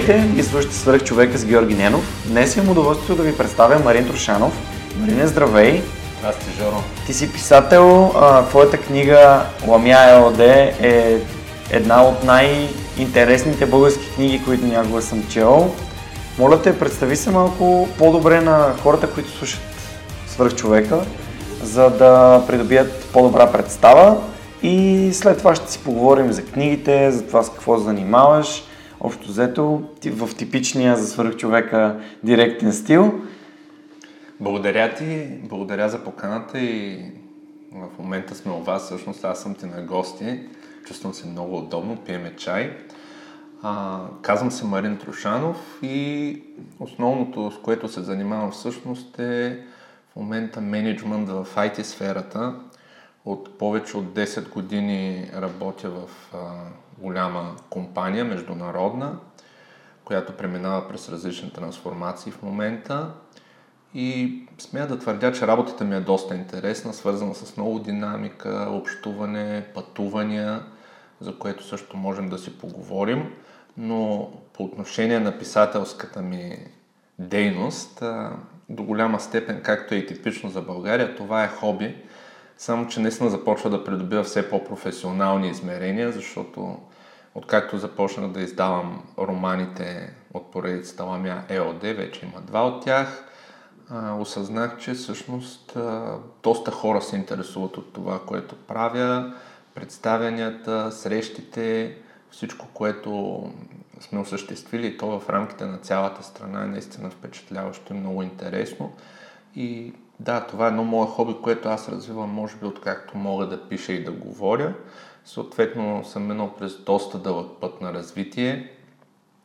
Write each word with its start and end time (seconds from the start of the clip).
Здравейте, 0.00 0.40
и 0.40 0.42
слушате 0.42 0.74
свърх 0.74 1.04
човека 1.04 1.38
с 1.38 1.44
Георги 1.44 1.74
Ненов. 1.74 2.24
Днес 2.26 2.56
имам 2.56 2.70
удоволствието 2.70 3.14
да 3.14 3.22
ви 3.22 3.36
представя 3.36 3.78
Марин 3.78 4.08
Трошанов. 4.08 4.52
Марине, 5.00 5.26
здравей! 5.26 5.82
Здрасти, 6.18 6.44
Жоро. 6.58 6.82
Ти 7.06 7.14
си 7.14 7.32
писател, 7.32 8.12
а, 8.16 8.42
твоята 8.42 8.78
книга 8.78 9.42
Ламя 9.66 10.10
ЕОД 10.10 10.40
е 10.80 11.20
една 11.70 12.04
от 12.04 12.24
най-интересните 12.24 13.66
български 13.66 14.14
книги, 14.14 14.44
които 14.44 14.66
някога 14.66 15.02
съм 15.02 15.24
чел. 15.28 15.74
Моля 16.38 16.62
те, 16.62 16.78
представи 16.78 17.16
се 17.16 17.30
малко 17.30 17.88
по-добре 17.98 18.40
на 18.40 18.74
хората, 18.82 19.10
които 19.10 19.30
слушат 19.30 19.60
свърх 20.28 20.54
човека, 20.54 21.00
за 21.62 21.90
да 21.90 22.42
придобият 22.46 23.04
по-добра 23.12 23.52
представа 23.52 24.16
и 24.62 25.10
след 25.12 25.38
това 25.38 25.54
ще 25.54 25.72
си 25.72 25.78
поговорим 25.78 26.32
за 26.32 26.44
книгите, 26.44 27.10
за 27.10 27.26
това 27.26 27.42
с 27.42 27.50
какво 27.50 27.78
занимаваш 27.78 28.62
общо 29.00 29.28
взето 29.28 29.82
в 30.06 30.36
типичния 30.36 30.96
за 30.96 31.06
свърхчовека 31.06 32.00
директен 32.22 32.72
стил. 32.72 33.20
Благодаря 34.40 34.94
ти, 34.94 35.26
благодаря 35.42 35.88
за 35.88 36.04
поканата 36.04 36.58
и 36.58 37.04
в 37.72 37.98
момента 37.98 38.34
сме 38.34 38.52
у 38.52 38.62
вас, 38.62 38.84
всъщност 38.84 39.24
аз 39.24 39.42
съм 39.42 39.54
ти 39.54 39.66
на 39.66 39.82
гости, 39.82 40.40
чувствам 40.86 41.14
се 41.14 41.26
много 41.26 41.58
удобно, 41.58 41.96
пиеме 41.96 42.36
чай. 42.36 42.76
А, 43.62 44.00
казвам 44.22 44.50
се 44.50 44.64
Марин 44.64 44.98
Трушанов 44.98 45.78
и 45.82 46.42
основното, 46.80 47.50
с 47.50 47.62
което 47.62 47.88
се 47.88 48.00
занимавам 48.00 48.50
всъщност 48.50 49.18
е 49.18 49.58
в 50.12 50.16
момента 50.16 50.60
менеджмент 50.60 51.28
в 51.28 51.46
IT 51.56 51.82
сферата. 51.82 52.54
От 53.24 53.58
повече 53.58 53.96
от 53.96 54.04
10 54.04 54.52
години 54.52 55.30
работя 55.34 55.90
в 55.90 56.08
а, 56.34 56.36
голяма 56.98 57.56
компания, 57.70 58.24
международна, 58.24 59.18
която 60.04 60.32
преминава 60.32 60.88
през 60.88 61.08
различни 61.08 61.52
трансформации 61.52 62.32
в 62.32 62.42
момента. 62.42 63.10
И 63.94 64.42
смея 64.58 64.86
да 64.86 64.98
твърдя, 64.98 65.32
че 65.32 65.46
работата 65.46 65.84
ми 65.84 65.96
е 65.96 66.00
доста 66.00 66.34
интересна, 66.34 66.92
свързана 66.92 67.34
с 67.34 67.56
много 67.56 67.78
динамика, 67.78 68.68
общуване, 68.70 69.66
пътувания, 69.74 70.62
за 71.20 71.38
което 71.38 71.64
също 71.64 71.96
можем 71.96 72.28
да 72.28 72.38
си 72.38 72.58
поговорим. 72.58 73.32
Но 73.76 74.30
по 74.52 74.64
отношение 74.64 75.20
на 75.20 75.38
писателската 75.38 76.22
ми 76.22 76.58
дейност, 77.18 78.02
до 78.68 78.82
голяма 78.82 79.20
степен, 79.20 79.60
както 79.62 79.94
е 79.94 79.98
и 79.98 80.06
типично 80.06 80.50
за 80.50 80.62
България, 80.62 81.16
това 81.16 81.44
е 81.44 81.48
хоби, 81.48 81.96
само, 82.58 82.88
че 82.88 83.00
наистина 83.00 83.30
започва 83.30 83.70
да 83.70 83.84
придобива 83.84 84.22
все 84.22 84.50
по-професионални 84.50 85.48
измерения, 85.48 86.12
защото 86.12 86.78
откакто 87.34 87.78
започнах 87.78 88.30
да 88.30 88.40
издавам 88.40 89.04
романите 89.18 90.14
от 90.34 90.50
поредицата 90.50 91.04
Ламя 91.04 91.42
ЕОД, 91.48 91.82
вече 91.82 92.26
има 92.26 92.40
два 92.40 92.66
от 92.66 92.84
тях, 92.84 93.24
осъзнах, 94.18 94.78
че 94.78 94.92
всъщност 94.92 95.76
доста 96.42 96.70
хора 96.70 97.02
се 97.02 97.16
интересуват 97.16 97.76
от 97.76 97.92
това, 97.92 98.20
което 98.26 98.56
правя, 98.56 99.34
представянията, 99.74 100.92
срещите, 100.92 101.96
всичко, 102.30 102.66
което 102.74 103.42
сме 104.00 104.20
осъществили, 104.20 104.96
то 104.96 105.20
в 105.20 105.30
рамките 105.30 105.66
на 105.66 105.78
цялата 105.78 106.22
страна 106.22 106.62
е 106.62 106.66
наистина 106.66 107.10
впечатляващо 107.10 107.94
и 107.94 107.96
много 107.96 108.22
интересно. 108.22 108.92
И 109.56 109.92
да, 110.20 110.46
това 110.46 110.64
е 110.64 110.68
едно 110.68 110.84
мое 110.84 111.06
хоби, 111.06 111.34
което 111.42 111.68
аз 111.68 111.88
развивам, 111.88 112.30
може 112.30 112.56
би, 112.56 112.66
откакто 112.66 113.18
мога 113.18 113.46
да 113.46 113.68
пиша 113.68 113.92
и 113.92 114.04
да 114.04 114.12
говоря. 114.12 114.74
Съответно 115.24 116.04
съм 116.04 116.26
минал 116.26 116.54
през 116.58 116.76
доста 116.76 117.18
дълъг 117.18 117.50
път 117.60 117.80
на 117.80 117.92
развитие. 117.92 118.72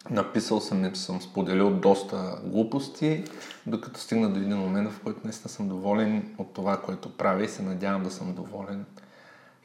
Написал 0.09 0.59
съм 0.59 0.85
и 0.85 0.95
съм 0.95 1.21
споделил 1.21 1.71
доста 1.71 2.35
глупости, 2.43 3.23
докато 3.67 3.99
стигна 3.99 4.29
до 4.29 4.39
един 4.39 4.57
момент, 4.57 4.91
в 4.91 4.99
който 5.03 5.19
наистина 5.23 5.49
съм 5.49 5.69
доволен 5.69 6.35
от 6.37 6.53
това, 6.53 6.77
което 6.77 7.17
правя 7.17 7.43
и 7.43 7.47
се 7.47 7.63
надявам 7.63 8.03
да 8.03 8.11
съм 8.11 8.33
доволен 8.33 8.85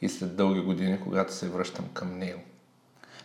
и 0.01 0.09
след 0.09 0.35
дълги 0.35 0.61
години, 0.61 0.99
когато 1.03 1.33
се 1.33 1.49
връщам 1.49 1.85
към 1.93 2.17
него. 2.17 2.39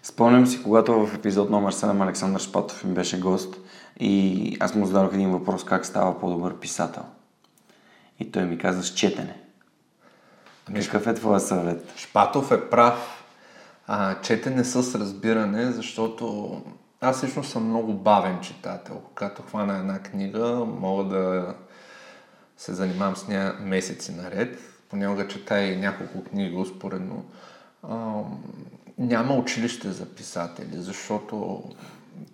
Спомням 0.03 0.47
си, 0.47 0.63
когато 0.63 1.07
в 1.07 1.15
епизод 1.15 1.51
номер 1.51 1.75
7 1.75 2.03
Александър 2.03 2.41
Шпатов 2.41 2.85
им 2.85 2.95
беше 2.95 3.21
гост 3.21 3.57
и 4.01 4.57
аз 4.61 4.75
му 4.75 4.87
зададох 4.87 5.15
един 5.15 5.31
въпрос 5.31 5.65
как 5.65 5.87
става 5.87 6.21
по-добър 6.21 6.59
писател. 6.59 7.03
И 8.23 8.31
той 8.31 8.45
ми 8.45 8.59
каза 8.59 8.83
с 8.83 8.95
четене. 8.95 9.37
Ами, 10.69 10.85
Какъв 10.85 11.07
е 11.07 11.15
твоя 11.15 11.41
съвет? 11.41 11.93
Шпатов 11.97 12.53
е 12.53 12.71
прав. 12.71 13.25
А, 13.87 14.21
четене 14.21 14.65
с 14.65 14.99
разбиране, 14.99 15.73
защото 15.73 16.57
аз 17.01 17.25
лично 17.25 17.45
съм 17.45 17.69
много 17.69 17.95
бавен 17.95 18.41
читател. 18.41 19.01
Когато 19.09 19.43
хвана 19.43 19.79
една 19.79 19.99
книга, 19.99 20.65
мога 20.81 21.05
да 21.05 21.55
се 22.57 22.73
занимавам 22.73 23.17
с 23.17 23.29
нея 23.29 23.55
месеци 23.61 24.15
наред. 24.15 24.59
Понякога 24.89 25.29
чета 25.29 25.63
и 25.63 25.77
няколко 25.77 26.25
книги 26.25 26.57
успоредно. 26.57 27.25
А, 27.83 28.21
няма 28.99 29.35
училище 29.35 29.91
за 29.91 30.07
писатели, 30.07 30.77
защото 30.77 31.63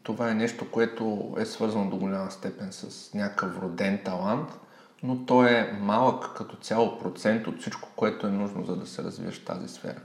това 0.02 0.30
е 0.30 0.34
нещо, 0.34 0.70
което 0.70 1.34
е 1.38 1.44
свързано 1.44 1.90
до 1.90 1.96
голяма 1.96 2.30
степен 2.30 2.68
с 2.72 3.14
някакъв 3.14 3.62
роден 3.62 4.00
талант– 4.04 4.48
но 5.02 5.26
той 5.26 5.50
е 5.50 5.72
малък 5.80 6.36
като 6.36 6.56
цяло 6.56 6.98
процент 6.98 7.46
от 7.46 7.60
всичко, 7.60 7.88
което 7.96 8.26
е 8.26 8.30
нужно 8.30 8.64
за 8.64 8.76
да 8.76 8.86
се 8.86 9.02
развиеш 9.02 9.34
в 9.34 9.44
тази 9.44 9.68
сфера. 9.68 10.00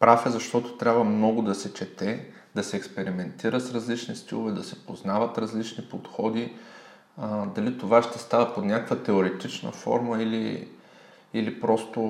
Прав 0.00 0.26
е, 0.26 0.30
защото 0.30 0.76
трябва 0.76 1.04
много 1.04 1.42
да 1.42 1.54
се 1.54 1.74
чете, 1.74 2.26
да 2.54 2.64
се 2.64 2.76
експериментира 2.76 3.60
с 3.60 3.74
различни 3.74 4.16
стилове, 4.16 4.52
да 4.52 4.64
се 4.64 4.86
познават 4.86 5.38
различни 5.38 5.84
подходи. 5.84 6.52
А, 7.18 7.46
дали 7.46 7.78
това 7.78 8.02
ще 8.02 8.18
става 8.18 8.54
под 8.54 8.64
някаква 8.64 8.96
теоретична 8.96 9.72
форма 9.72 10.22
или, 10.22 10.68
или 11.34 11.60
просто 11.60 12.00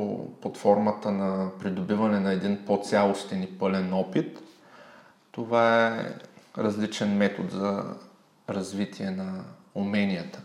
под 0.41 0.57
формата 0.57 1.11
на 1.11 1.51
придобиване 1.61 2.21
на 2.21 2.33
един 2.33 2.65
по-цялостен 2.67 3.43
и 3.43 3.59
пълен 3.59 3.93
опит, 3.93 4.39
това 5.33 5.87
е 5.89 6.15
различен 6.59 7.17
метод 7.17 7.49
за 7.53 7.85
развитие 8.49 9.11
на 9.11 9.45
уменията 9.75 10.41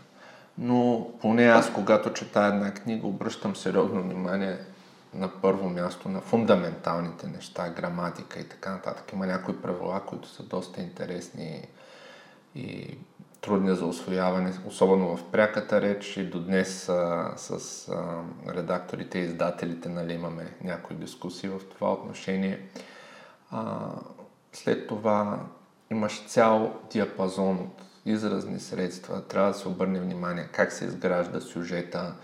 но 0.58 1.10
поне 1.20 1.44
аз, 1.44 1.72
когато 1.72 2.12
чета 2.12 2.40
една 2.40 2.74
книга, 2.74 3.06
обръщам 3.06 3.56
сериозно 3.56 4.02
внимание 4.02 4.58
на 5.14 5.28
първо 5.28 5.68
място 5.68 6.08
на 6.08 6.20
фундаменталните 6.20 7.26
неща, 7.26 7.68
граматика 7.68 8.40
и 8.40 8.48
така 8.48 8.70
нататък. 8.70 9.12
Има 9.12 9.26
някои 9.26 9.62
правила, 9.62 10.00
които 10.06 10.28
са 10.28 10.42
доста 10.42 10.80
интересни 10.80 11.68
и 12.54 12.98
трудни 13.40 13.76
за 13.76 13.86
освояване, 13.86 14.52
особено 14.66 15.16
в 15.16 15.24
пряката 15.24 15.80
реч 15.80 16.16
и 16.16 16.30
до 16.30 16.40
днес 16.40 16.88
а, 16.88 17.32
с 17.36 17.88
а, 17.88 18.22
редакторите 18.54 19.18
и 19.18 19.22
издателите 19.22 19.88
нали, 19.88 20.12
имаме 20.12 20.54
някои 20.64 20.96
дискусии 20.96 21.48
в 21.48 21.60
това 21.70 21.92
отношение. 21.92 22.60
А, 23.50 23.78
след 24.52 24.86
това 24.86 25.40
имаш 25.90 26.24
цял 26.26 26.80
диапазон 26.90 27.56
от 27.58 27.81
изразни 28.06 28.60
средства, 28.60 29.22
трябва 29.22 29.48
да 29.48 29.58
се 29.58 29.68
обърне 29.68 30.00
внимание 30.00 30.48
как 30.52 30.72
се 30.72 30.84
изгражда 30.84 31.40
сюжета, 31.40 32.14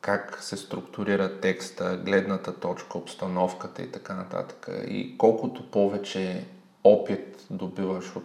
как 0.00 0.38
се 0.42 0.56
структурира 0.56 1.40
текста, 1.40 1.96
гледната 2.04 2.60
точка, 2.60 2.98
обстановката 2.98 3.82
и 3.82 3.92
така 3.92 4.14
нататък. 4.14 4.68
И 4.88 5.18
колкото 5.18 5.70
повече 5.70 6.44
опит 6.84 7.46
добиваш 7.50 8.16
от 8.16 8.24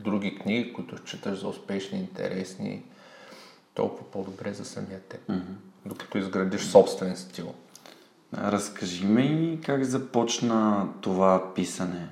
други 0.00 0.38
книги, 0.38 0.72
които 0.72 0.98
считаш 1.06 1.38
за 1.38 1.48
успешни, 1.48 1.98
интересни, 1.98 2.82
толкова 3.74 4.10
по-добре 4.10 4.52
за 4.52 4.64
самия 4.64 5.00
теб. 5.00 5.26
Mm-hmm. 5.28 5.54
Докато 5.86 6.18
изградиш 6.18 6.62
собствен 6.62 7.16
стил. 7.16 7.54
Разкажи 8.34 9.06
ми 9.06 9.60
как 9.66 9.84
започна 9.84 10.88
това 11.00 11.54
писане. 11.54 12.08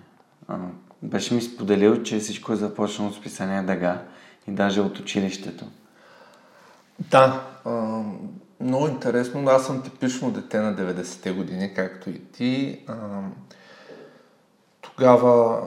А, 1.04 1.08
беше 1.08 1.34
ми 1.34 1.42
споделил, 1.42 2.02
че 2.02 2.18
всичко 2.18 2.52
е 2.52 2.56
започнало 2.56 3.12
с 3.12 3.20
писание 3.20 3.62
Дага 3.62 4.02
и 4.48 4.50
даже 4.50 4.80
от 4.80 4.98
училището. 4.98 5.64
Да, 7.10 7.46
а, 7.64 8.02
много 8.60 8.88
интересно. 8.88 9.50
Аз 9.50 9.66
съм 9.66 9.82
типично 9.82 10.30
дете 10.30 10.60
на 10.60 10.76
90-те 10.76 11.32
години, 11.32 11.74
както 11.74 12.10
и 12.10 12.20
ти. 12.24 12.80
А, 12.86 13.20
тогава 14.80 15.62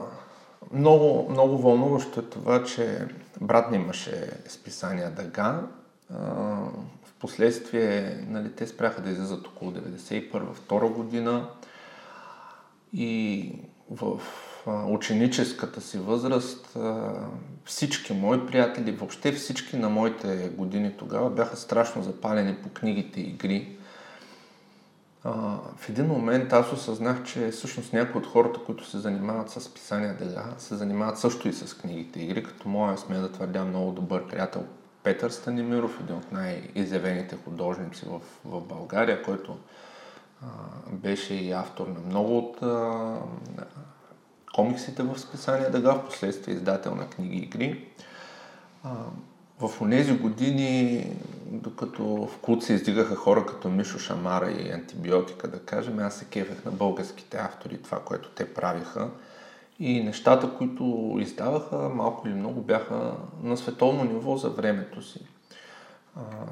много, 0.72 1.30
много 1.30 1.58
вълнуващо 1.58 2.20
е 2.20 2.22
това, 2.22 2.64
че 2.64 3.06
брат 3.40 3.70
ми 3.70 3.76
имаше 3.76 4.30
списания 4.48 5.10
Дага. 5.10 5.60
В 7.04 7.12
последствие 7.20 8.24
нали, 8.28 8.52
те 8.52 8.66
спряха 8.66 9.02
да 9.02 9.10
излизат 9.10 9.46
около 9.46 9.72
91-2 9.72 10.92
година 10.92 11.48
и 12.92 13.52
в 13.90 14.20
ученическата 14.66 15.80
си 15.80 15.98
възраст 15.98 16.76
всички 17.64 18.12
мои 18.12 18.46
приятели, 18.46 18.92
въобще 18.92 19.32
всички 19.32 19.76
на 19.76 19.88
моите 19.88 20.48
години 20.48 20.92
тогава 20.98 21.30
бяха 21.30 21.56
страшно 21.56 22.02
запалени 22.02 22.54
по 22.54 22.68
книгите 22.68 23.20
и 23.20 23.24
игри. 23.24 23.76
В 25.76 25.88
един 25.88 26.06
момент 26.06 26.52
аз 26.52 26.72
осъзнах, 26.72 27.24
че 27.24 27.50
всъщност 27.50 27.92
някои 27.92 28.20
от 28.20 28.26
хората, 28.26 28.60
които 28.66 28.86
се 28.86 28.98
занимават 28.98 29.50
с 29.50 29.74
писания 29.74 30.16
дега, 30.16 30.44
се 30.58 30.74
занимават 30.74 31.18
също 31.18 31.48
и 31.48 31.52
с 31.52 31.76
книгите 31.76 32.20
и 32.20 32.24
игри, 32.24 32.42
като 32.42 32.68
моя, 32.68 32.98
сме 32.98 33.18
да 33.18 33.32
твърдя, 33.32 33.64
много 33.64 33.92
добър 33.92 34.28
приятел 34.28 34.64
Петър 35.02 35.30
Станимиров, 35.30 36.00
един 36.00 36.16
от 36.16 36.32
най-изявените 36.32 37.36
художници 37.44 38.06
в, 38.06 38.20
в 38.44 38.60
България, 38.60 39.22
който 39.22 39.56
а, 40.42 40.46
беше 40.92 41.34
и 41.34 41.52
автор 41.52 41.86
на 41.86 42.00
много 42.00 42.38
от 42.38 42.62
а, 42.62 43.14
комиксите 44.54 45.02
в 45.02 45.18
списание 45.18 45.70
Дъга, 45.70 45.94
в 45.94 46.04
последствие 46.04 46.54
издател 46.54 46.94
на 46.94 47.06
книги 47.06 47.36
и 47.36 47.42
игри. 47.42 47.84
В 49.60 49.90
тези 49.90 50.18
години, 50.18 51.06
докато 51.46 52.04
в 52.04 52.38
култ 52.38 52.62
се 52.62 52.72
издигаха 52.72 53.16
хора 53.16 53.46
като 53.46 53.68
Мишо 53.68 53.98
Шамара 53.98 54.50
и 54.50 54.70
Антибиотика, 54.70 55.48
да 55.48 55.58
кажем, 55.58 55.98
аз 55.98 56.14
се 56.14 56.24
кефех 56.24 56.64
на 56.64 56.70
българските 56.70 57.36
автори, 57.36 57.82
това, 57.82 58.00
което 58.00 58.28
те 58.28 58.54
правиха. 58.54 59.08
И 59.80 60.04
нещата, 60.04 60.50
които 60.58 61.16
издаваха, 61.20 61.76
малко 61.76 62.28
или 62.28 62.34
много 62.34 62.60
бяха 62.60 63.14
на 63.42 63.56
световно 63.56 64.04
ниво 64.04 64.36
за 64.36 64.48
времето 64.48 65.02
си. 65.02 65.20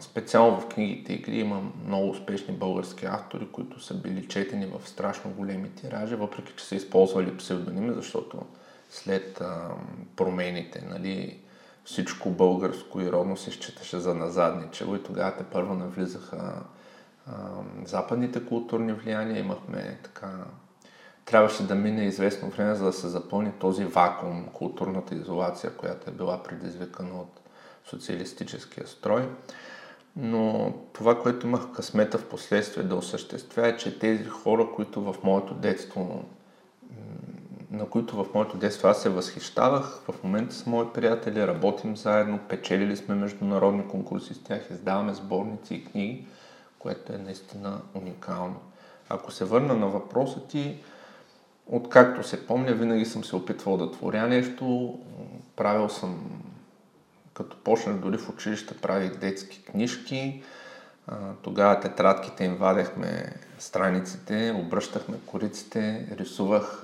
Специално 0.01 0.61
в 0.61 0.69
книгите 0.69 1.13
игри 1.13 1.39
има 1.39 1.63
много 1.87 2.11
успешни 2.11 2.55
български 2.55 3.07
автори, 3.07 3.49
които 3.53 3.81
са 3.81 3.95
били 3.95 4.29
четени 4.29 4.67
в 4.67 4.89
страшно 4.89 5.31
големи 5.31 5.71
тиражи, 5.71 6.15
въпреки 6.15 6.53
че 6.57 6.65
са 6.65 6.77
използвали 6.77 7.37
псевдоними, 7.37 7.95
защото 7.95 8.43
след 8.91 9.41
а, 9.41 9.71
промените, 10.17 10.85
нали, 10.89 11.39
всичко 11.85 12.31
българско 12.31 13.01
и 13.01 13.13
родно 13.13 13.37
се 13.37 13.51
считаше 13.51 13.99
за 13.99 14.15
назадничево 14.15 14.97
и 14.97 15.03
тогава 15.03 15.37
те 15.37 15.45
първо 15.45 15.75
навлизаха 15.75 16.63
а, 17.27 17.33
западните 17.85 18.47
културни 18.47 18.93
влияния. 18.93 19.39
Имахме 19.39 19.99
така... 20.03 20.31
Трябваше 21.25 21.67
да 21.67 21.75
мине 21.75 22.05
известно 22.05 22.51
време, 22.51 22.75
за 22.75 22.85
да 22.85 22.93
се 22.93 23.09
запълни 23.09 23.53
този 23.53 23.85
вакуум, 23.85 24.47
културната 24.53 25.15
изолация, 25.15 25.77
която 25.77 26.11
е 26.11 26.13
била 26.13 26.43
предизвикана 26.43 27.21
от 27.21 27.41
социалистическия 27.91 28.87
строй. 28.87 29.29
Но 30.17 30.75
това, 30.93 31.23
което 31.23 31.47
имах 31.47 31.73
късмета 31.73 32.19
в 32.19 32.29
последствие 32.29 32.85
да 32.85 32.97
осъществя 32.97 33.69
е, 33.69 33.77
че 33.77 33.99
тези 33.99 34.25
хора, 34.25 34.69
които 34.75 35.03
в 35.03 35.17
моето 35.23 35.55
детство 35.55 36.25
на 37.71 37.87
които 37.87 38.25
в 38.25 38.35
моето 38.35 38.57
детство 38.57 38.89
аз 38.89 39.03
се 39.03 39.09
възхищавах. 39.09 40.01
В 40.09 40.25
момента 40.25 40.55
с 40.55 40.67
мои 40.67 40.87
приятели 40.95 41.47
работим 41.47 41.97
заедно, 41.97 42.39
печелили 42.49 42.97
сме 42.97 43.15
международни 43.15 43.89
конкурси 43.89 44.35
с 44.35 44.43
тях, 44.43 44.71
издаваме 44.71 45.15
сборници 45.15 45.75
и 45.75 45.85
книги, 45.85 46.27
което 46.79 47.13
е 47.13 47.19
наистина 47.19 47.81
уникално. 47.95 48.57
Ако 49.09 49.31
се 49.31 49.45
върна 49.45 49.75
на 49.75 49.87
въпроса 49.87 50.47
ти, 50.49 50.77
откакто 51.67 52.29
се 52.29 52.47
помня, 52.47 52.73
винаги 52.73 53.05
съм 53.05 53.25
се 53.25 53.37
опитвал 53.37 53.77
да 53.77 53.91
творя 53.91 54.27
нещо. 54.27 54.99
Правил 55.57 55.89
съм, 55.89 56.43
като 57.37 57.57
почнах 57.57 57.97
дори 57.97 58.19
в 58.19 58.29
училище, 58.29 58.75
правих 58.75 59.17
детски 59.17 59.65
книжки, 59.65 60.43
тогава 61.43 61.81
тетрадките 61.81 62.45
им 62.45 62.57
вадехме 62.57 63.33
страниците, 63.59 64.55
обръщахме 64.57 65.17
кориците, 65.27 66.09
рисувах, 66.19 66.83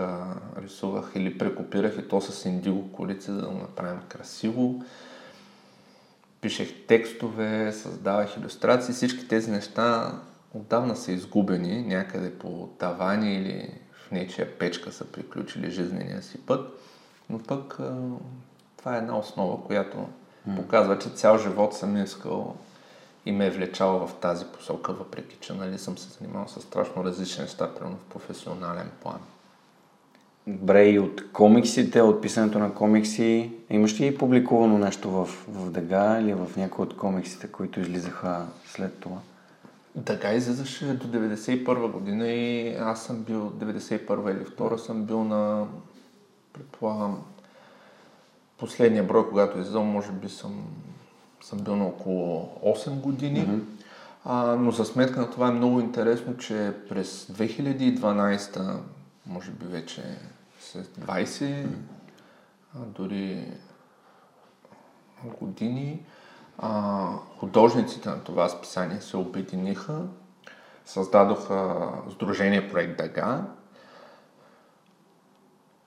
рисувах 0.62 1.12
или 1.14 1.38
прекопирах 1.38 1.98
и 1.98 2.08
то 2.08 2.20
с 2.20 2.44
индиго 2.44 2.92
корица, 2.92 3.32
за 3.34 3.40
да 3.40 3.46
го 3.46 3.58
направим 3.58 4.00
красиво. 4.08 4.84
Пишех 6.40 6.86
текстове, 6.86 7.72
създавах 7.72 8.36
иллюстрации. 8.36 8.94
Всички 8.94 9.28
тези 9.28 9.50
неща 9.50 10.18
отдавна 10.54 10.96
са 10.96 11.12
изгубени 11.12 11.82
някъде 11.82 12.38
по 12.38 12.68
тавани 12.78 13.34
или 13.34 13.70
в 13.92 14.10
нечия 14.10 14.58
печка 14.58 14.92
са 14.92 15.04
приключили 15.04 15.70
жизнения 15.70 16.22
си 16.22 16.38
път. 16.46 16.78
Но 17.30 17.38
пък 17.38 17.78
това 18.78 18.94
е 18.94 18.98
една 18.98 19.18
основа, 19.18 19.64
която 19.64 20.08
показва, 20.56 20.98
че 20.98 21.08
цял 21.08 21.38
живот 21.38 21.74
съм 21.74 22.02
искал 22.02 22.56
и 23.26 23.32
ме 23.32 23.46
е 23.46 23.50
влечала 23.50 24.06
в 24.06 24.14
тази 24.14 24.44
посока, 24.44 24.92
въпреки 24.92 25.36
че 25.40 25.52
нали, 25.52 25.78
съм 25.78 25.98
се 25.98 26.08
занимавал 26.08 26.48
с 26.48 26.60
страшно 26.60 27.04
различни 27.04 27.42
неща, 27.42 27.74
примерно 27.74 27.96
в 27.96 28.12
професионален 28.12 28.90
план. 29.02 29.18
Добре, 30.46 30.88
и 30.88 30.98
от 30.98 31.32
комиксите, 31.32 32.02
от 32.02 32.22
писането 32.22 32.58
на 32.58 32.74
комикси, 32.74 33.52
имаш 33.70 34.00
ли 34.00 34.18
публикувано 34.18 34.78
нещо 34.78 35.10
в, 35.10 35.24
в 35.48 35.70
Дъга 35.70 36.20
или 36.20 36.34
в 36.34 36.56
някои 36.56 36.82
от 36.82 36.96
комиксите, 36.96 37.46
които 37.46 37.80
излизаха 37.80 38.46
след 38.66 39.00
това? 39.00 39.16
Дъга 39.94 40.32
излизаше 40.32 40.94
до 40.94 41.18
91 41.18 41.90
година 41.90 42.28
и 42.28 42.76
аз 42.76 43.04
съм 43.04 43.22
бил 43.22 43.50
91 43.50 44.30
или 44.30 44.44
2 44.44 44.76
съм 44.76 45.04
бил 45.04 45.24
на, 45.24 45.66
предполагам, 46.52 47.22
последния 48.62 49.04
брой, 49.04 49.28
когато 49.28 49.58
излизал, 49.58 49.84
може 49.84 50.12
би 50.12 50.28
съм 50.28 50.64
съм 51.40 51.58
бил 51.58 51.76
на 51.76 51.84
около 51.84 52.58
8 52.64 52.90
години. 52.90 53.46
Mm-hmm. 53.46 53.62
А, 54.24 54.56
но 54.56 54.70
за 54.70 54.84
сметка 54.84 55.20
на 55.20 55.30
това 55.30 55.48
е 55.48 55.52
много 55.52 55.80
интересно, 55.80 56.36
че 56.36 56.72
през 56.88 57.26
2012, 57.26 58.76
може 59.26 59.50
би 59.50 59.66
вече 59.66 60.02
с 60.60 60.74
20, 60.74 61.22
mm-hmm. 61.22 61.66
а, 62.74 62.78
дори 62.78 63.52
години, 65.40 66.00
а, 66.58 67.06
художниците 67.38 68.08
на 68.08 68.20
това 68.20 68.48
списание 68.48 69.00
се 69.00 69.16
обединиха, 69.16 70.02
създадоха 70.84 71.88
Сдружение 72.10 72.70
Проект 72.70 72.98
Дага 72.98 73.44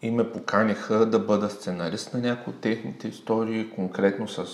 и 0.01 0.11
ме 0.11 0.31
поканиха 0.31 1.05
да 1.05 1.19
бъда 1.19 1.49
сценарист 1.49 2.13
на 2.13 2.19
някои 2.19 2.53
от 2.53 2.61
техните 2.61 3.07
истории, 3.07 3.69
конкретно 3.69 4.27
с 4.27 4.45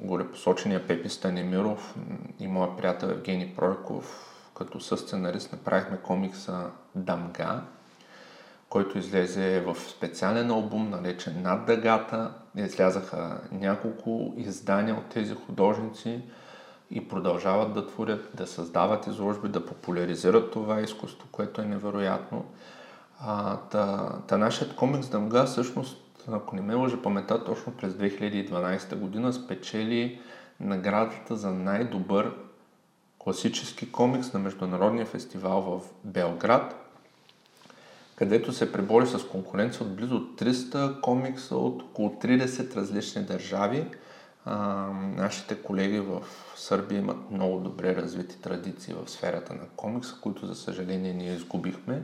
горепосочения 0.00 0.86
Пепи 0.86 1.08
Станемиров 1.08 1.94
и 2.38 2.46
моят 2.46 2.76
приятел 2.76 3.06
Евгений 3.06 3.54
Пройков, 3.56 4.26
като 4.54 4.80
съсценарист 4.80 5.52
направихме 5.52 5.96
комикса 5.96 6.70
Дамга, 6.94 7.62
който 8.68 8.98
излезе 8.98 9.60
в 9.60 9.76
специален 9.80 10.50
албум, 10.50 10.90
наречен 10.90 11.42
Над 11.42 11.66
дъгата. 11.66 12.34
Излязаха 12.56 13.40
няколко 13.52 14.34
издания 14.36 14.94
от 14.94 15.08
тези 15.08 15.34
художници 15.34 16.22
и 16.90 17.08
продължават 17.08 17.74
да 17.74 17.86
творят, 17.86 18.30
да 18.34 18.46
създават 18.46 19.06
изложби, 19.06 19.48
да 19.48 19.66
популяризират 19.66 20.52
това 20.52 20.80
изкуство, 20.80 21.28
което 21.32 21.60
е 21.60 21.64
невероятно. 21.64 22.44
А, 23.20 23.56
та, 23.56 24.12
та 24.26 24.38
нашият 24.38 24.76
комикс 24.76 25.08
Дамга 25.08 25.44
всъщност 25.44 25.96
ако 26.32 26.56
не 26.56 26.62
ме 26.62 26.74
лъжа 26.74 27.02
памета, 27.02 27.44
точно 27.44 27.72
през 27.72 27.92
2012 27.92 28.96
година 28.96 29.32
спечели 29.32 30.20
наградата 30.60 31.36
за 31.36 31.50
най-добър 31.50 32.34
класически 33.18 33.92
комикс 33.92 34.32
на 34.32 34.40
Международния 34.40 35.06
фестивал 35.06 35.60
в 35.60 35.80
Белград, 36.04 36.94
където 38.16 38.52
се 38.52 38.72
пребори 38.72 39.06
с 39.06 39.28
конкуренция 39.28 39.86
от 39.86 39.96
близо 39.96 40.20
300 40.20 41.00
комикса 41.00 41.56
от 41.56 41.82
около 41.82 42.08
30 42.08 42.76
различни 42.76 43.22
държави, 43.22 43.86
А, 44.44 44.56
нашите 45.16 45.62
колеги 45.62 46.00
в 46.00 46.22
Сърбия 46.56 46.98
имат 46.98 47.30
много 47.30 47.60
добре 47.60 47.96
развити 47.96 48.40
традиции 48.40 48.94
в 48.94 49.10
сферата 49.10 49.54
на 49.54 49.66
комикса, 49.76 50.16
които 50.20 50.46
за 50.46 50.54
съжаление 50.54 51.12
ние 51.12 51.34
изгубихме. 51.34 52.02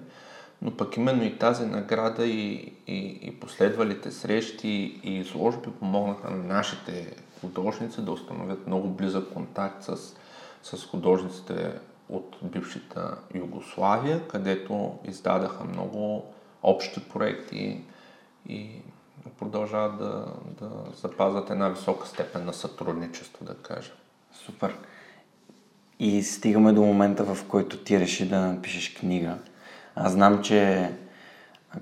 Но 0.62 0.76
пък 0.76 0.96
именно 0.96 1.24
и 1.24 1.38
тази 1.38 1.66
награда 1.66 2.26
и, 2.26 2.72
и, 2.86 3.18
и 3.22 3.40
последвалите 3.40 4.10
срещи 4.10 5.00
и 5.04 5.18
изложби 5.18 5.70
помогнаха 5.78 6.30
на 6.30 6.54
нашите 6.54 7.16
художници 7.40 8.04
да 8.04 8.12
установят 8.12 8.66
много 8.66 8.88
близък 8.88 9.32
контакт 9.32 9.82
с, 9.82 9.96
с 10.62 10.86
художниците 10.86 11.72
от 12.08 12.36
бившата 12.42 13.16
Югославия, 13.34 14.28
където 14.28 14.98
издадаха 15.04 15.64
много 15.64 16.24
общи 16.62 17.00
проекти 17.08 17.84
и 18.48 18.70
продължават 19.38 19.98
да, 19.98 20.26
да 20.60 20.70
запазват 20.96 21.50
една 21.50 21.68
висока 21.68 22.06
степен 22.06 22.44
на 22.44 22.52
сътрудничество, 22.52 23.44
да 23.44 23.54
кажа. 23.54 23.92
Супер. 24.32 24.76
И 25.98 26.22
стигаме 26.22 26.72
до 26.72 26.82
момента, 26.82 27.34
в 27.34 27.44
който 27.48 27.84
ти 27.84 28.00
реши 28.00 28.28
да 28.28 28.40
напишеш 28.40 28.94
книга. 28.94 29.38
Аз 29.96 30.12
знам, 30.12 30.42
че 30.42 30.90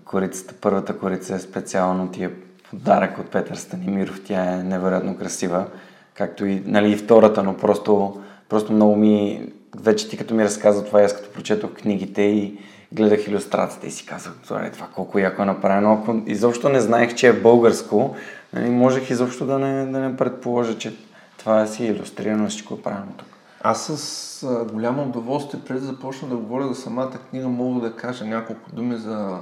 корицата, 0.04 0.54
първата 0.60 0.98
корица 0.98 1.34
е 1.34 1.38
специално 1.38 2.08
ти 2.08 2.24
е 2.24 2.30
подарък 2.70 3.18
от 3.18 3.30
Петър 3.30 3.56
Станимиров. 3.56 4.20
Тя 4.24 4.52
е 4.52 4.62
невероятно 4.62 5.18
красива. 5.18 5.66
Както 6.14 6.46
и, 6.46 6.62
нали, 6.66 6.92
и 6.92 6.96
втората, 6.96 7.42
но 7.42 7.56
просто, 7.56 8.22
просто 8.48 8.72
много 8.72 8.96
ми... 8.96 9.48
Вече 9.80 10.08
ти 10.08 10.16
като 10.16 10.34
ми 10.34 10.44
разказа 10.44 10.84
това, 10.84 11.02
аз 11.02 11.16
като 11.16 11.32
прочетох 11.32 11.72
книгите 11.72 12.22
и 12.22 12.58
гледах 12.92 13.26
иллюстрациите 13.26 13.86
и 13.86 13.90
си 13.90 14.06
казах, 14.06 14.32
това, 14.44 14.70
това 14.70 14.86
колко 14.94 15.18
яко 15.18 15.42
е 15.42 15.46
направено. 15.46 15.92
Ако 15.92 16.22
изобщо 16.26 16.68
не 16.68 16.80
знаех, 16.80 17.14
че 17.14 17.28
е 17.28 17.32
българско, 17.32 18.16
нали, 18.52 18.70
можех 18.70 19.10
изобщо 19.10 19.46
да 19.46 19.58
не, 19.58 19.86
да 19.86 19.98
не 19.98 20.16
предположа, 20.16 20.78
че 20.78 20.96
това 21.38 21.62
е 21.62 21.66
си 21.66 21.84
иллюстрирано, 21.84 22.48
всичко 22.48 22.74
е 22.74 22.82
правилно 22.82 23.12
тук. 23.16 23.33
Аз 23.66 23.86
с 23.86 24.66
голямо 24.72 25.02
удоволствие, 25.02 25.60
преди 25.66 25.80
да 25.80 25.86
започна 25.86 26.28
да 26.28 26.36
говоря 26.36 26.68
за 26.68 26.74
самата 26.74 27.10
книга, 27.30 27.48
мога 27.48 27.80
да 27.80 27.96
кажа 27.96 28.24
няколко 28.24 28.70
думи 28.72 28.96
за, 28.96 29.38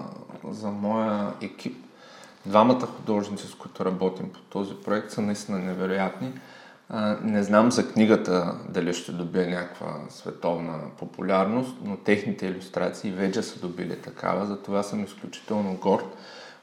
за 0.51 0.69
моя 0.69 1.33
екип. 1.41 1.85
Двамата 2.47 2.81
художници, 2.81 3.47
с 3.47 3.55
които 3.55 3.85
работим 3.85 4.31
по 4.33 4.41
този 4.41 4.75
проект, 4.75 5.11
са 5.11 5.23
наистина 5.23 5.59
невероятни. 5.59 6.33
А, 6.89 7.17
не 7.23 7.43
знам 7.43 7.73
за 7.73 7.93
книгата 7.93 8.55
дали 8.69 8.95
ще 8.95 9.13
добие 9.13 9.47
някаква 9.47 9.95
световна 10.09 10.79
популярност, 10.99 11.77
но 11.85 11.97
техните 11.97 12.47
иллюстрации 12.47 13.11
вече 13.11 13.43
са 13.43 13.61
добили 13.61 14.01
такава, 14.01 14.47
затова 14.47 14.83
съм 14.83 15.05
изключително 15.05 15.75
горд. 15.75 16.17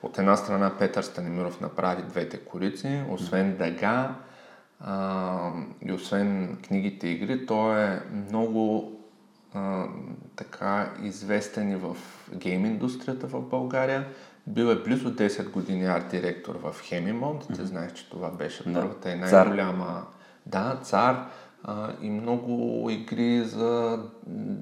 От 0.03 0.17
една 0.17 0.35
страна 0.35 0.71
Петър 0.79 1.03
Станимиров 1.03 1.61
направи 1.61 2.03
двете 2.03 2.37
корици, 2.37 3.03
освен 3.09 3.57
Дага 3.57 4.15
а, 4.79 5.51
и 5.81 5.91
освен 5.91 6.57
книгите 6.67 7.07
и 7.07 7.11
игри, 7.11 7.45
той 7.45 7.83
е 7.83 7.99
много 8.29 8.91
а, 9.53 9.85
така 10.35 10.91
известен 11.03 11.71
и 11.71 11.75
в 11.75 11.97
гейм 12.35 12.65
индустрията 12.65 13.27
в 13.27 13.41
България. 13.41 14.07
Бил 14.47 14.65
е 14.65 14.83
близо 14.83 15.15
10 15.15 15.49
години 15.49 15.85
арт-директор 15.85 16.55
в 16.55 16.75
Хемимонт. 16.83 17.43
Mm-hmm. 17.43 17.55
Ти 17.55 17.65
знаеш, 17.65 17.93
че 17.93 18.09
това 18.09 18.31
беше 18.31 18.73
първата 18.73 19.11
и 19.11 19.15
най-голяма... 19.15 20.05
Да, 20.45 20.79
цар. 20.83 21.25
А, 21.63 21.91
и 22.01 22.09
много 22.09 22.87
игри 22.89 23.43
за 23.43 23.99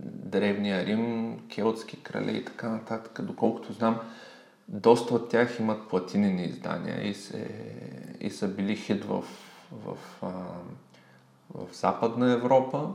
древния 0.06 0.86
Рим, 0.86 1.38
келтски 1.50 2.04
крале 2.04 2.32
и 2.32 2.46
така 2.46 2.70
нататък. 2.70 3.20
Доколкото 3.26 3.74
знам, 3.74 4.00
доста 4.68 5.16
от 5.16 5.30
тях 5.30 5.60
имат 5.60 5.88
платинени 5.90 6.44
издания 6.44 7.08
и, 7.08 7.14
се, 7.14 7.50
и 8.20 8.30
са 8.30 8.48
били 8.48 8.76
хит 8.76 9.04
в, 9.06 9.24
в, 9.72 9.98
а, 10.22 10.32
в 11.54 11.76
Западна 11.76 12.32
Европа. 12.32 12.90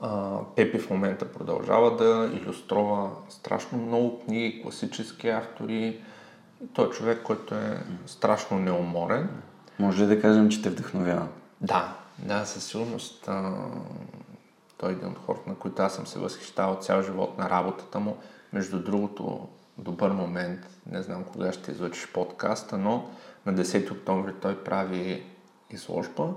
А, 0.00 0.38
Пепи 0.56 0.78
в 0.78 0.90
момента 0.90 1.32
продължава 1.32 1.96
да 1.96 2.30
иллюстрова 2.34 3.10
страшно 3.28 3.78
много 3.78 4.20
книги, 4.24 4.62
класически 4.62 5.28
автори. 5.28 6.00
Той 6.72 6.86
е 6.86 6.90
човек, 6.90 7.22
който 7.22 7.54
е 7.54 7.84
страшно 8.06 8.58
неуморен. 8.58 9.42
Може 9.78 10.02
ли 10.02 10.06
да 10.06 10.20
кажем, 10.20 10.48
че 10.48 10.62
те 10.62 10.70
вдъхновява? 10.70 11.28
Да, 11.60 11.96
да, 12.18 12.44
със 12.44 12.64
сигурност. 12.64 13.28
А, 13.28 13.54
той 14.78 14.90
е 14.90 14.92
един 14.92 15.08
от 15.08 15.18
хората, 15.18 15.50
на 15.50 15.56
които 15.56 15.82
аз 15.82 15.94
съм 15.94 16.06
се 16.06 16.18
възхищавал 16.18 16.76
цял 16.76 17.02
живот 17.02 17.38
на 17.38 17.50
работата 17.50 18.00
му. 18.00 18.16
Между 18.52 18.82
другото, 18.82 19.48
добър 19.78 20.10
момент, 20.10 20.60
не 20.90 21.02
знам 21.02 21.24
кога 21.24 21.52
ще 21.52 21.70
излъчиш 21.72 22.12
подкаста, 22.12 22.78
но 22.78 23.10
на 23.46 23.54
10 23.54 23.92
октомври 23.92 24.32
той 24.42 24.64
прави 24.64 25.22
изложба, 25.70 26.28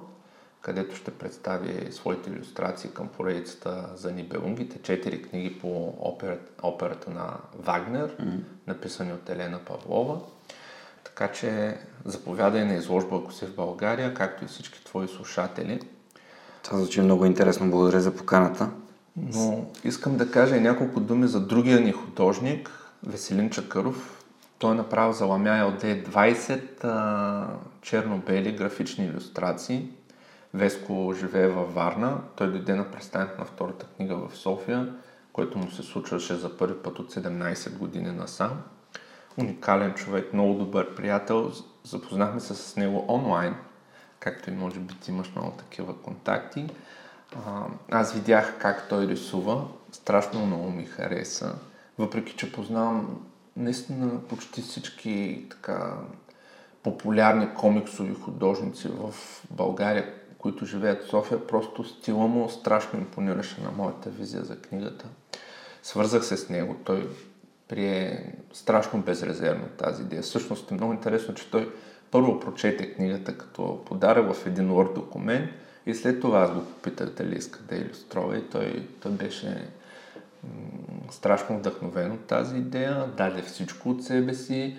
където 0.62 0.96
ще 0.96 1.12
представи 1.12 1.92
своите 1.92 2.30
иллюстрации 2.30 2.90
към 2.90 3.08
поредицата 3.08 3.90
за 3.96 4.12
Нибелунгите, 4.12 4.82
четири 4.82 5.22
книги 5.22 5.60
по 5.60 5.94
операта, 6.00 6.52
операта 6.64 7.12
на 7.12 7.34
Вагнер, 7.60 8.18
mm-hmm. 8.18 8.40
написани 8.68 9.14
от 9.14 9.30
Елена 9.30 9.60
Павлова. 9.60 10.20
Така 11.04 11.28
че 11.32 11.78
заповядай 12.06 12.66
на 12.66 12.74
изложба, 12.74 13.18
ако 13.18 13.34
си 13.34 13.46
в 13.46 13.56
България, 13.56 14.14
както 14.14 14.44
и 14.44 14.48
всички 14.48 14.86
твои 14.86 15.08
слушатели. 15.08 15.82
Това 16.64 16.78
звучи 16.78 17.02
много 17.02 17.26
интересно, 17.26 17.70
благодаря 17.70 18.02
за 18.02 18.16
поканата. 18.16 18.70
Но 19.18 19.66
искам 19.84 20.18
да 20.18 20.32
кажа 20.32 20.58
и 20.58 20.62
няколко 20.62 21.00
думи 21.00 21.28
за 21.28 21.40
другия 21.40 21.80
ни 21.80 21.92
художник, 21.92 22.72
Веселин 23.04 23.50
Чакъров. 23.50 24.19
Той 24.60 24.72
е 24.72 24.76
направил 24.76 25.12
за 25.12 25.26
Ламя 25.26 25.66
ЛД 25.66 25.82
20 25.82 26.84
а, 26.84 27.48
черно-бели 27.82 28.52
графични 28.52 29.06
иллюстрации. 29.06 29.90
Веско 30.54 31.14
живее 31.20 31.48
във 31.48 31.74
Варна. 31.74 32.22
Той 32.36 32.52
дойде 32.52 32.76
на 32.76 32.92
представянето 32.92 33.40
на 33.40 33.46
втората 33.46 33.86
книга 33.86 34.16
в 34.16 34.38
София, 34.38 34.94
което 35.34 35.58
му 35.58 35.72
се 35.72 35.84
случваше 35.84 36.36
за 36.36 36.58
първи 36.58 36.84
път 36.84 37.00
от 37.00 37.14
17 37.14 37.78
години 37.78 38.12
насам. 38.12 38.62
Уникален 39.38 39.94
човек, 39.94 40.34
много 40.34 40.54
добър 40.54 40.96
приятел. 40.96 41.52
Запознахме 41.84 42.40
се 42.40 42.56
с 42.56 42.76
него 42.76 43.06
онлайн, 43.08 43.56
както 44.20 44.50
и 44.50 44.54
може 44.54 44.80
би 44.80 44.94
ти 44.94 45.12
имаш 45.12 45.32
много 45.36 45.52
такива 45.52 46.02
контакти. 46.02 46.68
А, 47.36 47.66
аз 47.92 48.14
видях 48.14 48.58
как 48.60 48.90
той 48.90 49.08
рисува. 49.08 49.68
Страшно 49.92 50.46
много 50.46 50.72
ми 50.72 50.86
хареса. 50.86 51.56
Въпреки, 51.98 52.36
че 52.36 52.52
познавам 52.52 53.20
наистина 53.60 54.22
почти 54.30 54.62
всички 54.62 55.46
така 55.50 55.94
популярни 56.84 57.54
комиксови 57.58 58.14
художници 58.14 58.88
в 58.88 59.14
България, 59.52 60.14
които 60.38 60.66
живеят 60.66 61.04
в 61.04 61.10
София, 61.10 61.48
просто 61.48 61.84
стила 61.84 62.28
му 62.28 62.50
страшно 62.50 63.00
импонираше 63.00 63.62
на 63.62 63.72
моята 63.72 64.10
визия 64.10 64.44
за 64.44 64.62
книгата. 64.62 65.06
Свързах 65.84 66.26
се 66.26 66.38
с 66.38 66.50
него, 66.50 66.76
той 66.84 67.10
прие 67.68 68.34
страшно 68.54 69.02
безрезервно 69.02 69.68
тази 69.78 70.04
идея. 70.04 70.22
Всъщност 70.22 70.72
е 70.72 70.74
много 70.74 70.94
интересно, 70.94 71.34
че 71.34 71.52
той 71.52 71.74
първо 72.12 72.40
прочете 72.40 72.94
книгата 72.94 73.38
като 73.38 73.86
подарък 73.86 74.34
в 74.34 74.46
един 74.46 74.70
Word 74.70 74.94
документ 74.96 75.52
и 75.86 75.96
след 75.96 76.22
това 76.22 76.40
аз 76.40 76.52
го 76.52 76.66
попитах 76.66 77.10
дали 77.10 77.36
иска 77.36 77.60
да 77.60 77.76
иллюстрова 77.76 78.38
и 78.38 78.42
той, 78.42 78.88
той 79.02 79.12
беше 79.12 79.70
страшно 81.12 81.58
вдъхновен 81.58 82.12
от 82.12 82.26
тази 82.26 82.58
идея, 82.58 83.08
даде 83.18 83.42
всичко 83.42 83.90
от 83.90 84.04
себе 84.04 84.34
си. 84.34 84.78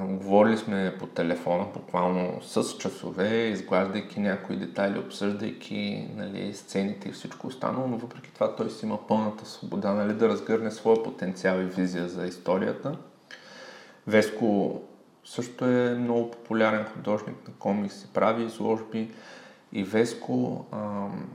Говорили 0.00 0.56
сме 0.56 0.96
по 0.98 1.06
телефона 1.06 1.66
буквално 1.74 2.42
с 2.42 2.76
часове, 2.78 3.46
изглаждайки 3.46 4.20
някои 4.20 4.56
детайли, 4.56 4.98
обсъждайки 4.98 6.08
нали, 6.16 6.54
сцените 6.54 7.08
и 7.08 7.12
всичко 7.12 7.46
останало, 7.46 7.88
но 7.88 7.96
въпреки 7.96 8.34
това 8.34 8.56
той 8.56 8.70
си 8.70 8.86
има 8.86 9.06
пълната 9.06 9.46
свобода 9.46 9.92
нали, 9.92 10.12
да 10.12 10.28
разгърне 10.28 10.70
своя 10.70 11.02
потенциал 11.02 11.60
и 11.60 11.64
визия 11.64 12.08
за 12.08 12.26
историята. 12.26 12.96
Веско 14.06 14.80
също 15.24 15.64
е 15.64 15.94
много 15.94 16.30
популярен 16.30 16.84
художник 16.84 17.48
на 17.48 17.54
комикси, 17.54 18.08
прави 18.14 18.44
изложби 18.44 19.10
и 19.72 19.84
Веско 19.84 20.66
ам, 20.72 21.28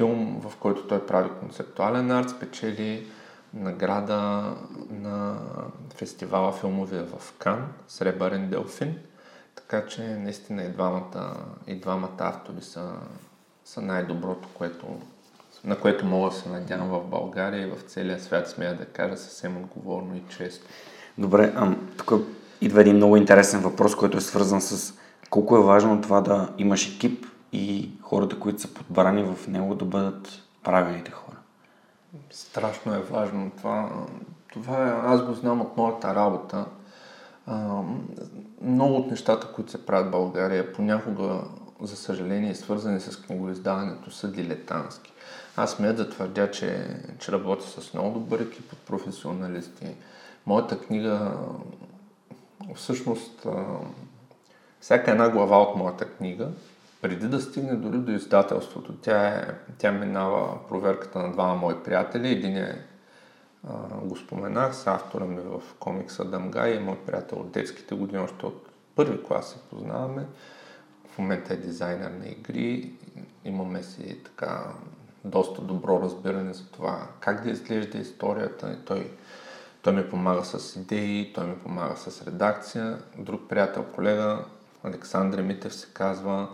филм, 0.00 0.40
в 0.40 0.56
който 0.56 0.86
той 0.86 1.06
прави 1.06 1.30
концептуален 1.40 2.10
арт, 2.10 2.30
спечели 2.30 3.06
награда 3.54 4.42
на 4.90 5.36
фестивала 5.94 6.52
филмовия 6.52 7.04
в 7.04 7.32
Кан, 7.38 7.66
Сребърен 7.88 8.50
делфин. 8.50 8.98
Така 9.54 9.86
че 9.86 10.02
наистина 10.02 10.62
и 10.62 10.68
двамата, 10.68 11.36
и 11.66 11.74
двамата 11.74 12.10
автори 12.18 12.62
са, 12.62 12.92
са 13.64 13.82
най-доброто, 13.82 14.48
което, 14.54 14.86
на 15.64 15.78
което 15.78 16.06
мога 16.06 16.30
да 16.30 16.36
се 16.36 16.48
надявам 16.48 16.88
в 16.88 17.06
България 17.06 17.66
и 17.66 17.70
в 17.70 17.82
целия 17.82 18.20
свят, 18.20 18.48
смея 18.48 18.76
да 18.76 18.84
кажа 18.84 19.16
съвсем 19.16 19.56
отговорно 19.56 20.16
и 20.16 20.22
често. 20.36 20.66
Добре, 21.18 21.52
а, 21.56 21.74
тук 21.96 22.12
идва 22.60 22.80
един 22.80 22.96
много 22.96 23.16
интересен 23.16 23.60
въпрос, 23.60 23.94
който 23.94 24.18
е 24.18 24.20
свързан 24.20 24.60
с 24.60 24.94
колко 25.30 25.56
е 25.56 25.62
важно 25.62 26.00
това 26.00 26.20
да 26.20 26.48
имаш 26.58 26.94
екип 26.94 27.26
и 27.52 27.90
хората, 28.02 28.38
които 28.38 28.60
са 28.60 28.74
подбрани 28.74 29.22
в 29.22 29.46
него 29.48 29.74
да 29.74 29.84
бъдат 29.84 30.42
правилните 30.62 31.10
хора. 31.10 31.36
Страшно 32.30 32.94
е 32.94 33.00
важно 33.00 33.50
това. 33.56 33.90
Това 34.52 34.88
е, 34.88 34.92
аз 35.04 35.24
го 35.24 35.32
знам 35.32 35.60
от 35.60 35.76
моята 35.76 36.14
работа. 36.14 36.64
А, 37.46 37.82
много 38.62 38.96
от 38.96 39.10
нещата, 39.10 39.52
които 39.52 39.70
се 39.70 39.86
правят 39.86 40.08
в 40.08 40.10
България, 40.10 40.72
понякога, 40.72 41.40
за 41.82 41.96
съжаление, 41.96 42.54
свързани 42.54 43.00
с 43.00 43.22
книгоиздаването, 43.22 44.10
са 44.10 44.32
дилетантски. 44.32 45.12
Аз 45.56 45.70
смея 45.70 45.94
да 45.94 46.10
твърдя, 46.10 46.50
че, 46.50 47.00
че 47.18 47.32
работя 47.32 47.66
с 47.66 47.94
много 47.94 48.18
добър 48.18 48.40
екип 48.40 48.72
от 48.72 48.78
професионалисти. 48.78 49.94
Моята 50.46 50.78
книга, 50.78 51.32
всъщност, 52.74 53.46
всяка 54.80 55.10
една 55.10 55.28
глава 55.28 55.62
от 55.62 55.76
моята 55.76 56.04
книга, 56.04 56.48
преди 57.02 57.28
да 57.28 57.40
стигне 57.40 57.74
дори 57.74 57.98
до 57.98 58.12
издателството, 58.12 58.92
тя, 58.92 59.28
е, 59.28 59.54
тя 59.78 59.92
минава 59.92 60.68
проверката 60.68 61.18
на 61.18 61.32
двама 61.32 61.54
мои 61.54 61.82
приятели. 61.82 62.28
Един 62.28 62.56
е, 62.56 62.84
а, 63.68 63.72
го 64.02 64.16
споменах, 64.16 64.76
с 64.76 64.86
автора 64.86 65.24
ми 65.24 65.40
в 65.40 65.62
комикса 65.78 66.24
Дамгай, 66.24 66.76
е 66.76 66.80
мой 66.80 66.98
приятел 67.06 67.38
от 67.38 67.50
детските 67.50 67.94
години, 67.94 68.22
още 68.22 68.46
от 68.46 68.68
първи 68.94 69.22
клас 69.22 69.48
се 69.48 69.58
познаваме. 69.70 70.26
В 71.10 71.18
момента 71.18 71.54
е 71.54 71.56
дизайнер 71.56 72.10
на 72.10 72.28
игри. 72.28 72.92
Имаме 73.44 73.82
си 73.82 74.18
така 74.24 74.64
доста 75.24 75.62
добро 75.62 76.00
разбиране 76.02 76.52
за 76.52 76.70
това 76.70 77.06
как 77.20 77.44
да 77.44 77.50
изглежда 77.50 77.98
историята. 77.98 78.78
Той, 78.84 79.10
той 79.82 79.92
ми 79.92 80.08
помага 80.08 80.44
с 80.44 80.76
идеи, 80.76 81.32
той 81.34 81.46
ми 81.46 81.58
помага 81.58 81.96
с 81.96 82.26
редакция. 82.26 82.98
Друг 83.18 83.48
приятел, 83.48 83.84
колега, 83.94 84.44
Александър 84.84 85.42
Митев 85.42 85.74
се 85.74 85.88
казва, 85.92 86.48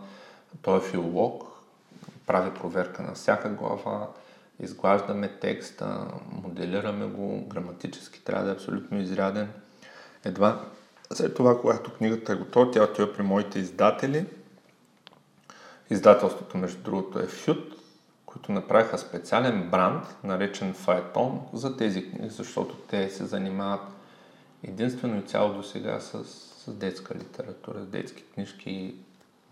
той 0.63 0.79
е 0.79 0.81
филолог, 0.91 1.45
прави 2.27 2.55
проверка 2.55 3.03
на 3.03 3.15
всяка 3.15 3.49
глава, 3.49 4.09
изглаждаме 4.61 5.29
текста, 5.29 6.09
моделираме 6.43 7.07
го, 7.07 7.47
граматически 7.47 8.25
трябва 8.25 8.45
да 8.45 8.51
е 8.51 8.55
абсолютно 8.55 9.01
изряден. 9.01 9.49
Едва 10.25 10.61
след 11.13 11.35
това, 11.35 11.61
когато 11.61 11.95
книгата 11.95 12.33
е 12.33 12.37
готова, 12.37 12.71
тя 12.71 12.85
отива 12.85 13.13
при 13.13 13.23
моите 13.23 13.59
издатели. 13.59 14.27
Издателството, 15.91 16.59
между 16.59 16.83
другото, 16.83 17.19
е 17.19 17.27
Фют, 17.27 17.75
които 18.27 18.53
направиха 18.53 18.99
специален 18.99 19.71
бранд, 19.71 20.17
наречен 20.25 20.75
Фаетон, 20.75 21.41
за 21.53 21.77
тези 21.77 22.11
книги, 22.11 22.31
защото 22.31 22.75
те 22.77 23.11
се 23.11 23.25
занимават 23.25 23.81
единствено 24.63 25.19
и 25.19 25.23
цяло 25.23 25.55
до 25.55 25.63
сега 25.63 26.01
с, 26.01 26.25
с 26.25 26.73
детска 26.73 27.15
литература, 27.15 27.83
с 27.83 27.87
детски 27.87 28.25
книжки. 28.35 28.95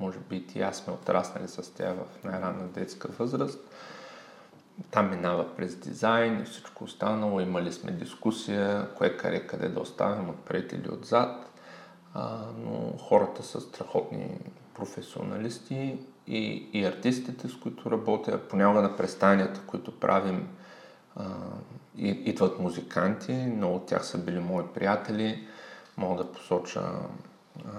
Може 0.01 0.19
би 0.19 0.47
и 0.55 0.63
аз 0.63 0.77
сме 0.77 0.93
отраснали 0.93 1.49
с 1.49 1.75
тях 1.75 1.95
в 1.95 2.25
най-ранна 2.25 2.69
детска 2.69 3.09
възраст. 3.09 3.61
Там 4.91 5.11
минава 5.11 5.57
през 5.57 5.77
дизайн 5.77 6.41
и 6.41 6.45
всичко 6.45 6.85
останало. 6.85 7.41
Имали 7.41 7.73
сме 7.73 7.93
дискусия, 7.93 8.89
кое 8.95 9.17
къде, 9.17 9.47
къде 9.47 9.69
да 9.69 9.81
оставим 9.81 10.31
отпред 10.31 10.73
или 10.73 10.91
отзад. 10.91 11.51
А, 12.15 12.39
но 12.59 12.99
хората 12.99 13.43
са 13.43 13.61
страхотни 13.61 14.39
професионалисти 14.75 15.99
и, 16.27 16.69
и 16.73 16.85
артистите, 16.85 17.49
с 17.49 17.57
които 17.57 17.91
работя, 17.91 18.41
понякога 18.49 18.83
на 18.83 18.97
престанията, 18.97 19.61
които 19.67 20.01
правим, 20.01 20.49
а, 21.17 21.25
и, 21.97 22.09
идват 22.09 22.59
музиканти, 22.59 23.33
много 23.33 23.77
от 23.77 23.87
тях 23.87 24.07
са 24.07 24.19
били 24.19 24.39
мои 24.41 24.65
приятели. 24.75 25.47
Мога 25.97 26.25
да 26.25 26.33
посоча 26.33 26.81
а, 26.81 27.71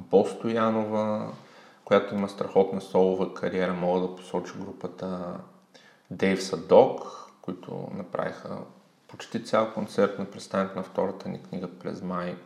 Бо 0.00 0.26
Стоянова, 0.26 1.32
която 1.84 2.14
има 2.14 2.28
страхотна 2.28 2.80
солова 2.80 3.34
кариера. 3.34 3.72
Мога 3.72 4.00
да 4.00 4.16
посоча 4.16 4.54
групата 4.58 5.36
Дейв 6.10 6.42
Садок, 6.42 7.00
които 7.42 7.88
направиха 7.94 8.58
почти 9.08 9.44
цял 9.44 9.72
концерт 9.72 10.18
на 10.18 10.24
представянето 10.24 10.76
на 10.76 10.82
втората 10.82 11.28
ни 11.28 11.42
книга 11.42 11.68
през 11.68 12.02
май 12.02 12.36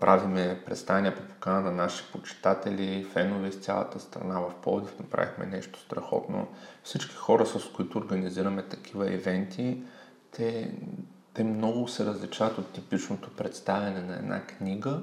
правиме 0.00 0.62
представяния 0.66 1.16
по 1.16 1.22
покана 1.22 1.60
на 1.60 1.72
наши 1.72 2.04
почитатели, 2.12 3.06
фенове 3.12 3.48
из 3.48 3.56
цялата 3.56 4.00
страна 4.00 4.40
в 4.40 4.54
Пловдив. 4.62 4.98
Направихме 4.98 5.46
нещо 5.46 5.80
страхотно. 5.80 6.48
Всички 6.82 7.14
хора, 7.14 7.46
с 7.46 7.72
които 7.76 7.98
организираме 7.98 8.62
такива 8.62 9.12
ивенти, 9.14 9.82
те, 10.30 10.74
те 11.34 11.44
много 11.44 11.88
се 11.88 12.04
различават 12.04 12.58
от 12.58 12.72
типичното 12.72 13.30
представяне 13.30 14.00
на 14.00 14.16
една 14.16 14.42
книга, 14.42 15.00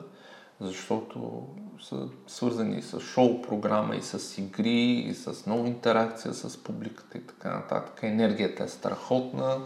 защото 0.62 1.48
са 1.82 2.08
свързани 2.28 2.82
с 2.82 3.00
шоу-програма 3.00 3.96
и 3.96 4.02
с 4.02 4.38
игри, 4.38 4.92
и 5.10 5.14
с 5.14 5.46
много 5.46 5.66
интеракция 5.66 6.34
с 6.34 6.64
публиката 6.64 7.18
и 7.18 7.22
така 7.22 7.54
нататък. 7.54 8.00
Енергията 8.02 8.64
е 8.64 8.68
страхотна 8.68 9.58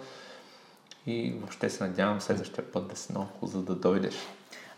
и 1.08 1.34
въобще 1.40 1.70
се 1.70 1.84
надявам 1.84 2.22
следващия 2.22 2.72
път 2.72 2.88
да 2.88 2.96
си 2.96 3.12
много 3.12 3.30
за 3.44 3.62
да 3.62 3.76
дойдеш. 3.76 4.16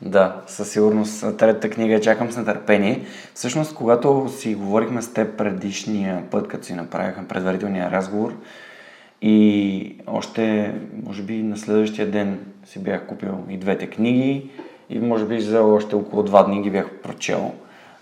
Да, 0.01 0.41
със 0.47 0.71
сигурност 0.71 1.37
третата 1.37 1.69
книга 1.69 2.01
чакам 2.01 2.31
с 2.31 2.37
нетърпение. 2.37 3.05
Всъщност, 3.33 3.75
когато 3.75 4.29
си 4.37 4.55
говорихме 4.55 5.01
с 5.01 5.13
теб 5.13 5.37
предишния 5.37 6.29
път, 6.31 6.47
като 6.47 6.65
си 6.65 6.73
направихме 6.73 7.27
предварителния 7.27 7.91
разговор 7.91 8.33
и 9.21 9.95
още, 10.07 10.75
може 11.03 11.23
би 11.23 11.43
на 11.43 11.57
следващия 11.57 12.11
ден 12.11 12.45
си 12.65 12.83
бях 12.83 13.07
купил 13.07 13.45
и 13.49 13.57
двете 13.57 13.89
книги 13.89 14.51
и 14.91 14.99
може 14.99 15.25
би 15.25 15.41
за 15.41 15.61
още 15.61 15.95
около 15.95 16.23
два 16.23 16.43
дни 16.43 16.61
ги 16.61 16.69
бях 16.69 16.89
прочел. 17.03 17.51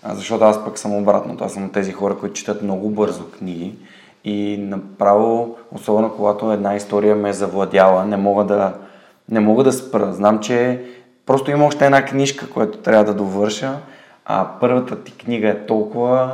Защото 0.08 0.44
аз 0.44 0.64
пък 0.64 0.78
съм 0.78 0.96
обратно. 0.96 1.36
Аз 1.40 1.52
съм 1.52 1.64
от 1.64 1.72
тези 1.72 1.92
хора, 1.92 2.16
които 2.18 2.34
четат 2.34 2.62
много 2.62 2.90
бързо 2.90 3.30
книги 3.30 3.74
и 4.24 4.56
направо, 4.60 5.56
особено 5.72 6.12
когато 6.16 6.52
една 6.52 6.76
история 6.76 7.16
ме 7.16 7.28
е 7.28 7.32
завладяла, 7.32 8.04
не 8.04 8.16
мога 8.16 8.44
да, 8.44 8.74
не 9.28 9.40
мога 9.40 9.64
да 9.64 9.72
спра. 9.72 10.12
Знам, 10.12 10.40
че 10.40 10.84
Просто 11.30 11.50
има 11.50 11.66
още 11.66 11.84
една 11.84 12.04
книжка, 12.04 12.50
която 12.50 12.78
трябва 12.78 13.04
да 13.04 13.14
довърша, 13.14 13.72
а 14.24 14.46
първата 14.60 15.02
ти 15.02 15.12
книга 15.12 15.48
е 15.48 15.66
толкова, 15.66 16.32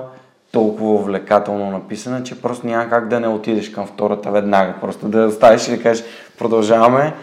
толкова 0.52 0.94
увлекателно 0.94 1.70
написана, 1.70 2.22
че 2.22 2.42
просто 2.42 2.66
няма 2.66 2.88
как 2.88 3.08
да 3.08 3.20
не 3.20 3.28
отидеш 3.28 3.70
към 3.70 3.86
втората 3.86 4.30
веднага. 4.30 4.74
Просто 4.80 5.08
да 5.08 5.26
оставиш 5.26 5.68
и 5.68 5.76
да 5.76 5.82
кажеш 5.82 6.04
продължаваме. 6.38 7.14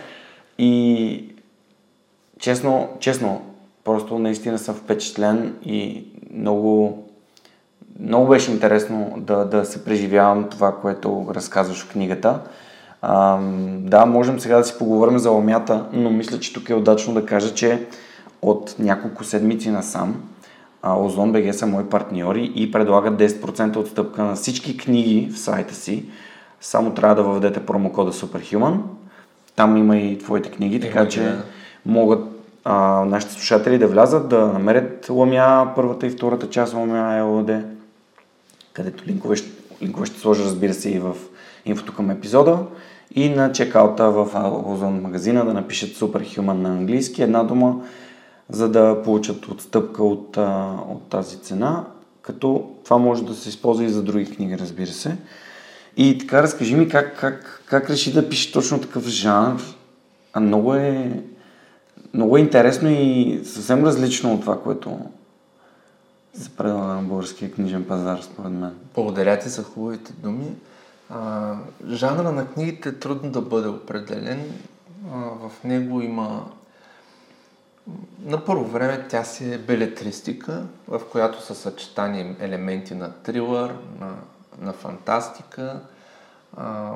И 0.58 1.33
честно, 2.43 2.89
честно, 2.99 3.41
просто 3.84 4.19
наистина 4.19 4.60
съм 4.60 4.75
впечатлен 4.75 5.56
и 5.65 6.06
много, 6.34 7.03
много 7.99 8.27
беше 8.27 8.51
интересно 8.51 9.13
да, 9.17 9.45
да 9.45 9.65
се 9.65 9.86
преживявам 9.86 10.49
това, 10.49 10.75
което 10.75 11.27
разказваш 11.29 11.84
в 11.84 11.91
книгата. 11.91 12.39
А, 13.01 13.39
да, 13.79 14.06
можем 14.06 14.39
сега 14.39 14.58
да 14.58 14.63
си 14.63 14.77
поговорим 14.77 15.17
за 15.17 15.29
ламята, 15.29 15.86
но 15.93 16.10
мисля, 16.10 16.39
че 16.39 16.53
тук 16.53 16.69
е 16.69 16.73
удачно 16.73 17.13
да 17.13 17.25
кажа, 17.25 17.53
че 17.53 17.86
от 18.41 18.75
няколко 18.79 19.23
седмици 19.23 19.69
насам 19.69 20.23
Озон 20.97 21.32
БГ 21.32 21.53
са 21.53 21.67
мои 21.67 21.86
партньори 21.86 22.51
и 22.56 22.71
предлагат 22.71 23.13
10% 23.13 23.77
отстъпка 23.77 24.23
на 24.23 24.36
всички 24.36 24.77
книги 24.77 25.29
в 25.34 25.39
сайта 25.39 25.75
си. 25.75 26.06
Само 26.62 26.93
трябва 26.93 27.15
да 27.15 27.23
въведете 27.23 27.65
промокода 27.65 28.13
Superhuman. 28.13 28.77
Там 29.56 29.77
има 29.77 29.97
и 29.97 30.17
твоите 30.17 30.51
книги, 30.51 30.79
така 30.79 31.08
че 31.08 31.21
да. 31.21 31.43
могат 31.86 32.33
а, 32.63 33.06
нашите 33.06 33.34
слушатели 33.34 33.78
да 33.78 33.88
влязат, 33.88 34.30
да 34.30 34.47
намерят 34.47 35.10
Ламя, 35.10 35.71
първата 35.76 36.08
и 36.08 36.10
втората 36.10 36.49
част 36.49 36.73
Ламя 36.73 37.17
ЕОД, 37.17 37.52
където 38.73 39.04
линкове, 39.08 39.36
линкове 39.82 40.06
ще 40.06 40.19
сложа, 40.19 40.43
разбира 40.43 40.73
се, 40.73 40.89
и 40.89 40.99
в 40.99 41.15
инфото 41.65 41.93
към 41.93 42.12
епизода 42.12 42.58
и 43.15 43.30
на 43.30 43.52
чекаута 43.52 44.10
в 44.10 44.28
Озон 44.65 45.02
магазина 45.02 45.45
да 45.45 45.54
напишат 45.54 45.89
Superhuman 45.89 46.54
на 46.54 46.69
английски, 46.69 47.23
една 47.23 47.43
дума, 47.43 47.76
за 48.49 48.69
да 48.69 49.02
получат 49.04 49.47
отстъпка 49.47 50.04
от, 50.04 50.38
от 50.89 51.10
тази 51.10 51.38
цена, 51.38 51.86
като 52.21 52.69
това 52.84 52.97
може 52.97 53.23
да 53.23 53.34
се 53.34 53.49
използва 53.49 53.86
и 53.86 53.89
за 53.89 54.04
други 54.04 54.26
книги, 54.26 54.58
разбира 54.58 54.91
се. 54.91 55.17
И 55.97 56.17
така, 56.17 56.43
разкажи 56.43 56.76
ми 56.76 56.89
как, 56.89 57.19
как, 57.19 57.63
как 57.65 57.89
реши 57.89 58.13
да 58.13 58.30
пише 58.30 58.52
точно 58.52 58.82
такъв 58.82 59.08
жанр. 59.08 59.62
А 60.34 60.39
много 60.39 60.73
е, 60.73 61.23
много 62.13 62.38
е 62.38 62.41
интересно 62.41 62.89
и 62.89 63.41
съвсем 63.45 63.86
различно 63.86 64.34
от 64.34 64.41
това, 64.41 64.62
което 64.62 64.99
се 66.34 66.56
предлага 66.56 66.93
на 66.93 67.02
българския 67.02 67.52
книжен 67.52 67.88
пазар, 67.88 68.19
според 68.21 68.52
мен. 68.52 68.76
Благодаря 68.95 69.39
ти 69.39 69.49
за 69.49 69.63
хубавите 69.63 70.13
думи. 70.13 70.56
А, 71.10 71.56
жанра 71.89 72.32
на 72.32 72.47
книгите 72.47 72.89
е 72.89 72.99
трудно 72.99 73.32
да 73.32 73.41
бъде 73.41 73.67
определен. 73.67 74.52
А, 75.13 75.17
в 75.17 75.63
него 75.63 76.02
има 76.02 76.45
на 78.26 78.45
първо 78.45 78.65
време 78.65 79.06
тя 79.10 79.23
си 79.23 79.54
е 79.54 79.58
белетристика, 79.58 80.63
в 80.88 81.02
която 81.12 81.45
са 81.45 81.56
съчетани 81.56 82.36
елементи 82.39 82.95
на 82.95 83.13
трилър, 83.13 83.76
на, 83.99 84.15
на 84.60 84.73
фантастика. 84.73 85.80
А, 86.58 86.91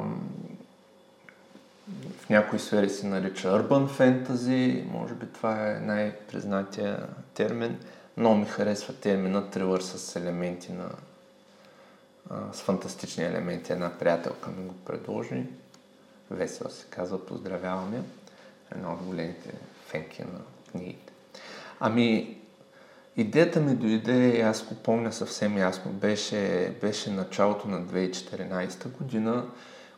в 2.18 2.30
някои 2.30 2.60
сфери 2.60 2.90
се 2.90 3.08
нарича 3.08 3.48
urban 3.48 3.88
fantasy, 3.88 4.92
може 4.92 5.14
би 5.14 5.26
това 5.26 5.72
е 5.72 5.80
най-признатия 5.80 7.08
термин. 7.34 7.80
Много 8.18 8.36
ми 8.36 8.46
харесва 8.46 8.94
термина 8.94 9.50
трилър 9.50 9.82
с 9.82 10.16
елементи 10.16 10.74
на 10.74 10.90
с 12.54 12.62
фантастични 12.62 13.24
елементи. 13.24 13.74
Една 13.74 13.98
приятелка 13.98 14.50
ми 14.52 14.68
го 14.68 14.74
предложи. 14.74 15.44
Весело 16.32 16.70
се 16.70 16.86
казва, 16.90 17.26
поздравявам 17.26 17.94
я. 17.94 18.04
Една 18.76 18.94
от 18.94 19.04
големите 19.04 19.54
фенки 19.86 20.22
на 20.22 20.40
книгите. 20.72 21.14
Ами, 21.80 22.38
идеята 23.18 23.60
ми 23.60 23.76
дойде, 23.76 24.42
аз 24.42 24.64
го 24.64 24.76
помня 24.76 25.14
съвсем 25.14 25.58
ясно, 25.58 25.92
беше, 25.92 26.74
беше 26.82 27.12
началото 27.12 27.68
на 27.68 27.82
2014 27.82 28.88
година, 28.88 29.46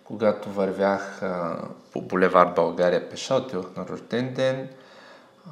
когато 0.10 0.50
вървях 0.50 1.24
а, 1.24 1.58
по 1.93 2.02
булевар 2.02 2.54
България 2.56 3.10
пеша, 3.10 3.36
отивах 3.36 3.76
на 3.78 3.88
рожден 3.88 4.34
ден, 4.34 4.69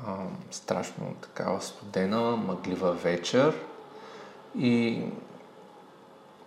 а, 0.07 0.15
страшно 0.51 1.15
такава 1.21 1.61
студена, 1.61 2.21
мъглива 2.21 2.91
вечер 2.91 3.53
и 4.59 5.03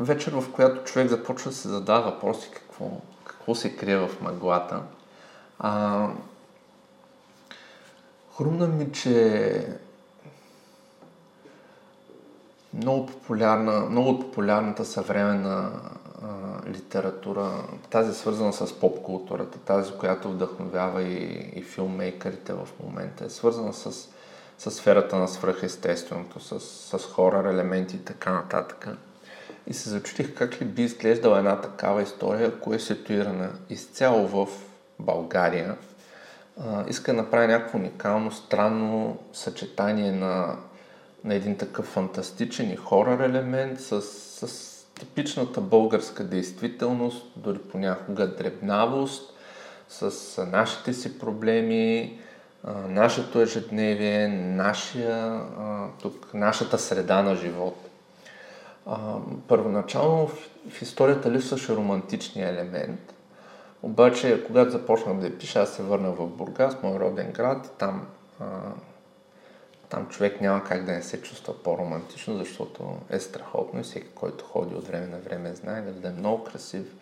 вечер, 0.00 0.32
в 0.32 0.52
която 0.52 0.84
човек 0.84 1.08
започва 1.08 1.50
да 1.50 1.56
се 1.56 1.68
задава 1.68 2.10
въпроси 2.10 2.50
какво, 2.54 2.90
какво 3.24 3.54
се 3.54 3.76
крие 3.76 3.96
в 3.96 4.10
мъглата. 4.20 4.82
А, 5.58 6.06
хрумна 8.36 8.66
ми, 8.66 8.92
че 8.92 9.66
много 12.74 13.06
популярна, 13.06 13.80
много 13.80 14.20
популярната 14.20 14.84
съвременна 14.84 15.72
литература, 16.66 17.50
тази 17.90 18.14
свързана 18.14 18.52
с 18.52 18.80
поп-културата, 18.80 19.58
тази, 19.58 19.92
която 19.92 20.30
вдъхновява 20.30 21.02
и, 21.02 21.52
и 21.54 21.62
филмейкърите 21.62 22.52
в 22.52 22.68
момента, 22.84 23.24
е 23.24 23.30
свързана 23.30 23.72
с, 23.72 24.08
с 24.58 24.70
сферата 24.70 25.16
на 25.16 25.28
свръхестественото, 25.28 26.40
с, 26.40 26.60
с 26.60 26.98
хорър 26.98 27.44
елементи 27.44 27.96
и 27.96 28.04
така 28.04 28.32
нататък. 28.32 28.88
И 29.66 29.74
се 29.74 29.90
зачудих 29.90 30.34
как 30.34 30.60
ли 30.60 30.64
би 30.64 30.82
изглеждала 30.82 31.38
една 31.38 31.60
такава 31.60 32.02
история, 32.02 32.48
ако 32.48 32.74
е 32.74 32.78
ситуирана 32.78 33.50
изцяло 33.70 34.28
в 34.28 34.48
България. 34.98 35.76
А, 36.60 36.84
иска 36.88 37.12
да 37.12 37.22
направя 37.22 37.46
някакво 37.46 37.78
уникално, 37.78 38.32
странно 38.32 39.18
съчетание 39.32 40.12
на, 40.12 40.56
на 41.24 41.34
един 41.34 41.56
такъв 41.56 41.86
фантастичен 41.86 42.70
и 42.70 42.76
хорър 42.76 43.18
елемент 43.18 43.80
с, 43.80 44.02
с 44.02 44.69
типичната 45.00 45.60
българска 45.60 46.24
действителност, 46.24 47.26
дори 47.36 47.58
понякога 47.58 48.26
дребнавост, 48.26 49.34
с 49.88 50.46
нашите 50.46 50.92
си 50.92 51.18
проблеми, 51.18 52.18
нашето 52.88 53.40
ежедневие, 53.40 54.28
нашия, 54.28 55.40
тук, 56.02 56.34
нашата 56.34 56.78
среда 56.78 57.22
на 57.22 57.36
живот. 57.36 57.88
Първоначално 59.48 60.26
в, 60.26 60.82
историята 60.82 61.30
липсваше 61.30 61.76
романтичния 61.76 62.48
елемент, 62.48 63.14
обаче 63.82 64.44
когато 64.46 64.70
започнах 64.70 65.16
да 65.16 65.26
я 65.26 65.38
пиша, 65.38 65.60
аз 65.60 65.70
се 65.70 65.82
върнах 65.82 66.14
в 66.14 66.26
Бургас, 66.26 66.76
мой 66.82 66.98
роден 66.98 67.32
град, 67.32 67.66
и 67.66 67.78
там 67.78 68.06
там 69.90 70.08
човек 70.08 70.40
няма 70.40 70.64
как 70.64 70.84
да 70.84 70.92
не 70.92 71.02
се 71.02 71.22
чувства 71.22 71.62
по-романтично, 71.62 72.38
защото 72.38 72.98
е 73.10 73.20
страхотно 73.20 73.80
и 73.80 73.82
всеки, 73.82 74.08
който 74.14 74.44
ходи 74.44 74.74
от 74.74 74.86
време 74.86 75.06
на 75.06 75.18
време, 75.18 75.54
знае 75.54 75.82
да 75.82 76.08
е 76.08 76.12
много 76.12 76.44
красив. 76.44 76.94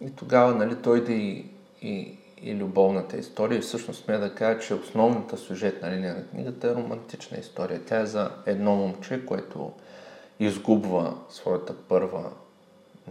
И 0.00 0.10
тогава 0.10 0.54
нали, 0.54 0.76
той 0.82 1.04
да 1.04 1.12
и, 1.12 1.46
и, 1.82 2.18
и 2.42 2.54
любовната 2.54 3.16
история. 3.16 3.58
И 3.58 3.62
всъщност 3.62 4.04
сме 4.04 4.18
да 4.18 4.34
кажа, 4.34 4.60
че 4.60 4.74
основната 4.74 5.36
сюжетна 5.36 5.90
линия 5.90 6.14
на 6.14 6.26
книгата 6.26 6.68
е 6.68 6.74
романтична 6.74 7.38
история. 7.38 7.80
Тя 7.86 8.00
е 8.00 8.06
за 8.06 8.30
едно 8.46 8.76
момче, 8.76 9.26
което 9.26 9.72
изгубва 10.40 11.16
своята 11.30 11.74
първа 11.88 12.30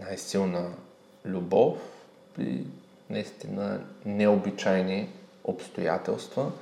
най-силна 0.01 0.69
любов 1.25 1.77
при 2.35 2.65
наистина 3.09 3.79
необичайни 4.05 5.09
обстоятелства– 5.43 6.51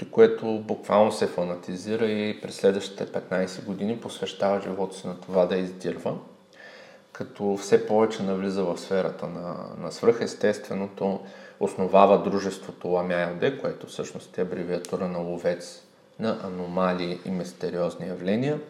при 0.00 0.10
което 0.10 0.58
буквално 0.58 1.12
се 1.12 1.26
фанатизира 1.26 2.06
и 2.06 2.40
през 2.40 2.56
следващите 2.56 3.06
15 3.06 3.64
години 3.64 4.00
посвещава 4.00 4.60
живота 4.60 4.96
си 4.96 5.06
на 5.06 5.20
това 5.20 5.46
да 5.46 5.56
издирва, 5.56 6.14
като 7.12 7.56
все 7.56 7.86
повече 7.86 8.22
навлиза 8.22 8.64
в 8.64 8.78
сферата 8.78 9.26
на, 9.26 9.56
на 9.78 9.92
свръхестественото, 9.92 11.20
основава 11.60 12.22
дружеството 12.22 12.88
Ламя 12.88 13.34
което 13.60 13.86
всъщност 13.86 14.38
е 14.38 14.42
абревиатура 14.42 15.08
на 15.08 15.18
ловец 15.18 15.82
на 16.18 16.38
аномалии 16.44 17.18
и 17.24 17.30
мистериозни 17.30 18.06
явления. 18.06 18.60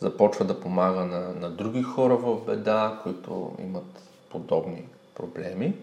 Започва 0.00 0.44
да 0.44 0.60
помага 0.60 1.04
на, 1.04 1.20
на 1.40 1.50
други 1.50 1.82
хора 1.82 2.16
в 2.16 2.44
беда, 2.46 3.00
които 3.02 3.56
имат 3.58 4.02
подобни 4.30 4.88
проблеми. 5.14 5.74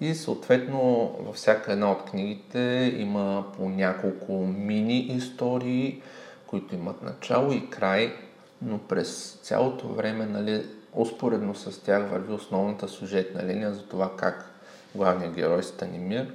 И 0.00 0.14
съответно 0.14 1.12
във 1.20 1.36
всяка 1.36 1.72
една 1.72 1.92
от 1.92 2.10
книгите 2.10 2.94
има 2.98 3.44
по 3.56 3.68
няколко 3.68 4.32
мини 4.46 4.98
истории, 4.98 6.02
които 6.46 6.74
имат 6.74 7.02
начало 7.02 7.52
и 7.52 7.70
край, 7.70 8.14
но 8.62 8.78
през 8.78 9.38
цялото 9.42 9.88
време, 9.88 10.26
нали, 10.26 10.66
успоредно 10.92 11.54
с 11.54 11.82
тях 11.82 12.10
върви 12.10 12.32
основната 12.32 12.88
сюжетна 12.88 13.46
линия 13.46 13.72
за 13.72 13.88
това 13.88 14.16
как 14.16 14.54
главният 14.94 15.34
герой 15.34 15.62
Станимир 15.62 16.32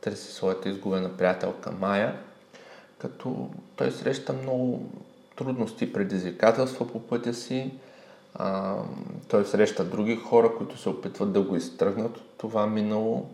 търси 0.00 0.32
своята 0.32 0.68
изгубена 0.68 1.16
приятелка 1.16 1.72
Майя, 1.72 2.16
като 2.98 3.50
той 3.76 3.90
среща 3.90 4.32
много 4.32 4.90
трудности 5.36 5.92
предизвикателства 5.92 6.88
по 6.88 7.00
пътя 7.00 7.34
си, 7.34 7.70
а, 8.34 8.76
той 9.28 9.44
среща 9.44 9.84
други 9.84 10.16
хора, 10.16 10.52
които 10.58 10.78
се 10.78 10.88
опитват 10.88 11.32
да 11.32 11.40
го 11.42 11.56
изтръгнат 11.56 12.16
от 12.16 12.38
това 12.38 12.66
минало. 12.66 13.30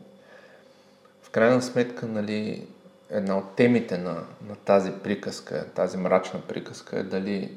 В 1.22 1.30
крайна 1.30 1.62
сметка, 1.62 2.06
нали, 2.06 2.66
една 3.10 3.38
от 3.38 3.56
темите 3.56 3.98
на, 3.98 4.14
на 4.48 4.56
тази 4.64 4.92
приказка, 4.92 5.66
тази 5.74 5.96
мрачна 5.96 6.40
приказка 6.40 6.98
е 6.98 7.02
дали, 7.02 7.52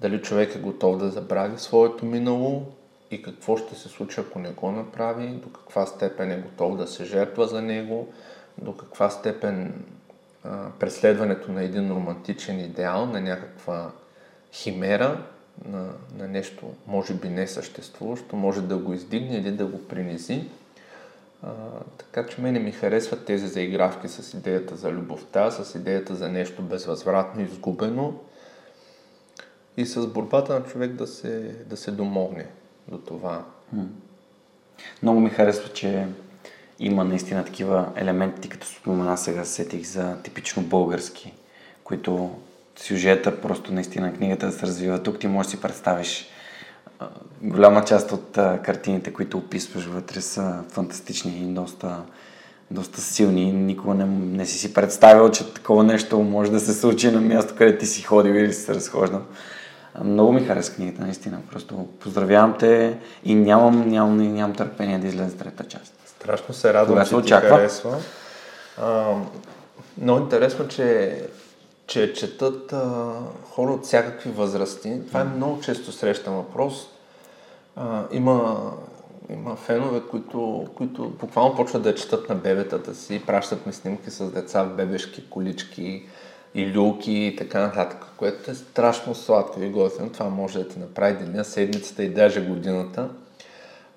дали 0.00 0.22
човек 0.22 0.54
е 0.54 0.60
готов 0.60 0.98
да 0.98 1.10
забрави 1.10 1.58
своето 1.58 2.06
минало 2.06 2.66
и 3.10 3.22
какво 3.22 3.56
ще 3.56 3.74
се 3.74 3.88
случи, 3.88 4.20
ако 4.20 4.38
не 4.38 4.50
го 4.50 4.70
направи, 4.70 5.28
до 5.28 5.48
каква 5.52 5.86
степен 5.86 6.32
е 6.32 6.40
готов 6.40 6.76
да 6.76 6.86
се 6.86 7.04
жертва 7.04 7.46
за 7.46 7.62
него, 7.62 8.12
до 8.58 8.76
каква 8.76 9.10
степен 9.10 9.84
а, 10.44 10.70
преследването 10.78 11.52
на 11.52 11.62
един 11.62 11.90
романтичен 11.90 12.60
идеал, 12.60 13.06
на 13.06 13.20
някаква 13.20 13.90
химера, 14.52 15.22
на, 15.68 15.88
на 16.18 16.28
нещо, 16.28 16.66
може 16.86 17.14
би 17.14 17.28
не 17.28 17.46
съществуващо, 17.46 18.36
може 18.36 18.62
да 18.62 18.76
го 18.76 18.92
издигне 18.92 19.36
или 19.36 19.50
да 19.50 19.66
го 19.66 19.88
принизи. 19.88 20.44
А, 21.42 21.50
така 21.98 22.26
че 22.26 22.40
мене 22.40 22.58
ми 22.58 22.72
харесват 22.72 23.24
тези 23.24 23.48
заигравки 23.48 24.08
с 24.08 24.34
идеята 24.34 24.76
за 24.76 24.90
любовта, 24.90 25.50
с 25.50 25.74
идеята 25.74 26.14
за 26.14 26.28
нещо 26.28 26.62
безвъзвратно 26.62 27.42
изгубено 27.42 28.14
и 29.76 29.86
с 29.86 30.06
борбата 30.06 30.54
на 30.54 30.64
човек 30.64 30.92
да 30.92 31.06
се, 31.06 31.56
да 31.66 31.76
се 31.76 31.90
домогне 31.90 32.46
до 32.88 32.98
това. 32.98 33.44
Много 35.02 35.20
ми 35.20 35.30
харесва, 35.30 35.72
че 35.72 36.06
има 36.78 37.04
наистина 37.04 37.44
такива 37.44 37.92
елементи, 37.96 38.48
като 38.48 38.66
спомена 38.66 39.18
сега 39.18 39.44
сетих 39.44 39.86
за 39.86 40.22
типично 40.22 40.62
български, 40.62 41.32
които 41.84 42.30
сюжета, 42.76 43.40
просто 43.40 43.72
наистина 43.72 44.14
книгата 44.14 44.46
да 44.46 44.52
се 44.52 44.66
развива 44.66 45.02
тук, 45.02 45.18
ти 45.18 45.26
можеш 45.26 45.52
да 45.52 45.56
си 45.56 45.62
представиш 45.62 46.28
голяма 47.42 47.84
част 47.84 48.12
от 48.12 48.38
картините, 48.62 49.12
които 49.12 49.38
описваш 49.38 49.84
вътре 49.84 50.20
са 50.20 50.62
фантастични 50.68 51.38
и 51.38 51.54
доста, 51.54 51.96
доста 52.70 53.00
силни. 53.00 53.52
Никога 53.52 53.94
не, 53.94 54.04
не 54.36 54.46
си 54.46 54.58
си 54.58 54.74
представил, 54.74 55.30
че 55.30 55.54
такова 55.54 55.84
нещо 55.84 56.18
може 56.18 56.50
да 56.50 56.60
се 56.60 56.74
случи 56.74 57.10
на 57.10 57.20
място, 57.20 57.54
където 57.58 57.78
ти 57.78 57.86
си 57.86 58.02
ходил 58.02 58.32
или 58.32 58.52
си 58.52 58.60
се 58.60 58.74
разхождал. 58.74 59.20
Много 60.04 60.32
ми 60.32 60.40
хареса 60.40 60.74
книгата, 60.74 61.02
наистина. 61.02 61.38
Просто 61.52 61.88
поздравявам 62.00 62.54
те 62.58 62.98
и 63.24 63.34
нямам, 63.34 63.88
нямам, 63.88 64.34
нямам 64.34 64.56
търпение 64.56 64.98
да 64.98 65.06
излезе 65.06 65.36
трета 65.36 65.64
част. 65.64 65.94
Страшно 66.06 66.54
се 66.54 66.74
радвам, 66.74 67.06
че 67.06 67.22
ти 67.22 67.32
харесва. 67.32 67.96
А, 68.82 69.14
много 69.98 70.20
интересно, 70.20 70.68
че 70.68 71.16
че 71.86 72.12
четат 72.12 72.72
а, 72.72 73.12
хора 73.50 73.72
от 73.72 73.84
всякакви 73.84 74.30
възрасти. 74.30 75.00
Това 75.06 75.20
е 75.20 75.24
много 75.24 75.60
често 75.60 75.92
срещан 75.92 76.34
въпрос. 76.34 76.88
А, 77.76 78.04
има, 78.12 78.72
има 79.30 79.56
фенове, 79.56 80.00
които, 80.10 80.66
които 80.76 81.08
буквално 81.08 81.56
почват 81.56 81.82
да 81.82 81.94
четат 81.94 82.28
на 82.28 82.34
бебетата 82.34 82.94
си, 82.94 83.22
пращат 83.26 83.66
ми 83.66 83.72
снимки 83.72 84.10
с 84.10 84.30
деца 84.30 84.62
в 84.62 84.76
бебешки 84.76 85.30
колички 85.30 86.06
и 86.54 86.72
люлки 86.72 87.12
и 87.12 87.36
така 87.36 87.60
нататък, 87.60 88.06
което 88.16 88.50
е 88.50 88.54
страшно 88.54 89.14
сладко 89.14 89.62
и 89.62 89.70
готино. 89.70 90.12
Това 90.12 90.28
може 90.28 90.58
да 90.58 90.68
ти 90.68 90.78
направи 90.78 91.24
деня, 91.24 91.44
седмицата 91.44 92.04
и 92.04 92.08
даже 92.08 92.40
годината. 92.40 93.08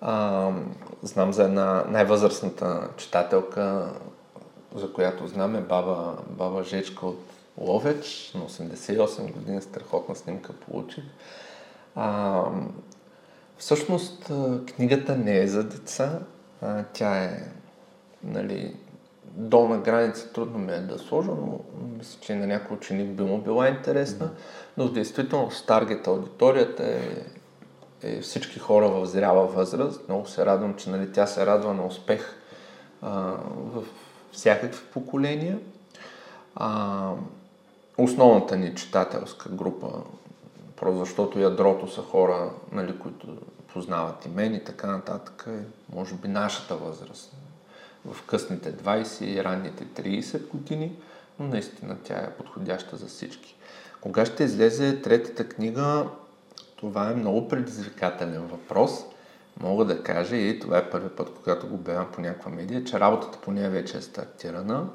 А, 0.02 0.50
знам 1.04 1.34
за 1.34 1.44
една 1.44 1.84
най-възрастната 1.88 2.90
читателка, 2.98 3.90
за 4.76 4.94
която 4.94 5.28
знам 5.28 5.56
е 5.56 5.62
баба, 5.62 6.14
баба 6.30 6.64
Жечка 6.64 7.06
от 7.06 7.20
Ловеч 7.58 8.32
на 8.36 8.42
88 8.42 9.34
години, 9.34 9.62
страхотна 9.62 10.16
снимка 10.16 10.54
получих. 10.54 11.04
А, 11.96 12.44
всъщност 13.58 14.32
книгата 14.76 15.16
не 15.16 15.40
е 15.40 15.48
за 15.48 15.64
деца, 15.64 16.20
а, 16.62 16.84
тя 16.94 17.24
е 17.24 17.52
нали, 18.24 18.76
долна 19.24 19.78
граница 19.78 20.34
трудно 20.34 20.60
ми 20.60 20.74
е 20.74 20.80
да 20.80 21.00
сложа, 21.00 21.32
но 21.32 21.60
мисля, 21.98 22.20
че 22.22 22.36
на 22.36 22.48
някой 22.48 22.78
ученик 22.78 23.08
би 23.08 23.24
му 23.24 23.38
била 23.38 23.70
интересна. 23.70 24.30
Но 24.78 24.90
действително 24.90 25.52
с 25.52 25.66
таргет 25.66 26.08
аудиторията 26.08 26.84
е, 26.84 27.02
е 28.04 28.22
всички 28.22 28.60
хора 28.60 28.90
в 28.90 29.06
зряла 29.06 29.48
възраст. 29.48 30.08
Много 30.08 30.28
се 30.28 30.46
радвам, 30.46 30.76
че 30.76 30.90
нали, 30.90 31.12
тя 31.12 31.28
се 31.28 31.46
радва 31.46 31.74
на 31.74 31.86
успех 31.86 32.36
а, 33.02 33.10
в 33.56 33.84
всякакви 34.32 34.86
поколения. 34.94 35.60
А, 36.56 37.12
основната 37.98 38.58
ни 38.58 38.76
читателска 38.76 39.50
група, 39.50 39.88
просто 40.76 41.00
защото 41.00 41.40
ядрото 41.40 41.88
са 41.88 42.02
хора, 42.02 42.50
нали, 42.72 43.00
които 43.00 43.38
познават 43.74 44.26
и 44.26 44.30
мен 44.30 44.56
и 44.56 44.64
така 44.64 44.88
нататък, 44.88 45.46
е, 45.48 45.60
може 45.96 46.16
би 46.16 46.28
нашата 46.28 46.76
възраст. 46.76 47.36
В 48.06 48.24
късните 48.26 48.74
20 48.74 49.24
и 49.24 49.44
ранните 49.44 49.86
30 49.86 50.48
години, 50.48 50.96
но 51.40 51.48
наистина 51.48 51.98
тя 52.04 52.16
е 52.16 52.34
подходяща 52.34 52.98
за 52.98 53.06
всички. 53.06 53.56
Кога 54.02 54.26
ще 54.26 54.44
излезе 54.44 55.02
третата 55.02 55.50
книга, 55.50 56.08
това 56.76 57.12
е 57.12 57.16
много 57.16 57.48
предизвикателен 57.48 58.42
въпрос. 58.42 58.92
Мога 59.60 59.86
да 59.86 60.04
кажа 60.04 60.36
и 60.36 60.60
това 60.60 60.78
е 60.78 60.90
първи 60.90 61.10
път, 61.10 61.32
когато 61.36 61.68
го 61.68 61.76
обявявам 61.76 62.12
по 62.12 62.22
някаква 62.22 62.52
медия, 62.52 62.84
че 62.84 63.00
работата 63.00 63.38
по 63.42 63.52
нея 63.52 63.70
вече 63.70 63.98
е 63.98 64.02
стартирана 64.02 64.90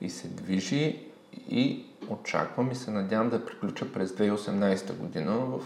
и 0.00 0.10
се 0.10 0.28
движи 0.28 1.05
и 1.48 1.84
очаквам 2.08 2.70
и 2.70 2.74
се 2.74 2.90
надявам 2.90 3.30
да 3.30 3.46
приключа 3.46 3.92
през 3.92 4.10
2018 4.10 4.96
година, 4.96 5.36
в, 5.36 5.60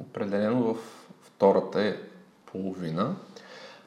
определено 0.00 0.74
в 0.74 0.78
втората 1.22 1.82
е 1.82 1.96
половина. 2.46 3.16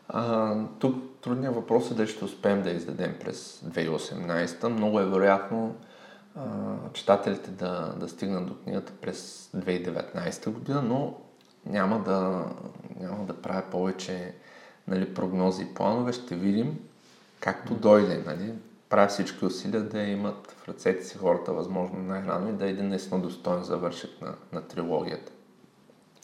А, 0.09 0.55
тук 0.79 1.03
трудният 1.21 1.55
въпрос 1.55 1.91
е 1.91 1.93
дали 1.93 2.07
ще 2.07 2.25
успеем 2.25 2.61
да 2.61 2.69
издадем 2.69 3.15
през 3.21 3.61
2018. 3.65 4.67
Много 4.67 4.99
е 4.99 5.05
вероятно 5.05 5.75
а, 6.35 6.41
читателите 6.93 7.51
да, 7.51 7.93
да 7.99 8.09
стигнат 8.09 8.45
до 8.45 8.55
книгата 8.55 8.93
през 9.01 9.49
2019 9.55 10.49
година, 10.49 10.81
но 10.81 11.17
няма 11.65 11.99
да, 11.99 12.45
няма 12.99 13.25
да 13.25 13.41
правя 13.41 13.63
повече 13.71 14.33
нали, 14.87 15.13
прогнози 15.13 15.63
и 15.63 15.73
планове. 15.73 16.13
Ще 16.13 16.35
видим 16.35 16.79
както 17.39 17.73
дойде. 17.73 18.23
Нали 18.25 18.53
правя 18.89 19.07
всички 19.07 19.45
усилия 19.45 19.81
да 19.81 20.01
имат 20.01 20.55
в 20.57 20.67
ръцете 20.67 21.05
си 21.05 21.17
хората 21.17 21.53
възможно 21.53 21.99
най-рано 21.99 22.49
и 22.49 22.53
да 22.53 22.65
е 22.65 22.69
един 22.69 22.89
наистина 22.89 23.19
достоен 23.19 23.63
завършек 23.63 24.11
на, 24.21 24.33
на 24.53 24.61
трилогията. 24.61 25.31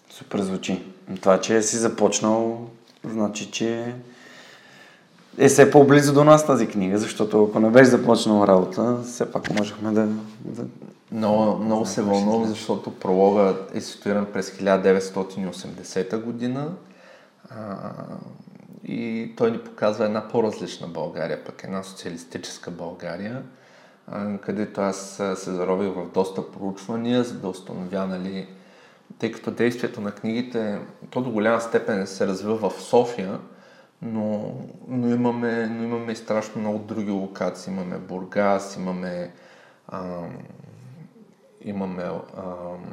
Супер 0.09 0.41
звучи. 0.41 0.83
Това, 1.21 1.41
че 1.41 1.61
си 1.61 1.77
започнал, 1.77 2.67
значи, 3.03 3.51
че 3.51 3.95
е 5.37 5.47
все 5.47 5.71
по-близо 5.71 6.13
до 6.13 6.23
нас 6.23 6.47
тази 6.47 6.67
книга, 6.67 6.97
защото 6.97 7.43
ако 7.43 7.59
не 7.59 7.69
беше 7.69 7.89
започнал 7.89 8.47
работа, 8.47 8.97
все 9.03 9.31
пак 9.31 9.59
можехме 9.59 9.91
да... 9.91 10.07
да... 10.45 10.65
Много, 11.11 11.63
много 11.63 11.85
се 11.85 12.01
вълнувам, 12.01 12.45
защото 12.45 12.99
пролога 12.99 13.55
е 13.73 13.81
ситуиран 13.81 14.25
през 14.33 14.51
1980 14.51 16.23
година. 16.23 16.67
А, 17.49 17.77
и 18.91 19.33
той 19.35 19.51
ни 19.51 19.59
показва 19.59 20.05
една 20.05 20.27
по-различна 20.27 20.87
България, 20.87 21.43
пък 21.45 21.63
една 21.63 21.83
социалистическа 21.83 22.71
България, 22.71 23.43
където 24.41 24.81
аз 24.81 25.21
се 25.35 25.51
зарових 25.51 25.93
в 25.93 26.11
доста 26.13 26.51
проучвания, 26.51 27.23
за 27.23 27.39
да 27.39 27.47
установя, 27.47 28.07
нали, 28.07 28.47
тъй 29.19 29.31
като 29.31 29.51
действието 29.51 30.01
на 30.01 30.11
книгите, 30.11 30.79
то 31.09 31.21
до 31.21 31.31
голяма 31.31 31.61
степен 31.61 32.07
се 32.07 32.27
развива 32.27 32.69
в 32.69 32.81
София, 32.81 33.39
но, 34.01 34.55
но, 34.87 35.09
имаме, 35.09 35.67
но 35.67 35.83
имаме 35.83 36.11
и 36.11 36.15
страшно 36.15 36.61
много 36.61 36.79
други 36.79 37.11
локации. 37.11 37.73
Имаме 37.73 37.97
Бургас, 37.97 38.75
имаме, 38.75 39.31
ам, 39.87 40.37
имаме 41.61 42.03
ам, 42.03 42.85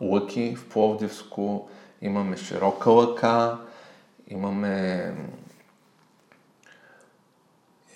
Лъки 0.00 0.56
в 0.56 0.68
Пловдивско, 0.68 1.68
имаме 2.02 2.36
Широка 2.36 2.90
лъка, 2.90 3.58
Имаме, 4.30 5.12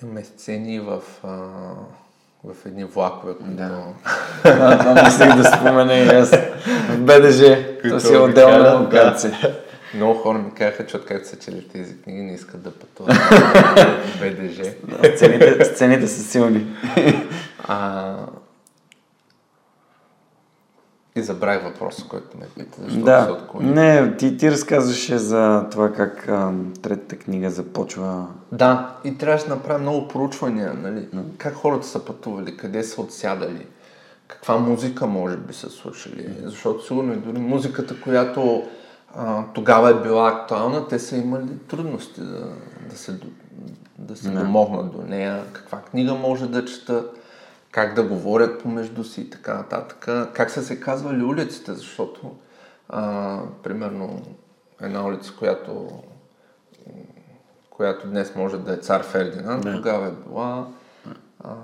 имаме 0.03 0.25
сцени 0.25 0.81
в, 0.81 1.03
а, 1.25 1.29
в 2.44 2.66
едни 2.66 2.85
влакове, 2.85 3.35
които... 3.35 3.51
Да. 3.51 3.85
Това 4.42 5.03
мислих 5.05 5.37
да 5.37 5.44
спомена 5.44 5.94
и 5.94 6.09
аз. 6.09 6.31
В 6.90 6.99
БДЖ. 6.99 7.66
Това 7.85 8.01
си 8.01 8.14
е 8.14 8.18
отделна 8.18 8.79
локация. 8.79 9.57
Много 9.94 10.14
хора 10.14 10.38
ми 10.38 10.55
казаха, 10.55 10.87
че 10.87 10.97
откакто 10.97 11.29
са 11.29 11.38
чели 11.38 11.68
тези 11.68 12.03
книги, 12.03 12.23
не 12.23 12.35
искат 12.35 12.62
да 12.62 12.70
пътуват 12.70 13.14
в 13.16 14.20
БДЖ. 14.20 14.75
сцените, 15.16 15.64
сцените 15.64 16.07
са 16.07 16.23
силни. 16.23 16.66
А, 17.68 18.16
и 21.16 21.22
забравих 21.22 21.64
въпроса, 21.64 22.05
който 22.09 22.38
ме 22.38 22.46
пита, 22.57 22.77
защото 22.83 23.05
да. 23.05 23.24
се 23.24 23.31
отклони. 23.31 23.70
Не, 23.70 24.16
ти, 24.16 24.37
ти 24.37 24.50
разказваше 24.50 25.18
за 25.18 25.66
това 25.70 25.92
как 25.92 26.29
а, 26.29 26.53
третата 26.83 27.16
книга 27.16 27.50
започва. 27.50 28.27
Да, 28.53 28.96
и 29.05 29.18
трябваше 29.18 29.46
да 29.46 29.55
направя 29.55 29.79
много 29.79 30.09
проучвания, 30.09 30.74
нали? 30.74 31.09
Mm. 31.14 31.22
Как 31.38 31.55
хората 31.55 31.87
са 31.87 32.05
пътували, 32.05 32.57
къде 32.57 32.85
са 32.85 33.00
отсядали, 33.00 33.66
каква 34.29 34.57
музика 34.57 35.07
може 35.07 35.37
би 35.37 35.55
са 35.55 35.70
слушали. 35.70 36.22
Mm. 36.22 36.46
Защото 36.46 36.87
сигурно 36.87 37.12
и 37.12 37.16
дори 37.16 37.38
музиката, 37.38 38.00
която 38.00 38.62
а, 39.16 39.44
тогава 39.55 39.90
е 39.90 40.03
била 40.03 40.29
актуална, 40.29 40.88
те 40.88 40.98
са 40.98 41.16
имали 41.16 41.59
трудности 41.68 42.20
да, 42.20 42.46
да 42.90 42.96
се, 42.96 43.18
да 43.98 44.16
се 44.16 44.29
mm. 44.29 44.38
домогнат 44.40 44.92
до 44.92 45.03
нея, 45.03 45.42
каква 45.53 45.79
книга 45.79 46.14
може 46.14 46.46
да 46.46 46.64
четат 46.64 47.20
как 47.75 47.95
да 47.95 48.03
говорят 48.03 48.63
помежду 48.63 49.05
си 49.05 49.21
и 49.21 49.31
така 49.31 49.55
нататък. 49.55 50.09
Как 50.33 50.51
са 50.51 50.63
се 50.63 50.81
казвали 50.81 51.23
улиците, 51.23 51.73
защото 51.73 52.35
а, 52.89 53.39
примерно 53.63 54.23
една 54.81 55.07
улица, 55.07 55.33
която, 55.39 56.03
която 57.71 58.09
днес 58.09 58.35
може 58.37 58.59
да 58.59 58.73
е 58.73 58.77
цар 58.77 59.03
Фердинанд, 59.03 59.63
да. 59.63 59.77
тогава 59.77 60.07
е 60.07 60.11
била 60.11 60.67
а, 61.45 61.55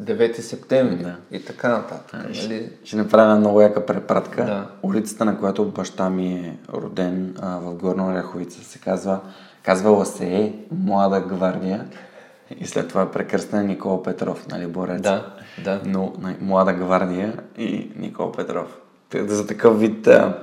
9 0.00 0.40
септември 0.40 1.02
да. 1.02 1.16
и 1.30 1.44
така 1.44 1.68
нататък. 1.68 2.20
А, 2.24 2.28
нали? 2.42 2.72
Ще 2.84 2.96
направя 2.96 3.36
много 3.36 3.60
яка 3.60 3.86
препратка. 3.86 4.44
Да. 4.44 4.66
Улицата, 4.82 5.24
на 5.24 5.38
която 5.38 5.64
баща 5.64 6.10
ми 6.10 6.32
е 6.32 6.58
роден 6.72 7.36
а, 7.40 7.58
в 7.58 7.74
Горна 7.74 8.06
Оряховица, 8.06 8.64
се 8.64 8.78
казва, 8.78 9.20
казвала 9.62 10.06
се 10.06 10.26
е 10.26 10.54
Млада 10.70 11.20
гвардия. 11.20 11.86
И 12.58 12.66
след 12.66 12.88
това 12.88 13.02
е 13.02 13.10
прекръстен 13.10 13.66
Никола 13.66 14.02
Петров, 14.02 14.46
нали, 14.48 14.66
борец. 14.66 15.02
Да, 15.02 15.34
да. 15.64 15.80
Но 15.84 16.12
нали, 16.18 16.36
Млада 16.40 16.72
гвардия 16.72 17.34
и 17.58 17.90
Никола 17.96 18.32
Петров. 18.32 18.78
За 19.14 19.46
такъв 19.46 19.80
вид 19.80 20.06
а, 20.06 20.38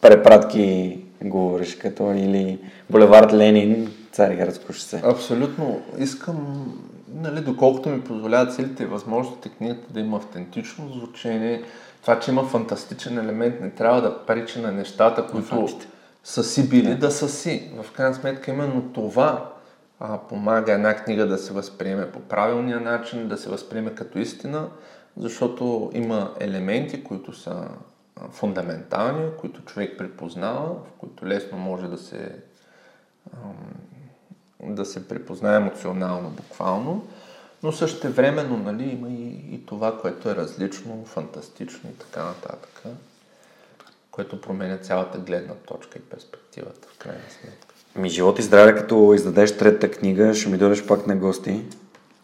препратки 0.00 0.98
говориш, 1.24 1.76
като 1.76 2.12
или 2.12 2.58
Булевард 2.90 3.32
Ленин, 3.32 3.92
Цариградско 4.12 4.72
шосе. 4.72 5.02
Абсолютно. 5.04 5.82
Искам, 5.98 6.66
нали, 7.14 7.40
доколкото 7.40 7.88
ми 7.88 8.00
позволяват 8.00 8.54
целите 8.54 8.82
и 8.82 8.86
възможности 8.86 9.48
книгата 9.48 9.92
да 9.92 10.00
има 10.00 10.16
автентично 10.16 10.88
звучение, 10.88 11.62
това, 12.02 12.20
че 12.20 12.30
има 12.30 12.44
фантастичен 12.44 13.18
елемент, 13.18 13.60
не 13.60 13.70
трябва 13.70 14.02
да 14.02 14.18
пречи 14.26 14.60
на 14.60 14.72
нещата, 14.72 15.26
които 15.26 15.68
са 16.24 16.44
си 16.44 16.68
били, 16.68 16.94
да 16.94 17.10
са 17.10 17.28
си. 17.28 17.70
В 17.82 17.92
крайна 17.92 18.14
сметка 18.14 18.50
именно 18.50 18.82
това 18.82 19.50
а, 20.00 20.18
помага 20.18 20.72
една 20.72 20.96
книга 20.96 21.26
да 21.26 21.38
се 21.38 21.52
възприеме 21.52 22.12
по 22.12 22.20
правилния 22.20 22.80
начин, 22.80 23.28
да 23.28 23.36
се 23.36 23.50
възприеме 23.50 23.94
като 23.94 24.18
истина, 24.18 24.68
защото 25.16 25.90
има 25.94 26.34
елементи, 26.40 27.04
които 27.04 27.32
са 27.32 27.68
фундаментални, 28.30 29.30
които 29.40 29.64
човек 29.64 29.98
припознава, 29.98 30.74
в 30.74 30.90
които 30.98 31.26
лесно 31.26 31.58
може 31.58 31.88
да 31.88 31.98
се, 31.98 32.36
да 34.62 34.84
се 34.84 35.08
припознае 35.08 35.56
емоционално, 35.56 36.30
буквално, 36.30 37.06
но 37.62 37.72
също 37.72 38.12
времено 38.12 38.56
нали, 38.56 38.90
има 38.90 39.08
и, 39.08 39.54
и 39.54 39.66
това, 39.66 40.00
което 40.00 40.30
е 40.30 40.36
различно, 40.36 41.04
фантастично 41.04 41.90
и 41.90 41.98
така 41.98 42.24
нататък, 42.24 42.82
което 44.10 44.40
променя 44.40 44.78
цялата 44.78 45.18
гледна 45.18 45.54
точка 45.54 45.98
и 45.98 46.02
перспективата 46.02 46.88
в 46.88 46.98
крайна 46.98 47.30
сметка. 47.40 47.69
Ми 47.96 48.08
живот 48.08 48.38
и 48.38 48.42
здраве, 48.42 48.74
като 48.74 49.14
издадеш 49.14 49.56
третата 49.56 49.90
книга, 49.90 50.34
ще 50.34 50.48
ми 50.48 50.58
дойдеш 50.58 50.86
пак 50.86 51.06
на 51.06 51.16
гости, 51.16 51.62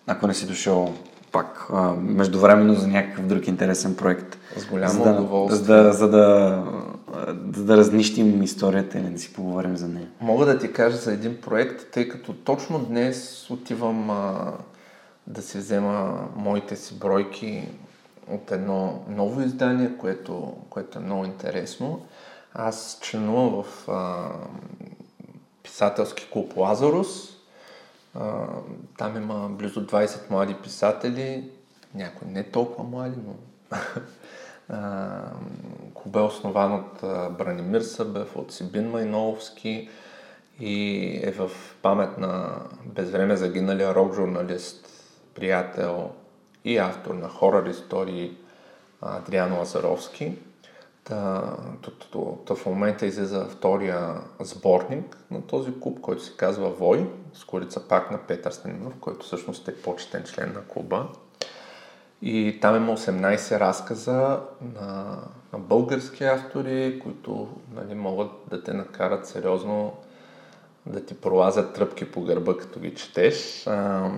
ако 0.07 0.27
не 0.27 0.35
си 0.35 0.47
дошъл 0.47 0.95
пак 1.33 1.67
а, 1.73 1.93
междувременно 1.93 2.75
за 2.75 2.89
някакъв 2.89 3.27
друг 3.27 3.47
интересен 3.47 3.97
проект. 3.97 4.39
С 4.57 4.67
голямо 4.67 4.93
за 4.93 5.13
да, 5.13 5.21
удоволствие. 5.21 5.59
За 5.59 5.65
да, 5.65 5.93
за 5.93 6.09
да, 6.09 6.63
за 7.55 7.65
да 7.65 7.77
разнищим 7.77 8.43
историята 8.43 8.99
или 8.99 9.11
да 9.11 9.19
си 9.19 9.33
поговорим 9.33 9.77
за 9.77 9.89
нея. 9.89 10.09
Мога 10.21 10.47
да 10.47 10.59
ти 10.59 10.73
кажа 10.73 10.97
за 10.97 11.13
един 11.13 11.37
проект, 11.41 11.91
тъй 11.93 12.09
като 12.09 12.33
точно 12.33 12.79
днес 12.79 13.47
отивам 13.51 14.11
а, 14.11 14.53
да 15.27 15.43
си 15.43 15.59
взема 15.59 16.29
моите 16.37 16.77
си 16.77 16.99
бройки 16.99 17.69
от 18.33 18.53
едно 18.53 19.03
ново 19.09 19.41
издание, 19.41 19.91
което, 19.99 20.53
което 20.71 20.99
е 20.99 21.03
много 21.03 21.25
интересно. 21.25 22.01
Аз 22.55 22.99
членувам 23.03 23.63
в 23.63 23.89
а, 23.89 24.29
писателски 25.67 26.31
клуб 26.33 26.57
Лазарус. 26.57 27.37
Там 28.99 29.17
има 29.17 29.49
близо 29.49 29.87
20 29.87 30.31
млади 30.31 30.55
писатели, 30.55 31.51
някои 31.95 32.29
не 32.29 32.45
толкова 32.45 32.89
млади, 32.89 33.17
но 33.27 33.35
клуба 35.95 36.21
е 36.21 36.23
основан 36.23 36.75
от 36.75 37.01
Бранимир 37.39 37.81
Събев, 37.81 38.37
от 38.37 38.53
Сибин 38.53 38.91
Майновски 38.91 39.89
и 40.61 41.21
е 41.23 41.31
в 41.31 41.51
памет 41.83 42.19
на 42.19 42.61
безвреме 42.85 43.37
загиналия 43.37 43.95
рок 43.95 44.15
журналист, 44.15 44.89
приятел 45.35 46.11
и 46.65 46.79
автор 46.79 47.15
на 47.15 47.29
хорър 47.29 47.67
истории 47.67 48.37
Адриан 49.01 49.59
Лазаровски. 49.59 50.39
Та, 51.09 51.57
в 52.51 52.67
момента 52.67 53.07
излиза 53.07 53.45
втория 53.45 54.21
сборник 54.41 55.19
на 55.31 55.43
този 55.43 55.81
клуб, 55.81 56.01
който 56.01 56.23
се 56.23 56.37
казва 56.37 56.71
Вой, 56.71 57.11
с 57.33 57.45
корица 57.45 57.89
пак 57.89 58.11
на 58.11 58.19
Петър 58.19 58.51
Станимов, 58.51 58.95
който 59.01 59.27
всъщност 59.27 59.69
е 59.69 59.77
почетен 59.77 60.25
член 60.25 60.53
на 60.53 60.63
клуба. 60.63 61.09
И 62.23 62.59
там 62.63 62.77
има 62.77 62.97
18 62.97 63.61
разказа 63.61 64.41
на, 64.75 65.19
на 65.53 65.59
български 65.59 66.25
автори, 66.25 67.01
които 67.03 67.49
нали, 67.75 67.95
могат 67.95 68.31
да 68.51 68.63
те 68.63 68.73
накарат 68.73 69.27
сериозно 69.27 69.93
да 70.87 71.05
ти 71.05 71.15
пролазят 71.15 71.75
тръпки 71.75 72.11
по 72.13 72.23
гърба, 72.23 72.57
като 72.57 72.81
ги 72.81 72.95
четеш. 72.95 73.67
А, 73.67 74.11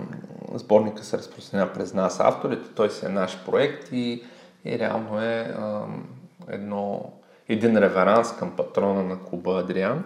сборника 0.54 1.04
се 1.04 1.18
разпространява 1.18 1.72
през 1.72 1.94
нас 1.94 2.20
авторите, 2.20 2.70
той 2.74 2.90
си 2.90 3.06
е 3.06 3.08
наш 3.08 3.44
проект 3.44 3.88
и, 3.92 4.24
и 4.64 4.78
реално 4.78 5.20
е 5.20 5.54
а, 5.58 5.82
едно, 6.50 7.12
един 7.48 7.78
реверанс 7.78 8.36
към 8.38 8.56
патрона 8.56 9.02
на 9.02 9.18
клуба 9.24 9.60
Адриан. 9.60 10.04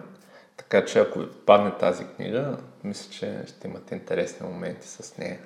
Така 0.57 0.85
че 0.85 0.99
ако 0.99 1.19
ви 1.19 1.25
падне 1.45 1.71
тази 1.79 2.03
книга, 2.03 2.57
мисля, 2.83 3.11
че 3.11 3.37
ще 3.47 3.67
имате 3.67 3.95
интересни 3.95 4.47
моменти 4.47 4.87
с 4.87 5.17
нея. 5.17 5.37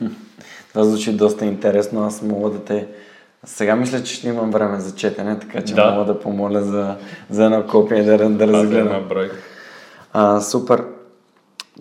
Това 0.68 0.84
звучи 0.84 1.16
доста 1.16 1.44
интересно. 1.44 2.04
Аз 2.04 2.22
мога 2.22 2.50
да 2.50 2.64
те... 2.64 2.88
Сега 3.44 3.76
мисля, 3.76 4.02
че 4.02 4.14
ще 4.14 4.28
имам 4.28 4.50
време 4.50 4.80
за 4.80 4.94
четене, 4.94 5.38
така 5.38 5.64
че 5.64 5.74
да. 5.74 5.90
мога 5.90 6.04
да 6.04 6.20
помоля 6.20 6.62
за, 6.62 6.96
за 7.30 7.44
едно 7.44 7.66
копие 7.66 8.02
да, 8.02 8.28
да 8.28 8.46
разгледам. 8.46 9.08
брой. 9.08 9.30
А, 10.12 10.40
супер. 10.40 10.84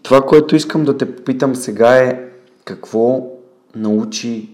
Това, 0.04 0.22
което 0.22 0.56
искам 0.56 0.86
да 0.86 0.98
те 0.98 1.16
попитам 1.16 1.56
сега 1.56 1.98
е 1.98 2.20
какво 2.66 3.28
научи 3.76 4.50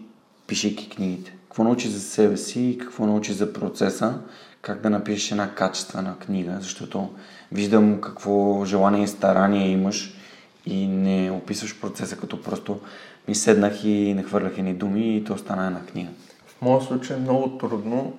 пишейки 0.48 0.90
книгите? 0.90 1.36
Какво 1.52 1.64
научи 1.64 1.90
за 1.90 2.00
себе 2.00 2.38
си 2.38 2.78
какво 2.82 3.06
научи 3.06 3.34
за 3.34 3.54
процеса? 3.54 4.20
Как 4.62 4.82
да 4.82 4.90
напишеш 4.90 5.32
една 5.32 5.56
качествена 5.56 6.20
книга? 6.20 6.58
Защото 6.62 7.10
виждам 7.52 8.02
какво 8.02 8.66
желание 8.66 9.04
и 9.04 9.08
старание 9.08 9.68
имаш 9.68 10.18
и 10.66 10.88
не 10.88 11.32
описваш 11.32 11.82
процеса 11.82 12.18
като 12.18 12.42
просто 12.44 12.80
ми 13.28 13.36
седнах 13.36 13.84
и 13.84 14.14
не 14.14 14.24
хвърлях 14.24 14.58
ни 14.58 14.74
думи 14.74 15.18
и 15.18 15.24
то 15.24 15.38
стана 15.38 15.66
една 15.66 15.86
книга. 15.86 16.10
В 16.46 16.62
моя 16.62 16.82
случай 16.82 17.18
е 17.18 17.20
много 17.20 17.58
трудно. 17.58 18.18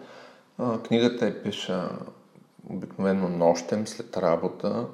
Книгата 0.89 1.27
е 1.27 1.43
пиша 1.43 1.89
обикновено 2.71 3.29
нощем 3.29 3.87
след 3.87 4.17
работа 4.17 4.87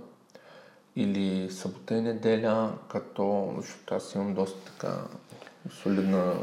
или 0.96 1.50
събота 1.50 1.94
и 1.94 2.00
неделя, 2.00 2.72
като 2.92 3.54
защото 3.60 3.94
аз 3.94 4.14
имам 4.14 4.34
доста 4.34 4.72
така 4.72 4.94
солидна 5.82 6.34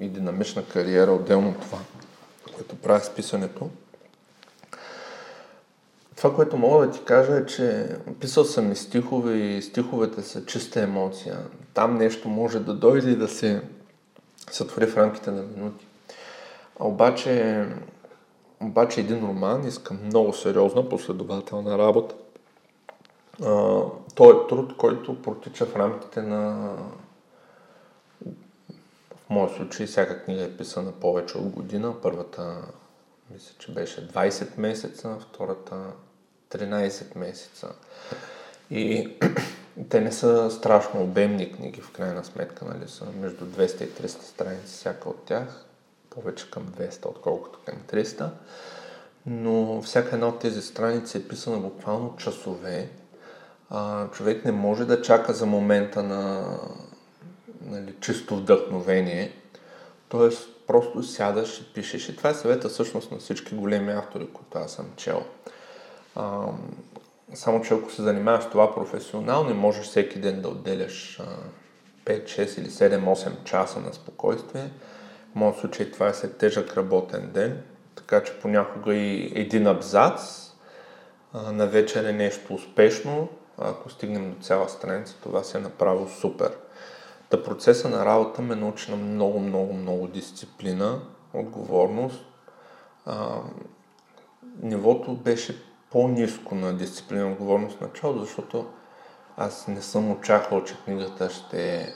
и 0.00 0.08
динамична 0.08 0.64
кариера, 0.64 1.12
отделно 1.12 1.48
от 1.48 1.60
това, 1.60 1.78
което 2.56 2.76
правя 2.76 3.00
с 3.00 3.14
писането. 3.14 3.70
Това, 6.16 6.34
което 6.34 6.56
мога 6.56 6.86
да 6.86 6.92
ти 6.92 7.00
кажа 7.04 7.36
е, 7.36 7.46
че 7.46 7.88
писал 8.20 8.44
съм 8.44 8.72
и 8.72 8.76
стихове 8.76 9.36
и 9.36 9.62
стиховете 9.62 10.22
са 10.22 10.46
чиста 10.46 10.80
емоция. 10.80 11.38
Там 11.74 11.96
нещо 11.96 12.28
може 12.28 12.60
да 12.60 12.74
дойде 12.74 13.10
и 13.10 13.16
да 13.16 13.28
се 13.28 13.62
сътвори 14.50 14.86
в 14.86 14.96
рамките 14.96 15.30
на 15.30 15.42
минути. 15.42 15.86
А 16.80 16.86
обаче, 16.86 17.64
обаче 18.60 19.00
един 19.00 19.26
роман 19.26 19.66
иска 19.66 19.94
много 19.94 20.32
сериозна, 20.32 20.88
последователна 20.88 21.78
работа. 21.78 22.14
А, 23.44 23.80
той 24.14 24.28
е 24.28 24.46
труд, 24.48 24.76
който 24.76 25.22
протича 25.22 25.66
в 25.66 25.76
рамките 25.76 26.22
на 26.22 26.72
в 29.26 29.30
моя 29.30 29.48
случай 29.48 29.86
всяка 29.86 30.24
книга 30.24 30.42
е 30.42 30.56
писана 30.56 30.92
повече 30.92 31.38
от 31.38 31.48
година. 31.48 31.94
Първата 32.02 32.56
мисля, 33.30 33.54
че 33.58 33.72
беше 33.72 34.08
20 34.08 34.58
месеца, 34.58 35.16
втората 35.20 35.76
13 36.50 37.16
месеца. 37.16 37.68
И 38.70 39.10
те 39.88 40.00
не 40.00 40.12
са 40.12 40.50
страшно 40.50 41.02
обемни 41.02 41.52
книги, 41.52 41.80
в 41.80 41.92
крайна 41.92 42.24
сметка, 42.24 42.64
нали 42.64 42.88
са 42.88 43.06
между 43.20 43.44
200 43.44 43.82
и 43.84 43.88
300 43.88 44.06
страници 44.08 44.66
всяка 44.66 45.08
от 45.08 45.24
тях, 45.24 45.64
повече 46.10 46.50
към 46.50 46.66
200, 46.66 47.06
отколкото 47.06 47.58
към 47.66 47.74
300. 47.92 48.28
Но 49.26 49.82
всяка 49.82 50.14
една 50.14 50.28
от 50.28 50.38
тези 50.38 50.62
страници 50.62 51.18
е 51.18 51.28
писана 51.28 51.58
буквално 51.58 52.16
часове. 52.16 52.90
А, 53.70 54.10
човек 54.10 54.44
не 54.44 54.52
може 54.52 54.84
да 54.84 55.02
чака 55.02 55.32
за 55.32 55.46
момента 55.46 56.02
на 56.02 56.54
нали, 57.64 57.94
чисто 58.00 58.36
вдъхновение. 58.36 59.32
Тоест, 60.08 60.66
просто 60.66 61.02
сядаш 61.02 61.58
и 61.58 61.72
пишеш. 61.74 62.08
И 62.08 62.16
това 62.16 62.30
е 62.30 62.34
съвета 62.34 62.68
всъщност 62.68 63.10
на 63.10 63.18
всички 63.18 63.54
големи 63.54 63.92
автори, 63.92 64.28
които 64.32 64.58
аз 64.58 64.72
съм 64.72 64.86
чел. 64.96 65.22
А, 66.16 66.46
само, 67.34 67.62
че 67.62 67.74
ако 67.74 67.90
се 67.90 68.02
занимаваш 68.02 68.44
с 68.44 68.50
това 68.50 68.74
професионално 68.74 69.50
и 69.50 69.54
можеш 69.54 69.86
всеки 69.86 70.18
ден 70.18 70.40
да 70.42 70.48
отделяш 70.48 71.20
а, 71.20 71.26
5, 72.04 72.24
6 72.24 72.60
или 72.60 72.70
7, 72.70 73.04
8 73.04 73.44
часа 73.44 73.80
на 73.80 73.92
спокойствие, 73.92 74.70
в 75.32 75.34
моят 75.34 75.58
случай 75.58 75.90
това 75.90 76.08
е 76.08 76.14
след 76.14 76.36
тежък 76.36 76.76
работен 76.76 77.30
ден, 77.34 77.62
така 77.94 78.22
че 78.22 78.38
понякога 78.38 78.94
и 78.94 79.32
един 79.34 79.66
абзац 79.66 80.50
а, 81.32 81.52
на 81.52 81.66
вечер 81.66 82.04
е 82.04 82.12
нещо 82.12 82.54
успешно, 82.54 83.28
а 83.58 83.70
ако 83.70 83.90
стигнем 83.90 84.30
до 84.30 84.42
цяла 84.42 84.68
страница, 84.68 85.16
това 85.22 85.42
се 85.42 85.58
е 85.58 85.60
направило 85.60 86.08
супер. 86.08 86.50
Та 87.34 87.42
процеса 87.42 87.88
на 87.88 88.04
работа 88.04 88.42
ме 88.42 88.54
научи 88.54 88.90
на 88.90 88.96
много, 88.96 89.40
много, 89.40 89.72
много 89.72 90.06
дисциплина, 90.06 91.00
отговорност. 91.32 92.24
А, 93.06 93.40
нивото 94.62 95.14
беше 95.14 95.62
по-низко 95.90 96.54
на 96.54 96.76
дисциплина 96.76 97.32
отговорност 97.32 97.76
в 97.76 97.80
началото, 97.80 98.20
защото 98.20 98.66
аз 99.36 99.68
не 99.68 99.82
съм 99.82 100.10
очаквал, 100.10 100.64
че 100.64 100.76
книгата 100.84 101.30
ще... 101.30 101.92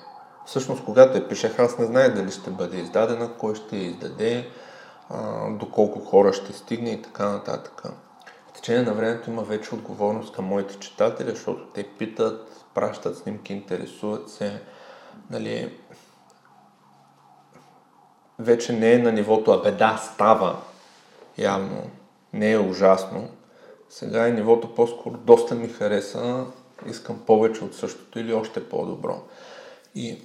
Всъщност, 0.46 0.84
когато 0.84 1.18
я 1.18 1.28
пишех, 1.28 1.58
аз 1.58 1.78
не 1.78 1.86
знаех 1.86 2.14
дали 2.14 2.30
ще 2.30 2.50
бъде 2.50 2.76
издадена, 2.76 3.36
кой 3.38 3.54
ще 3.54 3.76
я 3.76 3.82
издаде, 3.82 4.50
а, 5.10 5.50
доколко 5.50 6.00
хора 6.00 6.32
ще 6.32 6.52
стигне 6.52 6.90
и 6.90 7.02
така 7.02 7.28
нататък. 7.28 7.82
В 8.48 8.52
течение 8.52 8.82
на 8.82 8.94
времето 8.94 9.30
има 9.30 9.42
вече 9.42 9.74
отговорност 9.74 10.34
към 10.34 10.44
моите 10.44 10.78
читатели, 10.78 11.30
защото 11.30 11.66
те 11.66 11.84
питат, 11.98 12.64
пращат 12.74 13.16
снимки, 13.16 13.52
интересуват 13.52 14.30
се. 14.30 14.62
Нали, 15.30 15.72
вече 18.38 18.72
не 18.72 18.92
е 18.92 18.98
на 18.98 19.12
нивото, 19.12 19.50
абе 19.50 19.70
да, 19.70 19.96
става, 19.96 20.62
явно, 21.38 21.90
не 22.32 22.52
е 22.52 22.58
ужасно, 22.58 23.28
сега 23.90 24.28
е 24.28 24.32
нивото 24.32 24.74
по-скоро 24.74 25.16
доста 25.16 25.54
ми 25.54 25.68
хареса, 25.68 26.46
искам 26.86 27.22
повече 27.26 27.64
от 27.64 27.74
същото 27.74 28.18
или 28.18 28.32
още 28.32 28.68
по-добро. 28.68 29.22
И 29.94 30.22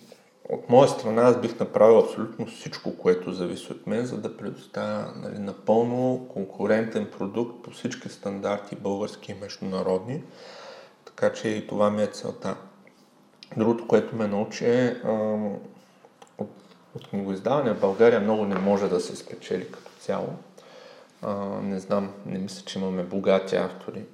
от 0.49 0.69
моя 0.69 0.89
страна 0.89 1.21
аз 1.21 1.41
бих 1.41 1.59
направил 1.59 1.99
абсолютно 1.99 2.45
всичко, 2.45 2.97
което 2.97 3.31
зависи 3.31 3.71
от 3.71 3.87
мен, 3.87 4.05
за 4.05 4.17
да 4.17 4.37
предоставя 4.37 5.13
нали, 5.15 5.39
напълно 5.39 6.27
конкурентен 6.33 7.11
продукт 7.17 7.63
по 7.63 7.71
всички 7.71 8.09
стандарти, 8.09 8.75
български 8.75 9.31
и 9.31 9.35
международни. 9.41 10.23
Така 11.05 11.33
че 11.33 11.47
и 11.49 11.67
това 11.67 11.89
ми 11.89 12.03
е 12.03 12.07
целта. 12.07 12.55
Другото, 13.57 13.87
което 13.87 14.15
ме 14.15 14.27
научи 14.27 14.65
е 14.65 15.01
от, 16.37 16.51
от 16.95 17.07
книгоиздаване 17.09 17.73
в 17.73 17.79
България 17.79 18.19
много 18.19 18.45
не 18.45 18.55
може 18.55 18.89
да 18.89 18.99
се 18.99 19.15
спечели 19.15 19.71
като 19.71 19.91
цяло. 19.99 20.29
А, 21.21 21.35
не 21.62 21.79
знам, 21.79 22.13
не 22.25 22.39
мисля, 22.39 22.65
че 22.65 22.79
имаме 22.79 23.04
богати 23.04 23.56
автори. 23.56 24.06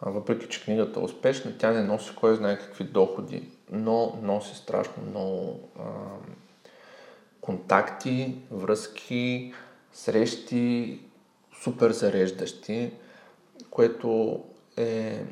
А, 0.00 0.10
въпреки, 0.10 0.48
че 0.48 0.64
книгата 0.64 1.00
е 1.00 1.02
успешна, 1.02 1.58
тя 1.58 1.70
не 1.70 1.82
носи 1.82 2.16
кой 2.16 2.36
знае 2.36 2.58
какви 2.58 2.84
доходи, 2.84 3.48
но 3.70 4.18
носи 4.22 4.56
страшно 4.56 5.02
много 5.10 5.60
а, 5.78 5.82
контакти, 7.40 8.34
връзки, 8.50 9.52
срещи, 9.92 11.00
супер 11.62 11.90
зареждащи, 11.90 12.92
което 13.70 14.40
е 14.76 15.24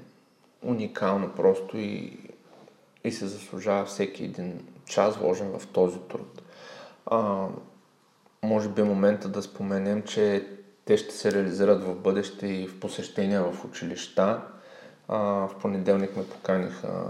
уникално 0.63 1.33
просто 1.37 1.79
и, 1.79 2.19
и 3.05 3.13
се 3.13 3.27
заслужава 3.27 3.85
всеки 3.85 4.25
един 4.25 4.67
час 4.87 5.17
вложен 5.17 5.59
в 5.59 5.67
този 5.67 5.99
труд. 5.99 6.43
А, 7.07 7.47
може 8.43 8.69
би 8.69 8.81
е 8.81 8.85
момента 8.85 9.29
да 9.29 9.43
споменем, 9.43 10.03
че 10.03 10.47
те 10.85 10.97
ще 10.97 11.15
се 11.15 11.33
реализират 11.33 11.85
в 11.85 11.95
бъдеще 11.95 12.47
и 12.47 12.67
в 12.67 12.81
посещения 12.81 13.43
в 13.43 13.65
училища. 13.65 14.41
А, 15.09 15.19
в 15.19 15.51
понеделник 15.61 16.17
ме 16.17 16.29
поканиха 16.29 17.05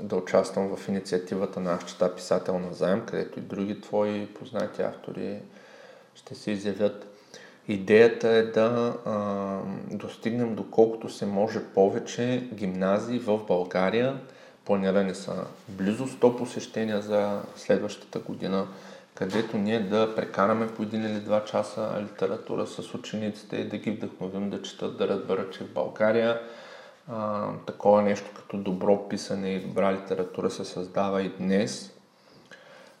да 0.00 0.16
участвам 0.16 0.76
в 0.76 0.88
инициативата 0.88 1.60
на 1.60 1.72
Аз 1.72 1.84
чета 1.84 2.14
писател 2.14 2.58
на 2.58 2.74
заем, 2.74 3.06
където 3.06 3.38
и 3.38 3.42
други 3.42 3.80
твои 3.80 4.26
познати 4.26 4.82
автори 4.82 5.38
ще 6.14 6.34
се 6.34 6.50
изявят. 6.50 7.06
Идеята 7.68 8.28
е 8.28 8.42
да 8.42 8.96
а, 9.04 9.58
достигнем 9.96 10.54
доколкото 10.54 11.08
се 11.08 11.26
може 11.26 11.64
повече 11.64 12.48
гимназии 12.54 13.18
в 13.18 13.38
България. 13.46 14.20
Планирани 14.64 15.14
са 15.14 15.44
близо 15.68 16.06
100 16.06 16.38
посещения 16.38 17.02
за 17.02 17.42
следващата 17.56 18.18
година, 18.18 18.66
където 19.14 19.58
ние 19.58 19.80
да 19.80 20.14
прекараме 20.14 20.68
по 20.68 20.82
един 20.82 21.04
или 21.04 21.20
два 21.20 21.44
часа 21.44 22.02
литература 22.02 22.66
с 22.66 22.94
учениците 22.94 23.56
и 23.56 23.68
да 23.68 23.76
ги 23.76 23.90
вдъхновим 23.90 24.50
да 24.50 24.62
четат, 24.62 24.98
да 24.98 25.08
разберат, 25.08 25.52
че 25.52 25.64
в 25.64 25.72
България 25.72 26.40
а, 27.08 27.48
такова 27.66 28.02
нещо 28.02 28.30
като 28.36 28.56
добро 28.56 29.08
писане 29.08 29.50
и 29.50 29.60
добра 29.60 29.92
литература 29.92 30.50
се 30.50 30.64
създава 30.64 31.22
и 31.22 31.28
днес, 31.28 31.94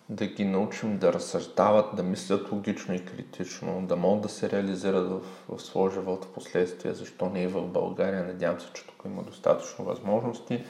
да 0.08 0.26
ги 0.26 0.44
научим 0.44 0.98
да 0.98 1.12
разсъждават, 1.12 1.96
да 1.96 2.02
мислят 2.02 2.52
логично 2.52 2.94
и 2.94 3.04
критично, 3.04 3.86
да 3.86 3.96
могат 3.96 4.22
да 4.22 4.28
се 4.28 4.50
реализират 4.50 5.08
в, 5.08 5.20
в 5.48 5.62
своя 5.62 5.92
живот 5.92 6.24
в 6.24 6.28
последствие, 6.28 6.94
защо 6.94 7.28
не 7.28 7.42
и 7.42 7.46
в 7.46 7.62
България. 7.62 8.24
Надявам 8.24 8.60
се, 8.60 8.66
че 8.74 8.86
тук 8.86 9.02
има 9.04 9.22
достатъчно 9.22 9.84
възможности. 9.84 10.64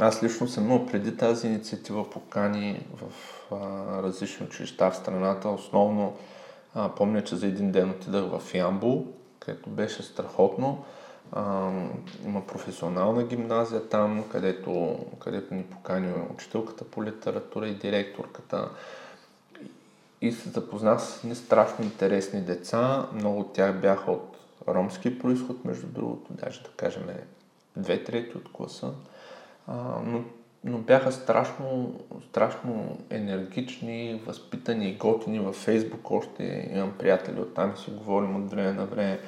Аз 0.00 0.22
лично 0.22 0.48
съм 0.48 0.86
преди 0.86 1.16
тази 1.16 1.46
инициатива 1.46 2.10
покани 2.10 2.86
в 2.94 3.12
а, 3.52 4.02
различни 4.02 4.46
училища 4.46 4.90
в 4.90 4.96
страната. 4.96 5.48
Основно 5.48 6.16
а, 6.74 6.88
помня, 6.88 7.24
че 7.24 7.36
за 7.36 7.46
един 7.46 7.72
ден 7.72 7.90
отидах 7.90 8.24
в 8.24 8.54
Ямбул, 8.54 9.06
където 9.40 9.70
беше 9.70 10.02
страхотно. 10.02 10.84
А, 11.32 11.70
има 12.24 12.46
професионална 12.46 13.22
гимназия 13.22 13.88
там, 13.88 14.24
където, 14.32 14.98
където 15.18 15.54
ни 15.54 15.62
покани 15.62 16.12
учителката 16.34 16.84
по 16.84 17.04
литература 17.04 17.68
и 17.68 17.74
директорката. 17.74 18.68
И 20.20 20.32
се 20.32 20.48
запознах 20.48 21.00
с 21.00 21.24
едни 21.24 21.34
страшно 21.34 21.84
интересни 21.84 22.40
деца. 22.40 23.06
Много 23.12 23.40
от 23.40 23.52
тях 23.52 23.80
бяха 23.80 24.10
от 24.10 24.36
ромски 24.68 25.18
происход, 25.18 25.64
между 25.64 25.86
другото, 25.86 26.32
даже 26.32 26.62
да 26.62 26.68
кажем 26.68 27.06
две 27.76 28.04
трети 28.04 28.36
от 28.36 28.52
класа. 28.52 28.92
А, 29.66 29.74
но, 30.04 30.24
но 30.64 30.78
бяха 30.78 31.12
страшно, 31.12 32.00
страшно 32.30 32.98
енергични, 33.10 34.22
възпитани 34.26 34.88
и 34.88 34.96
готини 34.96 35.38
във 35.38 35.56
Фейсбук. 35.56 36.10
Още 36.10 36.70
имам 36.74 36.92
приятели 36.98 37.40
оттам 37.40 37.76
си 37.76 37.90
говорим 37.90 38.36
от 38.36 38.50
време 38.50 38.72
на 38.72 38.86
време 38.86 39.20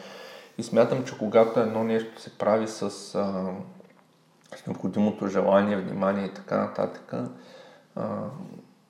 и 0.59 0.63
смятам, 0.63 1.05
че 1.05 1.19
когато 1.19 1.61
едно 1.61 1.85
нещо 1.85 2.21
се 2.21 2.39
прави 2.39 2.69
с, 2.69 2.83
а, 2.83 2.89
с 4.57 4.67
необходимото 4.67 5.27
желание, 5.27 5.77
внимание 5.77 6.25
и 6.27 6.35
така 6.35 6.57
нататък, 6.57 7.15
а, 7.97 8.19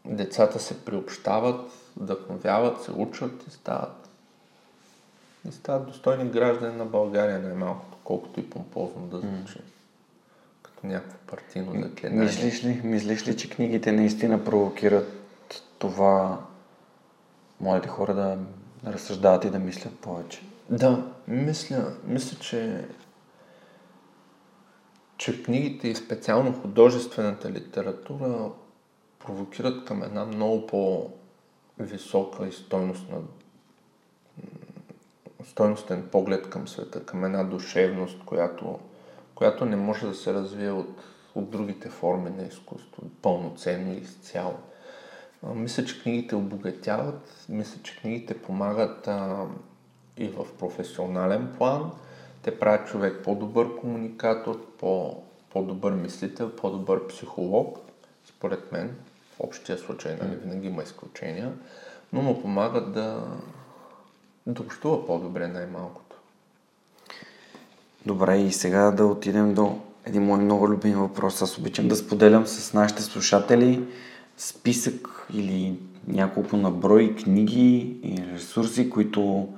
децата 0.04 0.58
се 0.58 0.84
приобщават, 0.84 1.70
вдъхновяват, 1.96 2.82
се 2.82 2.92
учат 2.92 3.46
и 3.48 3.50
стават, 3.50 4.10
и 5.48 5.52
стават 5.52 5.86
достойни 5.86 6.30
граждани 6.30 6.76
на 6.76 6.84
България 6.84 7.38
най-малкото, 7.38 7.96
колкото 8.04 8.40
и 8.40 8.50
помпозно 8.50 9.06
да 9.06 9.18
звучи. 9.18 9.58
Mm. 9.58 9.81
Някакво 10.84 11.18
партийно 11.26 11.72
заклинание. 11.82 12.24
Мислиш 12.24 12.64
ли, 12.64 12.80
мислиш 12.84 13.28
ли, 13.28 13.36
че 13.36 13.50
книгите 13.50 13.92
наистина 13.92 14.44
провокират 14.44 15.22
това 15.78 16.40
младите 17.60 17.88
хора 17.88 18.14
да 18.14 18.38
разсъждават 18.86 19.44
и 19.44 19.50
да 19.50 19.58
мислят 19.58 19.98
повече? 19.98 20.42
Да, 20.70 21.12
мисля, 21.28 21.92
мисля 22.04 22.38
че, 22.38 22.88
че 25.16 25.42
книгите 25.42 25.88
и 25.88 25.94
специално 25.94 26.52
художествената 26.52 27.50
литература 27.50 28.50
провокират 29.18 29.84
към 29.84 30.02
една 30.02 30.24
много 30.24 30.66
по-висока 30.66 32.46
и 32.46 32.52
стойностна 32.52 33.18
стойностен 35.44 36.08
поглед 36.12 36.50
към 36.50 36.68
света, 36.68 37.06
към 37.06 37.24
една 37.24 37.44
душевност, 37.44 38.24
която, 38.24 38.78
която 39.42 39.64
не 39.64 39.76
може 39.76 40.06
да 40.06 40.14
се 40.14 40.34
развие 40.34 40.70
от, 40.70 40.88
от 41.34 41.50
другите 41.50 41.88
форми 41.88 42.30
на 42.30 42.42
изкуство, 42.42 43.02
пълноценно 43.22 43.92
изцяло. 43.92 44.54
Мисля, 45.54 45.84
че 45.84 46.02
книгите 46.02 46.36
обогатяват, 46.36 47.46
мисля, 47.48 47.82
че 47.82 48.00
книгите 48.00 48.42
помагат 48.42 49.08
а, 49.08 49.46
и 50.16 50.28
в 50.28 50.46
професионален 50.58 51.54
план. 51.58 51.90
Те 52.42 52.58
правят 52.58 52.88
човек 52.88 53.24
по-добър 53.24 53.76
комуникатор, 53.76 54.66
по, 54.78 55.22
по-добър 55.50 55.92
мислител, 55.92 56.56
по-добър 56.56 57.06
психолог, 57.06 57.78
според 58.24 58.72
мен. 58.72 58.96
В 59.36 59.40
общия 59.40 59.78
случай, 59.78 60.16
нали, 60.22 60.36
винаги 60.36 60.66
има 60.66 60.82
изключения, 60.82 61.52
но 62.12 62.22
му 62.22 62.42
помагат 62.42 62.92
да, 62.92 63.26
да 64.46 64.62
общува 64.62 65.06
по-добре 65.06 65.48
най-малкото. 65.48 66.01
Добре, 68.06 68.38
и 68.38 68.52
сега 68.52 68.90
да 68.90 69.06
отидем 69.06 69.54
до 69.54 69.78
един 70.04 70.22
мой 70.22 70.38
много 70.38 70.68
любим 70.68 70.94
въпрос. 70.94 71.42
Аз 71.42 71.58
обичам 71.58 71.88
да 71.88 71.96
споделям 71.96 72.46
с 72.46 72.72
нашите 72.72 73.02
слушатели 73.02 73.84
списък 74.36 75.26
или 75.34 75.78
няколко 76.08 76.56
наброи 76.56 77.16
книги 77.16 77.96
и 78.02 78.34
ресурси, 78.34 78.90
които 78.90 79.48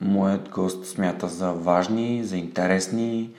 моят 0.00 0.48
гост 0.48 0.86
смята 0.86 1.28
за 1.28 1.52
важни, 1.52 2.24
за 2.24 2.36
интересни. 2.36 3.30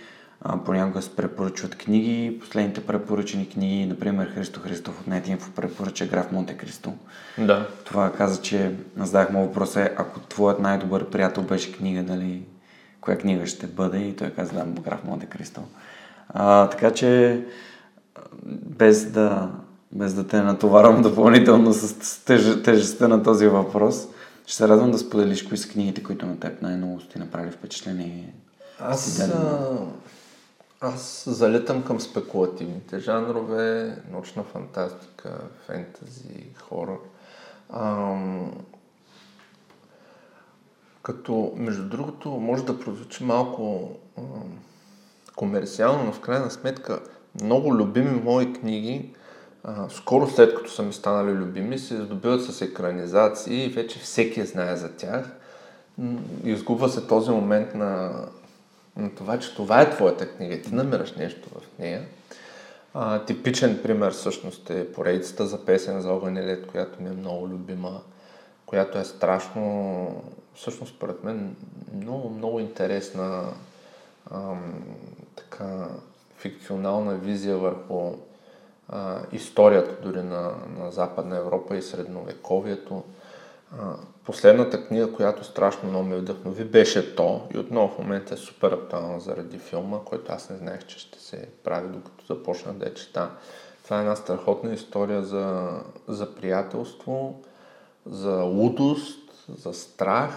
понякога 0.66 1.01
се 1.01 1.16
препоръчват 1.16 1.76
книги. 1.76 2.38
Последните 2.39 2.86
препоръчени 2.86 3.49
книги, 3.49 3.86
например 3.86 4.28
Христо 4.28 4.60
Христов 4.60 5.01
от 5.01 5.07
NetInfo 5.07 5.51
препоръча 5.55 6.05
Граф 6.05 6.32
Монте 6.32 6.53
Кристо. 6.53 6.93
Да. 7.38 7.68
Това 7.86 8.12
каза, 8.12 8.41
че 8.41 8.76
задах 8.97 9.30
му 9.30 9.45
въпрос 9.45 9.76
е, 9.76 9.93
ако 9.97 10.20
твоят 10.20 10.60
най-добър 10.60 11.10
приятел 11.10 11.43
беше 11.43 11.72
книга, 11.74 12.03
нали, 12.03 12.43
коя 13.02 13.18
книга 13.18 13.47
ще 13.47 13.68
бъде? 13.68 13.97
И 13.97 14.16
той 14.16 14.30
каза, 14.30 14.54
да, 14.54 14.82
Граф 14.82 15.04
Монте 15.04 15.26
Кристо. 15.26 15.62
А, 16.30 16.70
така 16.70 16.91
че, 16.91 17.41
без 18.45 19.12
да, 19.12 19.52
без 19.91 20.14
да 20.14 20.28
те 20.28 20.41
натоварвам 20.41 21.02
допълнително 21.02 21.74
с 21.74 22.26
теж, 22.26 22.64
тежестта 22.64 23.08
на 23.08 23.24
този 23.24 23.47
въпрос, 23.47 24.08
ще 24.45 24.56
се 24.56 24.68
радвам 24.68 24.91
да 24.91 24.97
споделиш 24.97 25.43
кои 25.43 25.58
са 25.58 25.70
книгите, 25.70 26.04
които 26.04 26.26
на 26.26 26.39
теб 26.39 26.62
най-много 26.62 27.00
сте 27.00 27.20
направили 27.20 27.52
впечатление. 27.52 28.34
Аз, 28.80 29.20
а, 29.20 29.78
аз 30.82 31.24
залитам 31.28 31.84
към 31.84 32.00
спекулативните 32.00 33.00
жанрове, 33.00 33.95
научна 34.12 34.43
фантастика, 34.43 35.41
фентази, 35.68 36.45
хорор. 36.70 37.04
Ам, 37.74 38.52
като, 41.02 41.54
между 41.56 41.84
другото, 41.89 42.30
може 42.30 42.66
да 42.66 42.80
прозвучи 42.80 43.24
малко 43.24 43.89
ам, 44.18 44.24
комерциално, 45.36 46.04
но 46.04 46.12
в 46.12 46.20
крайна 46.20 46.52
сметка 46.52 47.00
много 47.41 47.76
любими 47.76 48.22
мои 48.22 48.54
книги 48.54 49.10
а, 49.64 49.89
скоро 49.89 50.30
след 50.30 50.56
като 50.56 50.72
са 50.72 50.84
ми 50.84 50.93
станали 50.93 51.32
любими, 51.32 51.80
се 51.80 51.97
здобиват 51.97 52.43
с 52.43 52.62
екранизации 52.62 53.66
и 53.66 53.70
вече 53.70 54.00
всеки 54.00 54.45
знае 54.45 54.76
за 54.76 54.91
тях. 54.91 55.30
Изгубва 56.43 56.89
се 56.89 57.08
този 57.08 57.32
момент 57.32 57.76
на, 57.76 58.12
на 58.97 59.16
това, 59.16 59.39
че 59.39 59.56
това 59.56 59.82
е 59.82 59.89
твоята 59.89 60.30
книга. 60.30 60.62
Ти 60.62 60.76
намираш 60.76 61.14
нещо 61.16 61.50
в 61.50 61.80
нея. 61.80 62.02
А, 62.93 63.26
типичен 63.26 63.80
пример 63.84 64.12
всъщност 64.12 64.70
е 64.70 64.91
поредицата 64.91 65.47
за 65.47 65.66
песен 65.66 66.02
за 66.02 66.12
огън 66.12 66.38
и 66.38 66.41
лед, 66.41 66.68
която 66.68 67.02
ми 67.02 67.10
е 67.10 67.14
много 67.14 67.47
любима, 67.47 68.02
която 68.66 68.97
е 68.97 69.04
страшно, 69.04 70.24
всъщност 70.60 70.95
според 70.95 71.24
мен, 71.24 71.55
много, 71.95 72.30
много 72.30 72.60
интересна 72.60 73.53
ам, 74.32 74.84
така 75.36 75.88
фикционална 76.38 77.16
визия 77.16 77.57
върху 77.57 78.12
а, 78.89 79.20
историята 79.32 80.01
дори 80.01 80.24
на, 80.24 80.53
на 80.80 80.91
Западна 80.91 81.38
Европа 81.38 81.78
и 81.78 81.82
средновековието. 81.82 83.03
А, 83.80 83.93
последната 84.26 84.88
книга, 84.88 85.14
която 85.14 85.43
страшно 85.43 85.89
много 85.89 86.05
ме 86.05 86.18
вдъхнови, 86.18 86.64
беше 86.64 87.16
то 87.16 87.47
и 87.53 87.57
отново 87.57 87.95
в 87.95 87.99
момента 87.99 88.34
е 88.34 88.38
супер 88.38 88.72
актуална 88.72 89.20
заради 89.20 89.57
филма, 89.57 89.99
който 90.05 90.32
аз 90.32 90.49
не 90.49 90.57
знаех, 90.57 90.86
че 90.86 90.99
ще 90.99 91.20
се 91.20 91.47
прави 91.64 91.88
докато 91.88 92.34
започна 92.34 92.74
да 92.74 92.86
я 92.86 92.93
чета. 92.93 93.30
Това 93.84 93.97
е 93.97 93.99
една 93.99 94.16
страхотна 94.16 94.74
история 94.74 95.24
за, 95.24 95.70
за 96.07 96.36
приятелство, 96.36 97.41
за 98.05 98.41
лудост, 98.41 99.28
за 99.58 99.74
страх, 99.74 100.32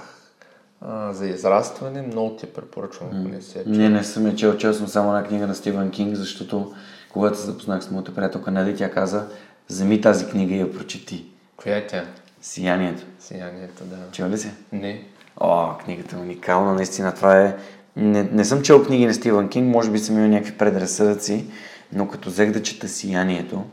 а, 0.80 1.12
за 1.12 1.26
израстване. 1.26 2.02
Много 2.02 2.36
ти 2.36 2.46
препоръчвам, 2.46 3.08
ако 3.08 3.28
не 3.28 3.42
се 3.42 3.58
е 3.58 3.64
чел. 3.64 3.72
Не, 3.72 3.88
не 3.88 4.04
съм 4.04 4.26
я 4.26 4.36
чел, 4.36 4.56
честно, 4.56 4.88
само 4.88 5.16
една 5.16 5.28
книга 5.28 5.46
на 5.46 5.54
Стивен 5.54 5.90
Кинг, 5.90 6.16
защото 6.16 6.74
когато 7.12 7.38
се 7.38 7.46
запознах 7.46 7.84
с 7.84 7.90
моята 7.90 8.14
приятелка 8.14 8.50
Неди, 8.50 8.76
тя 8.76 8.90
каза, 8.90 9.26
вземи 9.68 10.00
тази 10.00 10.26
книга 10.26 10.54
и 10.54 10.60
я 10.60 10.72
прочети. 10.72 11.26
Коя 11.56 11.76
е 11.76 11.86
тя? 11.86 12.04
Сиянието. 12.40 13.02
Сиянието, 13.18 13.84
да. 13.84 13.96
Чел 14.12 14.28
ли 14.28 14.38
си? 14.38 14.50
Не. 14.72 15.04
О, 15.40 15.78
книгата 15.84 16.16
е 16.16 16.18
уникална, 16.18 16.74
наистина. 16.74 17.14
Това 17.14 17.40
е... 17.40 17.56
Не, 17.96 18.22
не 18.22 18.44
съм 18.44 18.62
чел 18.62 18.84
книги 18.84 19.06
на 19.06 19.14
Стивън 19.14 19.48
Кинг, 19.48 19.72
може 19.72 19.90
би 19.90 19.98
съм 19.98 20.16
имал 20.16 20.28
някакви 20.28 20.58
предразсъдъци, 20.58 21.46
Но 21.92 22.08
като 22.08 22.30
взех 22.30 22.52
да 22.52 22.62
чета 22.62 22.88
Сиянието 22.88 23.64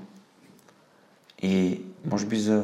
и 1.41 1.81
може 2.05 2.25
би 2.25 2.39
за 2.39 2.63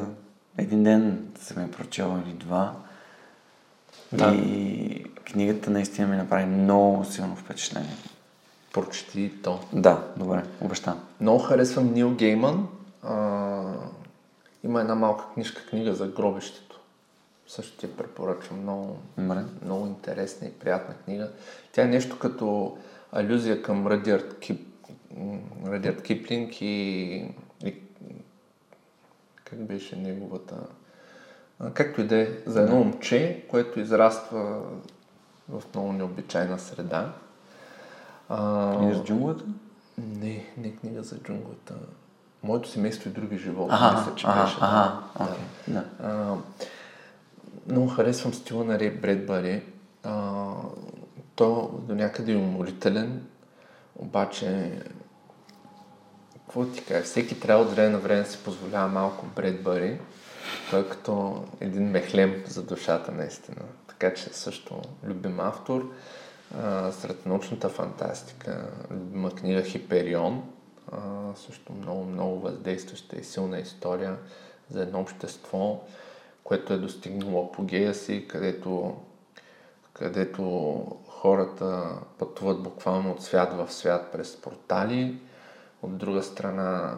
един 0.58 0.84
ден 0.84 1.28
съм 1.38 1.62
я 1.62 1.70
прочела 1.70 2.22
или 2.26 2.32
два, 2.34 2.74
Да. 4.12 4.34
и 4.34 5.04
книгата 5.24 5.70
наистина 5.70 6.08
ми 6.08 6.16
направи 6.16 6.46
много 6.46 7.04
силно 7.04 7.36
впечатление. 7.36 7.94
Прочети 8.72 9.32
то. 9.42 9.60
Да, 9.72 10.04
добре, 10.16 10.44
обещавам. 10.60 11.00
Много 11.20 11.38
харесвам 11.38 11.92
Нил 11.92 12.10
Гейман. 12.14 12.68
А, 13.02 13.62
има 14.64 14.80
една 14.80 14.94
малка 14.94 15.24
книжка, 15.34 15.66
книга 15.66 15.94
за 15.94 16.06
гробището. 16.06 16.80
Също 17.48 17.78
ти 17.78 17.86
я 17.86 17.96
препоръчвам. 17.96 18.60
Много, 18.60 18.96
Добре. 19.18 19.44
много 19.64 19.86
интересна 19.86 20.46
и 20.46 20.52
приятна 20.52 20.94
книга. 20.94 21.30
Тя 21.72 21.82
е 21.82 21.86
нещо 21.86 22.18
като 22.18 22.76
алюзия 23.12 23.62
към 23.62 23.86
Радиард, 23.86 24.38
Кип, 24.40 24.66
Радиард 25.66 26.02
Киплинг 26.02 26.60
и 26.60 27.24
как 29.56 29.66
беше 29.66 29.96
неговата... 29.96 30.56
Както 31.74 32.00
и 32.00 32.06
да 32.06 32.16
е, 32.16 32.28
за 32.46 32.62
едно 32.62 32.76
момче, 32.76 33.44
което 33.50 33.80
израства 33.80 34.62
в 35.48 35.62
много 35.74 35.92
необичайна 35.92 36.58
среда. 36.58 37.12
А, 38.28 38.76
Книга 38.78 38.94
за 38.94 39.04
джунглата? 39.04 39.44
не, 39.98 40.46
не 40.56 40.76
книга 40.76 41.02
за 41.02 41.18
джунглата. 41.18 41.74
Моето 42.42 42.68
семейство 42.68 43.08
и 43.08 43.12
други 43.12 43.38
животи. 43.38 43.70
Ага, 43.72 43.98
мисля, 43.98 44.14
че 44.14 44.26
ага, 44.26 44.42
беше. 44.42 44.56
ага, 44.60 45.00
да. 45.18 45.24
окей, 45.24 45.44
да. 45.68 45.84
А, 46.02 46.34
много 47.68 47.88
харесвам 47.88 48.34
стила 48.34 48.64
на 48.64 48.78
Рей 48.78 48.90
Бредбари. 48.90 49.62
А, 50.04 50.44
то 51.34 51.80
до 51.82 51.94
някъде 51.94 52.32
е 52.32 52.36
уморителен, 52.36 53.26
обаче 53.96 54.72
какво 56.56 56.72
ти 56.72 56.84
кажа, 56.84 57.04
всеки 57.04 57.40
трябва 57.40 57.64
от 57.64 57.70
време 57.70 57.88
на 57.88 57.98
време 57.98 58.22
да 58.22 58.30
си 58.30 58.38
позволява 58.44 58.88
малко 58.88 59.26
Бредбари. 59.26 60.00
Той 60.70 60.88
като 60.88 61.44
един 61.60 61.90
мехлем 61.90 62.44
за 62.46 62.62
душата, 62.62 63.12
наистина. 63.12 63.62
Така 63.88 64.14
че 64.14 64.24
също 64.24 64.82
любим 65.04 65.40
автор. 65.40 65.92
А, 66.62 66.92
сред 66.92 67.26
научната 67.26 67.68
фантастика, 67.68 68.68
любима 68.90 69.30
книга 69.30 69.62
Хиперион. 69.62 70.42
А, 70.92 70.98
също 71.34 71.72
много, 71.72 72.04
много 72.04 72.40
въздействаща 72.40 73.16
и 73.16 73.24
силна 73.24 73.58
история 73.58 74.16
за 74.70 74.82
едно 74.82 75.00
общество, 75.00 75.80
което 76.44 76.72
е 76.72 76.78
достигнало 76.78 77.44
апогея 77.44 77.94
си, 77.94 78.28
където, 78.28 78.96
където 79.92 80.42
хората 81.08 81.98
пътуват 82.18 82.62
буквално 82.62 83.10
от 83.10 83.22
свят 83.22 83.52
в 83.52 83.72
свят 83.72 84.12
през 84.12 84.36
портали. 84.36 85.18
От 85.82 85.96
друга 85.96 86.22
страна 86.22 86.96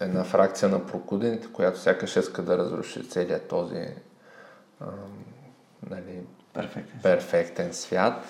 една 0.00 0.24
фракция 0.24 0.68
на 0.68 0.86
прокудените, 0.86 1.52
която 1.52 1.78
сякаш 1.78 2.16
иска 2.16 2.42
да 2.42 2.58
разруши 2.58 3.08
целият 3.08 3.48
този 3.48 3.88
ам, 4.80 5.24
нали, 5.90 6.22
Перфектно. 6.54 7.00
перфектен 7.02 7.74
свят. 7.74 8.24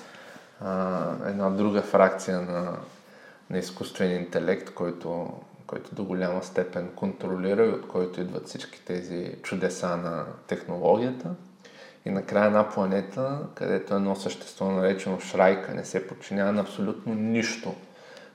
А, 0.60 1.10
една 1.26 1.50
друга 1.50 1.82
фракция 1.82 2.40
на, 2.40 2.76
на 3.50 3.58
изкуствен 3.58 4.16
интелект, 4.16 4.74
който, 4.74 5.32
който 5.66 5.94
до 5.94 6.04
голяма 6.04 6.42
степен 6.42 6.90
контролира 6.96 7.64
и 7.64 7.68
от 7.68 7.88
който 7.88 8.20
идват 8.20 8.48
всички 8.48 8.84
тези 8.84 9.36
чудеса 9.42 9.96
на 9.96 10.24
технологията. 10.46 11.30
И 12.04 12.10
накрая 12.10 12.46
една 12.46 12.68
планета, 12.68 13.38
където 13.54 13.94
едно 13.94 14.16
същество, 14.16 14.70
наречено 14.70 15.20
Шрайка, 15.20 15.74
не 15.74 15.84
се 15.84 16.06
подчинява 16.08 16.52
на 16.52 16.60
абсолютно 16.60 17.14
нищо, 17.14 17.74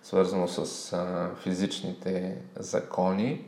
свързано 0.07 0.47
с 0.47 0.93
а, 0.93 1.29
физичните 1.43 2.35
закони 2.59 3.41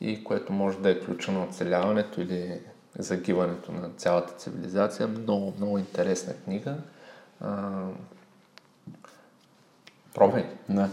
и 0.00 0.24
което 0.24 0.52
може 0.52 0.78
да 0.78 0.90
е 0.90 1.00
ключа 1.00 1.32
на 1.32 1.44
оцеляването 1.44 2.20
или 2.20 2.60
загиването 2.98 3.72
на 3.72 3.88
цялата 3.96 4.32
цивилизация. 4.32 5.08
Много, 5.08 5.52
много 5.58 5.78
интересна 5.78 6.32
книга. 6.44 6.74
А, 7.40 7.60
пробвай. 10.14 10.44
Да. 10.68 10.88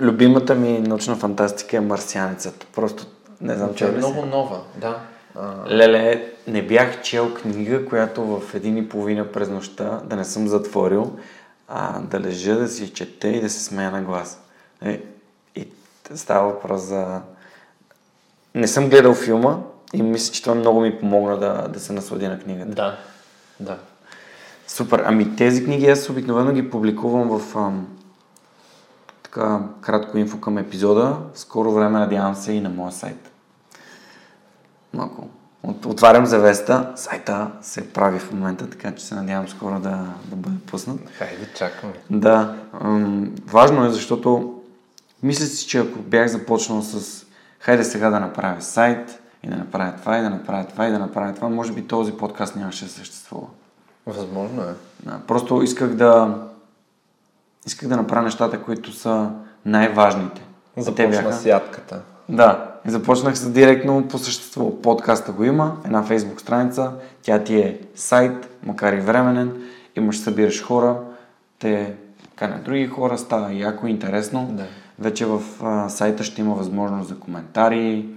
Любимата 0.00 0.54
ми 0.54 0.78
научна 0.78 1.16
фантастика 1.16 1.76
е 1.76 1.80
Марсианецът. 1.80 2.66
Просто 2.74 3.06
не 3.40 3.54
знам, 3.54 3.74
че 3.74 3.88
е 3.88 3.90
много 3.90 4.26
нова, 4.26 4.60
да. 4.76 5.00
А, 5.34 5.54
Леле, 5.70 6.32
не 6.46 6.62
бях 6.62 7.02
чел 7.02 7.34
книга, 7.34 7.86
която 7.86 8.24
в 8.24 8.54
един 8.54 8.76
и 8.76 8.88
половина 8.88 9.32
през 9.32 9.48
нощта 9.48 10.02
да 10.04 10.16
не 10.16 10.24
съм 10.24 10.48
затворил, 10.48 11.16
а 11.68 12.00
да 12.00 12.20
лежа, 12.20 12.58
да 12.58 12.68
си 12.68 12.92
чета 12.92 13.28
и 13.28 13.40
да 13.40 13.50
се 13.50 13.64
смея 13.64 13.90
на 13.90 14.02
глас. 14.02 14.40
Е, 14.82 15.02
и 15.56 15.68
става 16.14 16.52
въпрос 16.52 16.82
за... 16.82 17.20
Не 18.54 18.68
съм 18.68 18.88
гледал 18.88 19.14
филма 19.14 19.58
и 19.92 20.02
мисля, 20.02 20.32
че 20.32 20.42
това 20.42 20.54
много 20.54 20.80
ми 20.80 20.98
помогна 20.98 21.38
да, 21.38 21.68
да 21.68 21.80
се 21.80 21.92
насладя 21.92 22.28
на 22.28 22.38
книгата. 22.38 22.70
да, 22.70 22.98
да. 23.60 23.78
Супер. 24.68 25.02
Ами 25.06 25.36
тези 25.36 25.64
книги 25.64 25.86
аз 25.86 26.10
обикновено 26.10 26.52
ги 26.52 26.70
публикувам 26.70 27.38
в 27.38 27.56
ам, 27.56 27.88
така 29.22 29.60
кратко 29.80 30.18
инфо 30.18 30.40
към 30.40 30.58
епизода. 30.58 31.16
В 31.34 31.38
скоро 31.38 31.72
време 31.72 31.98
надявам 31.98 32.34
се 32.34 32.52
и 32.52 32.60
на 32.60 32.68
моя 32.68 32.92
сайт. 32.92 33.30
Малко. 34.92 35.28
От, 35.66 35.86
отварям 35.86 36.26
завеста. 36.26 36.92
Сайта 36.96 37.50
се 37.62 37.92
прави 37.92 38.18
в 38.18 38.32
момента, 38.32 38.70
така 38.70 38.94
че 38.94 39.04
се 39.04 39.14
надявам 39.14 39.48
скоро 39.48 39.80
да, 39.80 39.98
да 40.24 40.36
бъде 40.36 40.56
пуснат. 40.66 41.00
Хайде, 41.18 41.48
чакаме. 41.56 41.92
Да, 42.10 42.54
ам, 42.80 43.34
важно 43.46 43.84
е, 43.86 43.90
защото 43.90 44.60
мисля 45.22 45.46
си, 45.46 45.66
че 45.66 45.78
ако 45.78 45.98
бях 45.98 46.28
започнал 46.28 46.82
с 46.82 47.24
хайде 47.60 47.84
сега 47.84 48.10
да 48.10 48.20
направя 48.20 48.62
сайт 48.62 49.20
и 49.42 49.48
да 49.48 49.56
направя 49.56 49.92
това, 50.00 50.18
и 50.18 50.22
да 50.22 50.30
направя 50.30 50.64
това, 50.66 50.86
и 50.86 50.90
да 50.90 50.98
направя 50.98 51.34
това, 51.34 51.48
може 51.48 51.72
би 51.72 51.86
този 51.86 52.12
подкаст 52.12 52.56
нямаше 52.56 52.84
да 52.84 52.90
съществува. 52.90 53.46
Възможно 54.06 54.62
е. 54.62 54.74
Да, 55.02 55.18
просто 55.26 55.62
исках 55.62 55.94
да 55.94 56.34
исках 57.66 57.88
да 57.88 57.96
направя 57.96 58.22
нещата, 58.22 58.62
които 58.62 58.92
са 58.92 59.30
най-важните. 59.64 60.42
Започна 60.76 61.08
бяха- 61.08 61.32
с 61.32 61.46
ядката. 61.46 62.00
Да, 62.28 62.65
и 62.86 62.90
започнах 62.90 63.36
с 63.36 63.50
директно 63.50 64.08
по 64.08 64.18
същество. 64.18 64.82
Подкаста 64.82 65.32
го 65.32 65.44
има, 65.44 65.76
една 65.84 66.02
фейсбук 66.02 66.40
страница, 66.40 66.92
тя 67.22 67.44
ти 67.44 67.56
е 67.56 67.80
сайт, 67.94 68.48
макар 68.66 68.92
и 68.92 69.00
временен, 69.00 69.52
имаш, 69.96 70.18
събираш 70.18 70.62
хора, 70.62 70.96
те 71.58 71.94
канят 72.36 72.64
други 72.64 72.86
хора, 72.86 73.18
става 73.18 73.52
яко, 73.52 73.86
интересно. 73.86 74.48
Да. 74.52 74.66
Вече 74.98 75.26
в 75.26 75.42
а, 75.62 75.88
сайта 75.88 76.24
ще 76.24 76.40
има 76.40 76.54
възможност 76.54 77.08
за 77.08 77.18
коментари, 77.18 78.08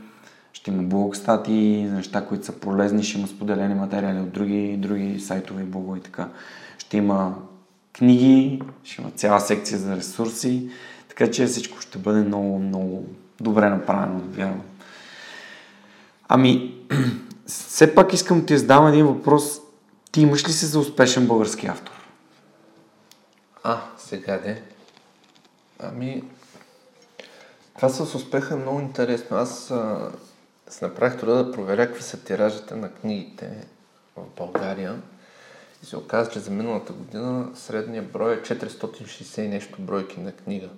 ще 0.53 0.71
има 0.71 0.83
блог 0.83 1.15
статии, 1.15 1.83
неща, 1.83 2.25
които 2.25 2.45
са 2.45 2.51
полезни, 2.51 3.03
ще 3.03 3.17
има 3.17 3.27
споделени 3.27 3.73
материали 3.73 4.19
от 4.19 4.31
други, 4.31 4.77
други 4.77 5.19
сайтове 5.19 5.61
и 5.61 5.65
блогове 5.65 5.97
и 5.97 6.01
така. 6.01 6.27
Ще 6.77 6.97
има 6.97 7.35
книги, 7.93 8.61
ще 8.83 9.01
има 9.01 9.11
цяла 9.11 9.39
секция 9.39 9.77
за 9.77 9.95
ресурси, 9.95 10.69
така 11.09 11.31
че 11.31 11.45
всичко 11.45 11.81
ще 11.81 11.97
бъде 11.97 12.21
много, 12.21 12.59
много 12.59 13.05
добре 13.41 13.69
направено, 13.69 14.19
вярвам. 14.19 14.61
Ами, 16.27 16.75
все 17.47 17.95
пак 17.95 18.13
искам 18.13 18.39
да 18.39 18.45
ти 18.45 18.57
задам 18.57 18.87
един 18.87 19.07
въпрос. 19.07 19.59
Ти 20.11 20.21
имаш 20.21 20.47
ли 20.47 20.51
се 20.51 20.65
за 20.65 20.79
успешен 20.79 21.27
български 21.27 21.67
автор? 21.67 21.93
А, 23.63 23.81
сега 23.97 24.37
де. 24.37 24.63
Ами, 25.79 26.23
това 27.75 27.89
с 27.89 28.15
успеха 28.15 28.53
е 28.53 28.57
много 28.57 28.79
интересно. 28.79 29.37
Аз 29.37 29.71
а, 29.71 30.11
се 30.69 30.85
направих 30.85 31.19
труда 31.19 31.43
да 31.43 31.51
проверя 31.51 31.87
какви 31.87 32.03
са 32.03 32.23
тиражите 32.23 32.75
на 32.75 32.91
книгите 32.93 33.67
в 34.15 34.23
България. 34.37 35.01
И 35.83 35.85
се 35.85 35.97
оказа, 35.97 36.31
че 36.31 36.39
за 36.39 36.51
миналата 36.51 36.93
година 36.93 37.47
средният 37.55 38.11
брой 38.11 38.33
е 38.33 38.41
460 38.41 39.41
и 39.41 39.47
нещо 39.47 39.81
бройки 39.81 40.19
на 40.19 40.31
книга. 40.31 40.69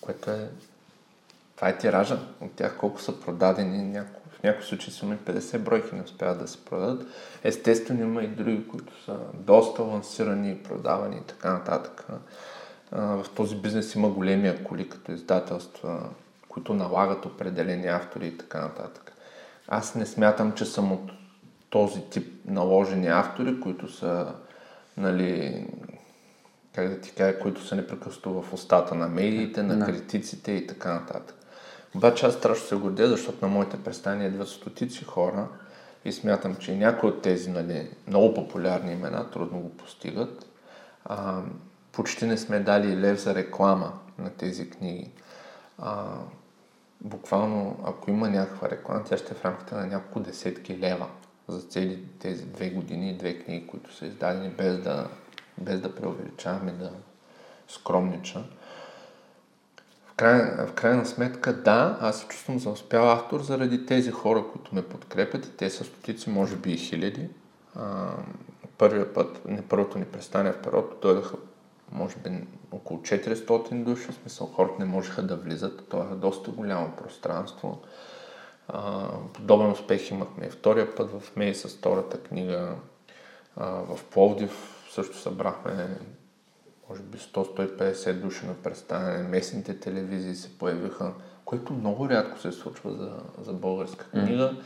Което 0.00 0.30
е... 0.30 0.48
Това 1.56 1.68
е 1.68 1.78
тиража. 1.78 2.18
От 2.40 2.52
тях 2.52 2.76
колко 2.78 3.00
са 3.00 3.20
продадени, 3.20 3.82
няко... 3.82 4.20
в 4.30 4.42
някои 4.42 4.64
случаи 4.64 4.92
са 4.92 5.04
имали 5.06 5.18
50 5.18 5.58
бройки 5.58 5.94
не 5.94 6.02
успяват 6.02 6.38
да 6.38 6.48
се 6.48 6.64
продадат. 6.64 7.06
Естествено 7.44 8.02
има 8.02 8.22
и 8.22 8.28
други, 8.28 8.68
които 8.68 9.04
са 9.04 9.16
доста 9.34 9.82
лансирани, 9.82 10.58
продавани 10.58 11.16
и 11.16 11.26
така 11.26 11.52
нататък. 11.52 12.06
А, 12.92 12.98
В 13.16 13.26
този 13.36 13.56
бизнес 13.56 13.94
има 13.94 14.08
големи 14.08 14.64
коли 14.64 14.88
като 14.88 15.12
издателства, 15.12 16.08
които 16.48 16.74
налагат 16.74 17.26
определени 17.26 17.86
автори 17.86 18.26
и 18.26 18.38
така 18.38 18.60
нататък. 18.60 19.12
Аз 19.68 19.94
не 19.94 20.06
смятам, 20.06 20.52
че 20.52 20.64
съм 20.64 20.92
от 20.92 21.10
този 21.70 22.00
тип 22.10 22.34
наложени 22.46 23.06
автори, 23.06 23.60
които 23.60 23.92
са, 23.92 24.32
нали, 24.96 25.66
как 26.74 26.88
да 26.88 27.00
ти 27.00 27.12
кажа, 27.12 27.38
които 27.38 27.64
са 27.64 27.76
непрекъснато 27.76 28.42
в 28.42 28.52
устата 28.52 28.94
на 28.94 29.08
медиите, 29.08 29.62
на 29.62 29.78
Да. 29.78 29.84
критиците 29.84 30.52
и 30.52 30.66
така 30.66 30.94
нататък. 30.94 31.36
Обаче 31.94 32.26
аз 32.26 32.34
страшно 32.34 32.66
се 32.66 32.76
гордя, 32.76 33.08
защото 33.08 33.46
на 33.46 33.52
моите 33.52 33.82
представения 33.82 34.28
идват 34.28 34.48
стотици 34.48 35.04
хора 35.04 35.48
и 36.04 36.12
смятам, 36.12 36.56
че 36.56 36.76
някои 36.76 37.08
от 37.08 37.22
тези 37.22 37.50
нали, 37.50 37.90
много 38.06 38.34
популярни 38.34 38.92
имена 38.92 39.30
трудно 39.30 39.60
го 39.60 39.70
постигат. 39.70 40.46
А, 41.04 41.42
почти 41.92 42.26
не 42.26 42.38
сме 42.38 42.60
дали 42.60 43.00
лев 43.00 43.20
за 43.20 43.34
реклама 43.34 43.92
на 44.18 44.30
тези 44.30 44.70
книги. 44.70 45.10
А, 45.78 46.04
буквално, 47.00 47.78
ако 47.84 48.10
има 48.10 48.28
някаква 48.30 48.70
реклама, 48.70 49.04
тя 49.04 49.16
ще 49.16 49.34
е 49.34 49.36
в 49.36 49.44
рамките 49.44 49.74
на 49.74 49.86
няколко 49.86 50.20
десетки 50.20 50.78
лева 50.78 51.06
за 51.48 51.60
цели 51.60 52.04
тези 52.18 52.44
две 52.44 52.70
години 52.70 53.10
и 53.10 53.16
две 53.16 53.38
книги, 53.38 53.66
които 53.66 53.94
са 53.94 54.06
издадени, 54.06 54.48
без 54.48 54.78
да, 54.78 55.08
без 55.58 55.80
да 55.80 55.94
преувеличаваме, 55.94 56.72
да 56.72 56.90
скромнича. 57.68 58.44
Край, 60.16 60.66
в 60.66 60.72
крайна 60.72 61.06
сметка, 61.06 61.52
да, 61.52 61.98
аз 62.00 62.20
се 62.20 62.28
чувствам 62.28 62.58
за 62.58 62.70
успял 62.70 63.10
автор 63.10 63.42
заради 63.42 63.86
тези 63.86 64.10
хора, 64.10 64.44
които 64.52 64.74
ме 64.74 64.82
подкрепят 64.82 65.46
и 65.46 65.50
те 65.56 65.70
са 65.70 65.84
стотици, 65.84 66.30
може 66.30 66.56
би 66.56 66.72
и 66.72 66.76
хиляди. 66.76 67.28
А, 67.74 68.12
първия 68.78 69.14
път, 69.14 69.44
не 69.44 69.62
първото 69.62 69.98
ни 69.98 70.04
представяне 70.04 70.52
в 70.52 70.62
перото, 70.62 70.96
дойдаха 71.02 71.36
може 71.92 72.16
би 72.16 72.30
около 72.72 73.00
400 73.00 73.84
души, 73.84 74.06
в 74.06 74.14
смисъл 74.14 74.46
хората 74.46 74.74
не 74.78 74.84
можеха 74.84 75.22
да 75.22 75.36
влизат, 75.36 75.88
това 75.88 76.04
е 76.12 76.14
доста 76.14 76.50
голямо 76.50 76.92
пространство. 76.96 77.80
А, 78.68 79.08
подобен 79.32 79.70
успех 79.70 80.10
имахме 80.10 80.46
и 80.46 80.50
втория 80.50 80.94
път 80.94 81.10
в 81.10 81.36
Мей 81.36 81.54
с 81.54 81.68
втората 81.68 82.20
книга. 82.20 82.74
А, 83.56 83.66
в 83.66 84.04
Пловдив 84.04 84.84
също 84.90 85.18
събрахме 85.18 85.98
може 86.90 87.02
би 87.02 87.18
100-150 87.18 88.12
души 88.12 88.46
на 88.46 88.54
представяне. 88.54 89.28
Местните 89.28 89.80
телевизии 89.80 90.34
се 90.34 90.58
появиха, 90.58 91.12
което 91.44 91.72
много 91.72 92.08
рядко 92.08 92.38
се 92.38 92.52
случва 92.52 92.92
за, 92.92 93.12
за 93.44 93.52
българска 93.52 94.10
книга. 94.10 94.52
Mm. 94.52 94.56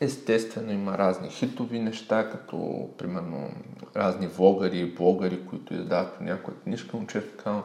Естествено 0.00 0.72
има 0.72 0.98
разни 0.98 1.28
хитови 1.28 1.78
неща, 1.78 2.30
като 2.30 2.88
примерно 2.98 3.50
разни 3.96 4.26
влогари 4.26 4.78
и 4.78 4.94
блогари, 4.94 5.46
които 5.46 5.74
издават 5.74 6.14
по 6.14 6.24
някоя 6.24 6.56
книжка, 6.56 6.96
но 6.96 7.06
често 7.06 7.64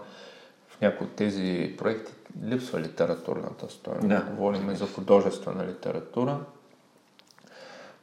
в 0.68 0.82
някои 0.82 1.08
от 1.08 1.16
тези 1.16 1.76
проекти 1.78 2.14
липсва 2.44 2.80
литературната 2.80 3.70
стоеност. 3.70 4.08
Да. 4.08 4.28
Говорим 4.36 4.76
за 4.76 4.88
художествена 4.88 5.68
литература. 5.68 6.40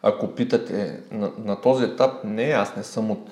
Ако 0.03 0.35
питате, 0.35 1.01
на, 1.11 1.33
на 1.39 1.61
този 1.61 1.85
етап 1.85 2.25
не, 2.25 2.43
аз 2.43 2.77
не 2.77 2.83
съм 2.83 3.11
от 3.11 3.31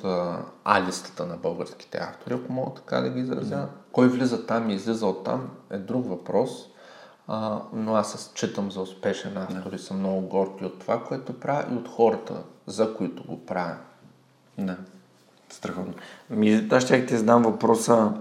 А-листата 0.65 1.27
на 1.27 1.37
българските 1.37 1.99
автори, 1.99 2.35
ако 2.35 2.53
мога 2.53 2.75
така 2.75 3.01
да 3.01 3.11
ги 3.11 3.21
изразя. 3.21 3.57
Да. 3.57 3.69
Кой 3.93 4.09
влиза 4.09 4.47
там 4.47 4.71
и 4.71 4.75
излиза 4.75 5.07
от 5.07 5.25
там 5.25 5.51
е 5.71 5.79
друг 5.79 6.09
въпрос, 6.09 6.51
а, 7.29 7.61
но 7.73 7.95
аз 7.95 8.13
се 8.13 8.19
считам 8.19 8.71
за 8.71 8.81
успешен 8.81 9.37
автор 9.37 9.73
и 9.73 9.79
съм 9.79 9.99
много 9.99 10.21
горд 10.21 10.51
и 10.61 10.65
от 10.65 10.79
това, 10.79 11.05
което 11.05 11.41
правя 11.41 11.65
и 11.73 11.75
от 11.75 11.89
хората, 11.89 12.35
за 12.67 12.95
които 12.95 13.25
го 13.25 13.47
правя. 13.47 13.77
Да, 14.59 14.77
страхотно. 15.49 15.95
Ми, 16.31 16.69
аз 16.71 16.83
ще 16.83 17.07
ти 17.07 17.17
задам 17.17 17.43
въпроса, 17.43 18.13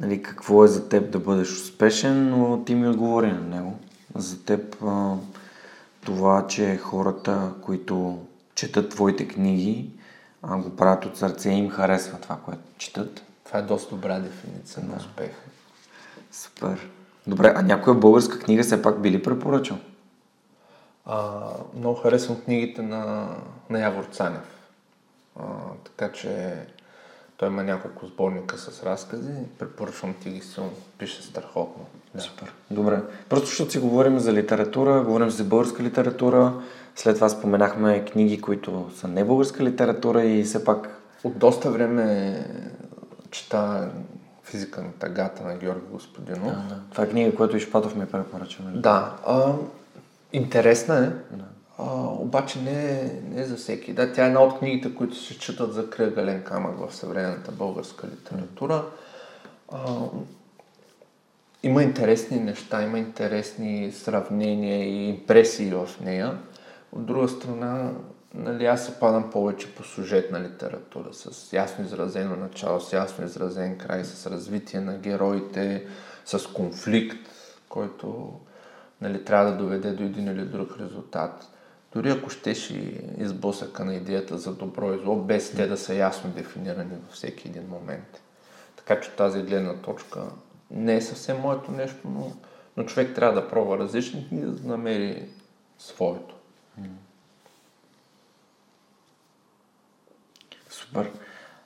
нали, 0.00 0.22
какво 0.22 0.64
е 0.64 0.68
за 0.68 0.88
теб 0.88 1.10
да 1.10 1.18
бъдеш 1.18 1.52
успешен, 1.52 2.30
но 2.30 2.64
ти 2.64 2.74
ми 2.74 2.88
отговори 2.88 3.32
на 3.32 3.40
него. 3.40 3.78
За 4.14 4.44
теб 4.44 4.76
а, 4.82 5.14
това, 6.06 6.46
че 6.46 6.76
хората, 6.76 7.52
които 7.62 8.18
четат 8.54 8.90
твоите 8.90 9.28
книги, 9.28 9.90
а, 10.42 10.58
го 10.58 10.76
правят 10.76 11.04
от 11.04 11.16
сърце 11.16 11.50
и 11.50 11.58
им 11.58 11.70
харесва 11.70 12.20
това, 12.20 12.38
което 12.44 12.62
четат. 12.78 13.22
Това 13.44 13.58
е 13.58 13.62
доста 13.62 13.94
добра 13.94 14.18
дефиниция 14.18 14.82
да. 14.82 14.88
на 14.88 14.96
успех. 14.96 15.30
Супер. 16.32 16.88
Добре, 17.26 17.52
а 17.56 17.62
някоя 17.62 17.96
българска 17.96 18.38
книга 18.38 18.62
все 18.62 18.82
пак 18.82 19.00
би 19.00 19.10
ли 19.10 19.22
препоръчал? 19.22 19.78
А, 21.06 21.50
много 21.76 22.00
харесвам 22.00 22.40
книгите 22.40 22.82
на, 22.82 23.28
на 23.70 23.80
Явор 23.80 24.04
Цанев. 24.04 24.68
А, 25.40 25.44
така 25.84 26.12
че 26.12 26.54
той 27.36 27.48
има 27.48 27.62
няколко 27.62 28.06
сборника 28.06 28.58
с 28.58 28.82
разкази. 28.82 29.32
Препоръчвам 29.58 30.14
ти 30.14 30.30
ги 30.30 30.40
силно. 30.40 30.72
Пише 30.98 31.22
страхотно. 31.22 31.86
Да. 32.16 32.22
Супер. 32.22 32.52
Добре. 32.70 33.00
Просто 33.28 33.46
защото 33.46 33.72
си 33.72 33.78
говорим 33.78 34.18
за 34.18 34.32
литература, 34.32 35.02
говорим 35.02 35.30
за 35.30 35.44
българска 35.44 35.82
литература. 35.82 36.52
След 36.96 37.14
това 37.14 37.28
споменахме 37.28 38.04
книги, 38.04 38.40
които 38.40 38.90
са 38.96 39.08
не 39.08 39.24
българска 39.24 39.64
литература 39.64 40.24
и 40.24 40.44
все 40.44 40.64
пак... 40.64 41.02
От 41.24 41.38
доста 41.38 41.70
време 41.70 42.36
чета 43.30 43.90
физика 44.44 44.82
на 44.82 44.92
тагата 44.92 45.44
на 45.44 45.56
Георги 45.56 45.86
Господинов. 45.90 46.52
Да, 46.52 46.74
да. 46.74 46.80
Това 46.90 47.04
е 47.04 47.08
книга, 47.08 47.34
която 47.34 47.56
Ишпатов 47.56 47.96
ми 47.96 48.06
препоръча. 48.06 48.62
Нали? 48.62 48.78
Да. 48.78 49.16
А, 49.26 49.52
интересна 50.32 50.96
е. 50.96 51.36
Да. 51.36 51.44
А, 51.78 51.84
обаче 52.04 52.60
не 52.60 52.90
е, 52.90 53.20
не 53.30 53.40
е 53.40 53.44
за 53.44 53.56
всеки. 53.56 53.92
Да, 53.92 54.12
тя 54.12 54.24
е 54.24 54.26
една 54.26 54.40
от 54.40 54.58
книгите, 54.58 54.94
които 54.94 55.16
се 55.16 55.38
читат 55.38 55.72
за 55.72 55.90
кръгален 55.90 56.42
камък 56.42 56.78
в 56.78 56.94
съвременната 56.94 57.52
българска 57.52 58.06
литература. 58.06 58.84
А, 59.72 59.78
има 61.66 61.82
интересни 61.82 62.40
неща, 62.40 62.82
има 62.82 62.98
интересни 62.98 63.92
сравнения 63.92 64.84
и 64.84 65.08
импресии 65.08 65.70
в 65.70 65.88
нея. 66.00 66.38
От 66.92 67.06
друга 67.06 67.28
страна, 67.28 67.92
нали, 68.34 68.66
аз 68.66 68.86
се 68.86 69.00
падам 69.00 69.30
повече 69.30 69.74
по 69.74 69.82
сюжетна 69.82 70.40
литература, 70.40 71.08
с 71.12 71.52
ясно 71.52 71.84
изразено 71.84 72.36
начало, 72.36 72.80
с 72.80 72.92
ясно 72.92 73.24
изразен 73.24 73.78
край, 73.78 74.04
с 74.04 74.26
развитие 74.26 74.80
на 74.80 74.98
героите, 74.98 75.86
с 76.24 76.46
конфликт, 76.46 77.28
който 77.68 78.32
нали, 79.00 79.24
трябва 79.24 79.50
да 79.50 79.56
доведе 79.56 79.90
до 79.90 80.02
един 80.02 80.28
или 80.28 80.44
друг 80.44 80.76
резултат. 80.80 81.48
Дори 81.92 82.10
ако 82.10 82.30
щеш 82.30 82.70
и 82.70 83.00
изблъсъка 83.18 83.84
на 83.84 83.94
идеята 83.94 84.38
за 84.38 84.54
добро 84.54 84.94
и 84.94 84.98
зло, 84.98 85.16
без 85.16 85.50
те 85.50 85.66
да 85.66 85.76
са 85.76 85.94
ясно 85.94 86.30
дефинирани 86.30 86.94
във 87.06 87.14
всеки 87.14 87.48
един 87.48 87.68
момент. 87.68 88.22
Така 88.76 89.00
че 89.00 89.10
тази 89.10 89.42
гледна 89.42 89.74
точка 89.74 90.20
не 90.70 90.94
е 90.94 91.00
съвсем 91.00 91.40
моето 91.40 91.70
нещо, 91.70 91.98
но, 92.04 92.32
но 92.76 92.84
човек 92.84 93.14
трябва 93.14 93.40
да 93.40 93.48
пробва 93.48 93.78
различни 93.78 94.28
книги, 94.28 94.46
за 94.46 94.52
да 94.52 94.68
намери 94.68 95.28
своето. 95.78 96.34
Супер. 100.70 101.10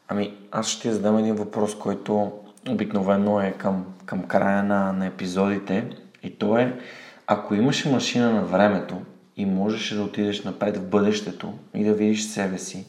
Ами, 0.08 0.36
аз 0.50 0.68
ще 0.68 0.92
задам 0.92 1.18
един 1.18 1.34
въпрос, 1.34 1.78
който 1.78 2.32
обикновено 2.68 3.40
е 3.40 3.52
към, 3.52 3.86
към 4.06 4.22
края 4.22 4.62
на, 4.62 4.92
на 4.92 5.06
епизодите. 5.06 5.96
И 6.22 6.38
то 6.38 6.58
е, 6.58 6.80
ако 7.26 7.54
имаше 7.54 7.90
машина 7.90 8.32
на 8.32 8.44
времето 8.44 8.96
и 9.36 9.46
можеш 9.46 9.94
да 9.94 10.02
отидеш 10.02 10.44
напред 10.44 10.76
в 10.76 10.88
бъдещето 10.88 11.52
и 11.74 11.84
да 11.84 11.94
видиш 11.94 12.24
себе 12.24 12.58
си, 12.58 12.86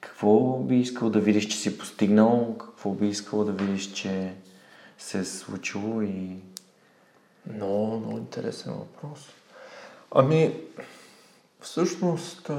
какво 0.00 0.58
би 0.58 0.76
искал 0.76 1.10
да 1.10 1.20
видиш, 1.20 1.46
че 1.46 1.56
си 1.56 1.78
постигнал? 1.78 2.56
Какво 2.58 2.90
би 2.90 3.08
искал 3.08 3.44
да 3.44 3.52
видиш, 3.52 3.92
че 3.92 4.32
се 4.98 5.18
е 5.18 5.24
случило 5.24 6.02
и... 6.02 6.36
Много, 7.52 7.96
много 7.96 8.18
интересен 8.18 8.72
въпрос. 8.72 9.28
Ами, 10.10 10.60
всъщност, 11.60 12.50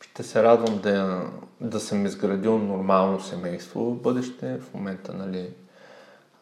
ще 0.00 0.22
се 0.22 0.42
радвам 0.42 0.80
да, 0.80 1.26
да 1.60 1.80
съм 1.80 2.06
изградил 2.06 2.58
нормално 2.58 3.20
семейство 3.20 3.80
в 3.80 4.02
бъдеще. 4.02 4.58
В 4.58 4.74
момента, 4.74 5.14
нали, 5.14 5.54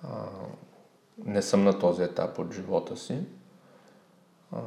а, 0.02 0.08
не 1.24 1.42
съм 1.42 1.64
на 1.64 1.78
този 1.78 2.02
етап 2.02 2.38
от 2.38 2.54
живота 2.54 2.96
си. 2.96 3.18
А, 4.52 4.58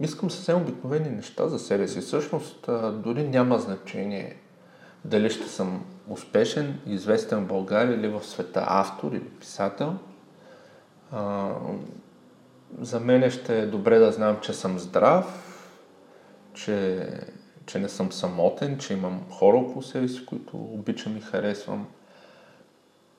искам 0.00 0.30
съвсем 0.30 0.62
обикновени 0.62 1.10
неща 1.10 1.48
за 1.48 1.58
себе 1.58 1.88
си. 1.88 2.00
Всъщност, 2.00 2.68
а, 2.68 2.92
дори 2.92 3.28
няма 3.28 3.58
значение 3.58 4.36
дали 5.04 5.30
ще 5.30 5.48
съм 5.48 5.84
успешен, 6.10 6.80
известен 6.86 7.44
в 7.44 7.48
България 7.48 7.94
или 7.94 8.08
в 8.08 8.24
света 8.24 8.64
автор 8.66 9.12
или 9.12 9.28
писател. 9.28 9.94
А, 11.12 11.50
за 12.80 13.00
мен 13.00 13.30
ще 13.30 13.58
е 13.58 13.66
добре 13.66 13.98
да 13.98 14.12
знам, 14.12 14.38
че 14.40 14.52
съм 14.52 14.78
здрав, 14.78 15.56
че, 16.54 17.08
че 17.66 17.78
не 17.78 17.88
съм 17.88 18.12
самотен, 18.12 18.78
че 18.78 18.92
имам 18.92 19.22
хора 19.30 19.56
около 19.56 19.82
себе 19.82 20.08
си, 20.08 20.26
които 20.26 20.56
обичам 20.56 21.16
и 21.16 21.20
харесвам. 21.20 21.86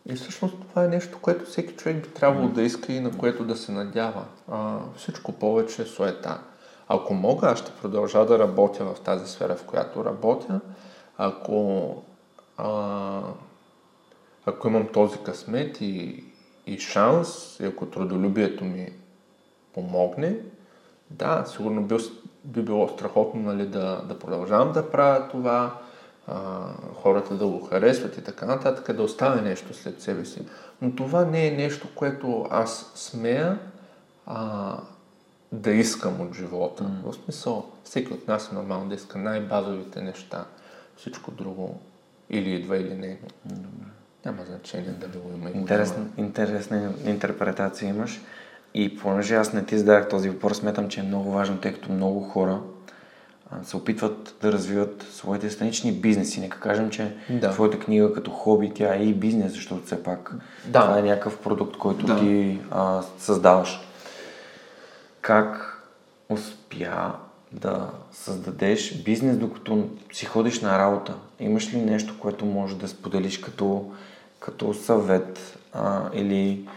И 0.06 0.16
всъщност 0.16 0.56
това 0.70 0.86
е 0.86 0.88
нещо, 0.88 1.18
което 1.22 1.46
всеки 1.46 1.74
човек 1.74 2.04
би 2.04 2.10
трябвало 2.10 2.48
да 2.48 2.62
иска 2.62 2.94
и 2.94 3.00
на 3.00 3.18
което 3.18 3.46
да 3.46 3.56
се 3.56 3.72
надява. 3.72 4.26
А, 4.52 4.78
всичко 4.98 5.32
повече 5.32 5.82
е 5.82 5.86
суета. 5.86 6.40
Ако 6.88 7.14
мога, 7.14 7.48
аз 7.48 7.60
ще 7.60 7.72
продължа 7.72 8.26
да 8.26 8.40
работя 8.40 8.86
в 8.86 9.00
тази 9.00 9.32
сфера, 9.32 9.56
в 9.56 9.64
която 9.64 10.06
работя. 10.06 10.60
Ако, 11.18 11.96
а, 12.62 13.22
ако 14.46 14.68
имам 14.68 14.88
този 14.88 15.18
късмет 15.18 15.82
и, 15.82 16.24
и 16.68 16.80
шанс, 16.80 17.60
и 17.60 17.66
ако 17.66 17.86
трудолюбието 17.86 18.64
ми 18.64 18.92
помогне, 19.74 20.36
да, 21.10 21.46
сигурно 21.48 21.84
би, 21.84 21.96
би 22.44 22.62
било 22.62 22.88
страхотно 22.88 23.42
нали, 23.42 23.66
да, 23.66 24.02
да 24.08 24.20
продължавам 24.20 24.72
да 24.72 24.92
правя 24.92 25.28
това, 25.30 25.80
а, 26.28 26.62
хората 26.94 27.34
да 27.34 27.48
го 27.48 27.60
харесват 27.60 28.18
и 28.18 28.24
така 28.24 28.46
нататък, 28.46 28.96
да 28.96 29.04
оставя 29.04 29.42
нещо 29.42 29.74
след 29.74 30.02
себе 30.02 30.26
си. 30.26 30.46
Но 30.82 30.96
това 30.96 31.26
не 31.26 31.48
е 31.48 31.52
нещо, 31.52 31.88
което 31.96 32.48
аз 32.50 32.92
смея 32.96 33.60
а, 34.26 34.78
да 35.52 35.72
искам 35.72 36.22
от 36.22 36.36
живота. 36.36 36.84
Mm. 36.84 37.12
В 37.12 37.16
смисъл, 37.16 37.72
всеки 37.84 38.14
от 38.14 38.28
нас 38.28 38.52
е 38.52 38.56
нормално 38.56 38.90
да 38.90 38.96
иска 38.96 39.18
най-базовите 39.18 40.02
неща. 40.02 40.46
Всичко 40.98 41.32
друго 41.32 41.80
или 42.32 42.56
идва 42.56 42.78
или 42.78 42.94
не. 42.94 43.18
Няма 44.26 44.46
значение 44.46 44.92
дали 44.92 45.18
го 45.18 45.32
има. 45.38 45.50
Интересна, 45.50 46.06
интересна 46.18 46.94
интерпретация 47.06 47.90
имаш. 47.90 48.22
И 48.74 48.98
понеже 48.98 49.36
аз 49.36 49.54
не 49.54 49.66
ти 49.66 49.78
зададах 49.78 50.10
този 50.10 50.30
въпрос, 50.30 50.58
сметам, 50.58 50.90
че 50.90 51.00
е 51.00 51.04
много 51.04 51.32
важно, 51.32 51.58
тъй 51.58 51.74
като 51.74 51.92
много 51.92 52.22
хора 52.22 52.60
се 53.64 53.78
опитват 53.78 54.36
да 54.42 54.52
развиват 54.52 55.06
своите 55.12 55.50
странични 55.50 55.92
бизнеси. 55.92 56.40
Нека 56.40 56.60
кажем, 56.60 56.90
че 56.90 57.16
да. 57.30 57.52
твоята 57.52 57.80
книга 57.80 58.14
като 58.14 58.32
хоби, 58.32 58.72
тя 58.76 58.96
е 58.96 59.04
и 59.04 59.14
бизнес, 59.14 59.52
защото 59.52 59.86
все 59.86 60.04
пак 60.04 60.36
да. 60.66 60.82
това 60.82 61.00
е 61.00 61.02
някакъв 61.02 61.40
продукт, 61.40 61.78
който 61.78 62.06
да. 62.06 62.20
ти 62.20 62.60
а, 62.72 63.02
създаваш. 63.18 63.80
Как 65.22 65.78
успя 66.30 67.16
да 67.52 67.90
създадеш 68.12 69.04
бизнес, 69.04 69.38
докато 69.38 69.88
си 70.14 70.26
ходиш 70.26 70.62
на 70.62 70.80
работа? 70.80 71.16
Имаш 71.40 71.74
ли 71.74 71.78
нещо, 71.78 72.20
което 72.20 72.46
можеш 72.46 72.78
да 72.78 72.88
споделиш 72.88 73.38
като, 73.38 73.92
като 74.40 74.74
съвет 74.74 75.58
а, 75.74 76.10
или 76.14 76.68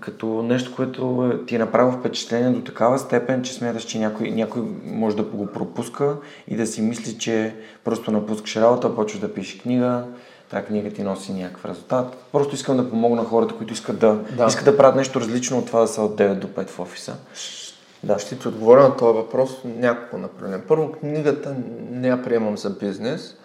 като 0.00 0.42
нещо, 0.42 0.74
което 0.76 1.32
ти 1.46 1.54
е 1.54 1.58
направило 1.58 1.92
впечатление 1.92 2.50
до 2.50 2.60
такава 2.60 2.98
степен, 2.98 3.42
че 3.42 3.52
смяташ, 3.52 3.84
че 3.84 3.98
някой, 3.98 4.30
някой 4.30 4.62
може 4.84 5.16
да 5.16 5.22
го 5.22 5.46
пропуска 5.46 6.16
и 6.48 6.56
да 6.56 6.66
си 6.66 6.82
мисли, 6.82 7.18
че 7.18 7.54
просто 7.84 8.10
напускаш 8.10 8.56
работа, 8.56 8.96
почваш 8.96 9.20
да 9.20 9.34
пишеш 9.34 9.60
книга, 9.60 10.04
тази 10.50 10.66
книга 10.66 10.90
ти 10.90 11.02
носи 11.02 11.32
някакъв 11.32 11.64
резултат. 11.64 12.16
Просто 12.32 12.54
искам 12.54 12.76
да 12.76 12.90
помогна 12.90 13.24
хората, 13.24 13.54
които 13.54 13.72
искат 13.72 13.98
да, 13.98 14.14
да. 14.36 14.46
искат 14.46 14.64
да 14.64 14.76
правят 14.76 14.96
нещо 14.96 15.20
различно 15.20 15.58
от 15.58 15.66
това 15.66 15.80
да 15.80 15.88
са 15.88 16.02
от 16.02 16.18
9 16.18 16.34
до 16.34 16.46
5 16.46 16.68
в 16.68 16.80
офиса. 16.80 17.16
Да. 18.02 18.18
Ще 18.18 18.38
ти 18.38 18.48
отговоря 18.48 18.82
на 18.82 18.96
този 18.96 19.16
въпрос 19.18 19.60
няколко 19.64 20.18
направления. 20.18 20.66
Първо, 20.68 20.92
книгата 20.92 21.56
не 21.90 22.08
я 22.08 22.22
приемам 22.22 22.56
за 22.56 22.70
бизнес. 22.70 23.36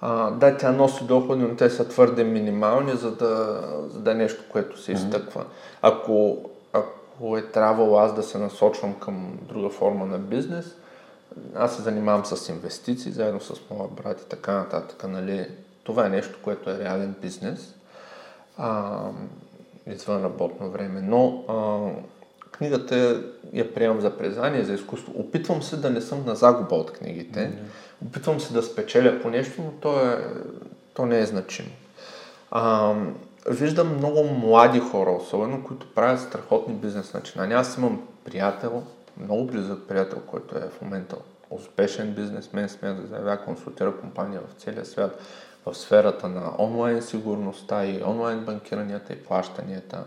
А, 0.00 0.30
да, 0.30 0.56
тя 0.56 0.72
носи 0.72 1.04
доходи, 1.04 1.42
но 1.42 1.56
те 1.56 1.70
са 1.70 1.88
твърде 1.88 2.24
минимални, 2.24 2.92
за 2.92 3.10
да, 3.10 3.62
за 3.90 4.00
да 4.00 4.10
е 4.12 4.14
нещо, 4.14 4.44
което 4.52 4.80
се 4.80 4.92
изтъква. 4.92 5.44
Ако, 5.82 6.38
ако 6.72 7.36
е 7.36 7.42
трябвало 7.42 7.98
аз 7.98 8.14
да 8.14 8.22
се 8.22 8.38
насочвам 8.38 8.94
към 8.94 9.38
друга 9.42 9.68
форма 9.68 10.06
на 10.06 10.18
бизнес, 10.18 10.76
аз 11.54 11.76
се 11.76 11.82
занимавам 11.82 12.24
с 12.24 12.48
инвестиции, 12.48 13.12
заедно 13.12 13.40
с 13.40 13.54
моя 13.70 13.88
брат 13.88 14.20
и 14.20 14.28
така 14.28 14.52
нататък. 14.52 15.04
Нали? 15.08 15.48
Това 15.84 16.06
е 16.06 16.10
нещо, 16.10 16.38
което 16.42 16.70
е 16.70 16.78
реален 16.78 17.14
бизнес 17.22 17.74
а, 18.58 18.98
извън 19.86 20.24
работно 20.24 20.70
време. 20.70 21.00
Но 21.00 21.44
а, 21.48 21.54
книгата 22.58 23.22
я 23.52 23.74
приемам 23.74 24.00
за 24.00 24.16
признание, 24.18 24.64
за 24.64 24.74
изкуство. 24.74 25.12
Опитвам 25.16 25.62
се 25.62 25.76
да 25.76 25.90
не 25.90 26.00
съм 26.00 26.24
на 26.26 26.34
загуба 26.34 26.74
от 26.74 26.92
книгите. 26.92 27.40
Mm-hmm. 27.40 28.06
Опитвам 28.06 28.40
се 28.40 28.52
да 28.52 28.62
спечеля 28.62 29.20
по 29.22 29.30
нещо, 29.30 29.62
но 29.62 29.70
то, 29.70 30.06
е, 30.06 30.18
то 30.94 31.06
не 31.06 31.18
е 31.18 31.26
значимо. 31.26 31.70
А, 32.50 32.94
виждам 33.50 33.96
много 33.96 34.24
млади 34.24 34.80
хора, 34.80 35.10
особено, 35.10 35.64
които 35.64 35.94
правят 35.94 36.20
страхотни 36.20 36.74
бизнес 36.74 37.14
начинания. 37.14 37.58
Аз 37.58 37.76
имам 37.76 38.02
приятел, 38.24 38.82
много 39.16 39.46
близък 39.46 39.78
приятел, 39.88 40.18
който 40.26 40.56
е 40.56 40.68
в 40.78 40.82
момента 40.82 41.16
успешен 41.50 42.14
бизнесмен, 42.14 42.68
смея 42.68 42.94
да 42.94 43.06
заявя, 43.06 43.38
консултира 43.44 43.96
компания 43.96 44.40
в 44.40 44.62
целия 44.62 44.84
свят 44.84 45.20
в 45.66 45.74
сферата 45.74 46.28
на 46.28 46.52
онлайн 46.58 47.02
сигурността 47.02 47.86
и 47.86 48.02
онлайн 48.06 48.44
банкиранията 48.44 49.12
и 49.12 49.22
плащанията 49.22 50.04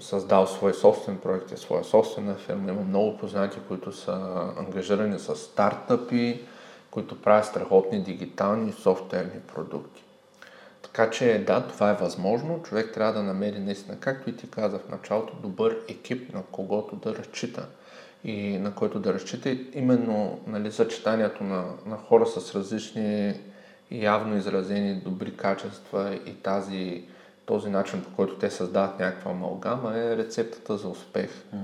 създал 0.00 0.46
свой 0.46 0.74
собствен 0.74 1.18
проект, 1.18 1.58
своя 1.58 1.84
собствена 1.84 2.34
фирма. 2.34 2.70
Има 2.70 2.82
много 2.82 3.18
познати, 3.18 3.58
които 3.68 3.92
са 3.92 4.12
ангажирани 4.58 5.18
с 5.18 5.36
стартъпи, 5.36 6.40
които 6.90 7.22
правят 7.22 7.44
страхотни 7.44 8.02
дигитални 8.02 8.70
и 8.70 8.72
софтуерни 8.72 9.40
продукти. 9.54 10.04
Така 10.82 11.10
че 11.10 11.44
да, 11.46 11.66
това 11.66 11.90
е 11.90 11.94
възможно. 11.94 12.62
Човек 12.62 12.94
трябва 12.94 13.12
да 13.12 13.22
намери 13.22 13.58
наистина, 13.58 13.96
както 14.00 14.30
и 14.30 14.36
ти 14.36 14.50
каза 14.50 14.78
в 14.78 14.88
началото, 14.88 15.36
добър 15.42 15.78
екип, 15.88 16.34
на 16.34 16.42
когото 16.42 16.96
да 16.96 17.14
разчита 17.14 17.66
и 18.24 18.58
на 18.58 18.74
който 18.74 19.00
да 19.00 19.14
разчита. 19.14 19.50
И 19.50 19.66
именно 19.74 20.40
нали, 20.46 20.72
съчетанието 20.72 21.44
на, 21.44 21.64
на 21.86 21.96
хора 21.96 22.26
с 22.26 22.54
различни 22.54 23.40
явно 23.90 24.36
изразени 24.36 24.94
добри 24.94 25.36
качества 25.36 26.18
и 26.26 26.34
тази 26.34 27.04
този 27.50 27.70
начин, 27.70 28.04
по 28.04 28.16
който 28.16 28.34
те 28.34 28.50
създават 28.50 28.98
някаква 28.98 29.30
амалгама, 29.30 29.98
е 29.98 30.16
рецептата 30.16 30.76
за 30.76 30.88
успех. 30.88 31.30
Mm. 31.54 31.58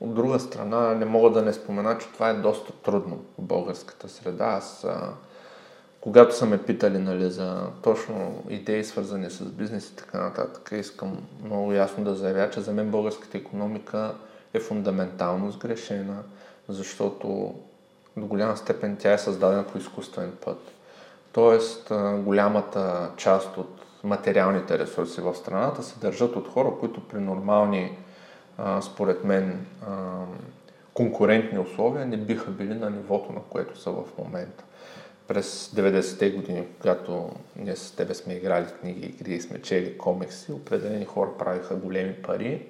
От 0.00 0.14
друга 0.14 0.40
страна, 0.40 0.94
не 0.94 1.04
мога 1.04 1.30
да 1.30 1.42
не 1.42 1.52
спомена, 1.52 1.98
че 1.98 2.06
това 2.06 2.30
е 2.30 2.34
доста 2.34 2.72
трудно 2.72 3.16
в 3.38 3.42
българската 3.42 4.08
среда. 4.08 4.44
Аз, 4.44 4.84
а, 4.84 5.08
когато 6.00 6.36
са 6.36 6.46
ме 6.46 6.62
питали 6.62 6.98
нали, 6.98 7.30
за 7.30 7.66
точно 7.82 8.42
идеи, 8.48 8.84
свързани 8.84 9.30
с 9.30 9.44
бизнес 9.44 9.88
и 9.88 9.96
така 9.96 10.18
нататък, 10.18 10.70
искам 10.72 11.18
много 11.44 11.72
ясно 11.72 12.04
да 12.04 12.14
заявя, 12.14 12.50
че 12.50 12.60
за 12.60 12.72
мен 12.72 12.90
българската 12.90 13.38
економика 13.38 14.14
е 14.54 14.60
фундаментално 14.60 15.50
сгрешена, 15.50 16.22
защото 16.68 17.54
до 18.16 18.26
голяма 18.26 18.56
степен 18.56 18.96
тя 19.00 19.12
е 19.12 19.18
създадена 19.18 19.66
по 19.66 19.78
изкуствен 19.78 20.32
път. 20.44 20.58
Тоест, 21.32 21.92
голямата 22.24 23.10
част 23.16 23.56
от 23.56 23.79
материалните 24.04 24.78
ресурси 24.78 25.20
в 25.20 25.34
страната 25.34 25.82
се 25.82 26.00
държат 26.00 26.36
от 26.36 26.48
хора, 26.48 26.72
които 26.80 27.08
при 27.08 27.20
нормални, 27.20 27.98
според 28.80 29.24
мен, 29.24 29.66
конкурентни 30.94 31.58
условия 31.58 32.06
не 32.06 32.16
биха 32.16 32.50
били 32.50 32.74
на 32.74 32.90
нивото, 32.90 33.32
на 33.32 33.40
което 33.40 33.78
са 33.78 33.90
в 33.90 34.04
момента. 34.18 34.64
През 35.28 35.68
90-те 35.68 36.30
години, 36.30 36.66
когато 36.78 37.30
ние 37.56 37.76
с 37.76 37.96
тебе 37.96 38.14
сме 38.14 38.34
играли 38.34 38.66
книги, 38.80 39.06
игри 39.06 39.40
сме 39.40 39.62
чели 39.62 39.98
комикси, 39.98 40.52
определени 40.52 41.04
хора 41.04 41.30
правиха 41.38 41.74
големи 41.74 42.14
пари. 42.14 42.66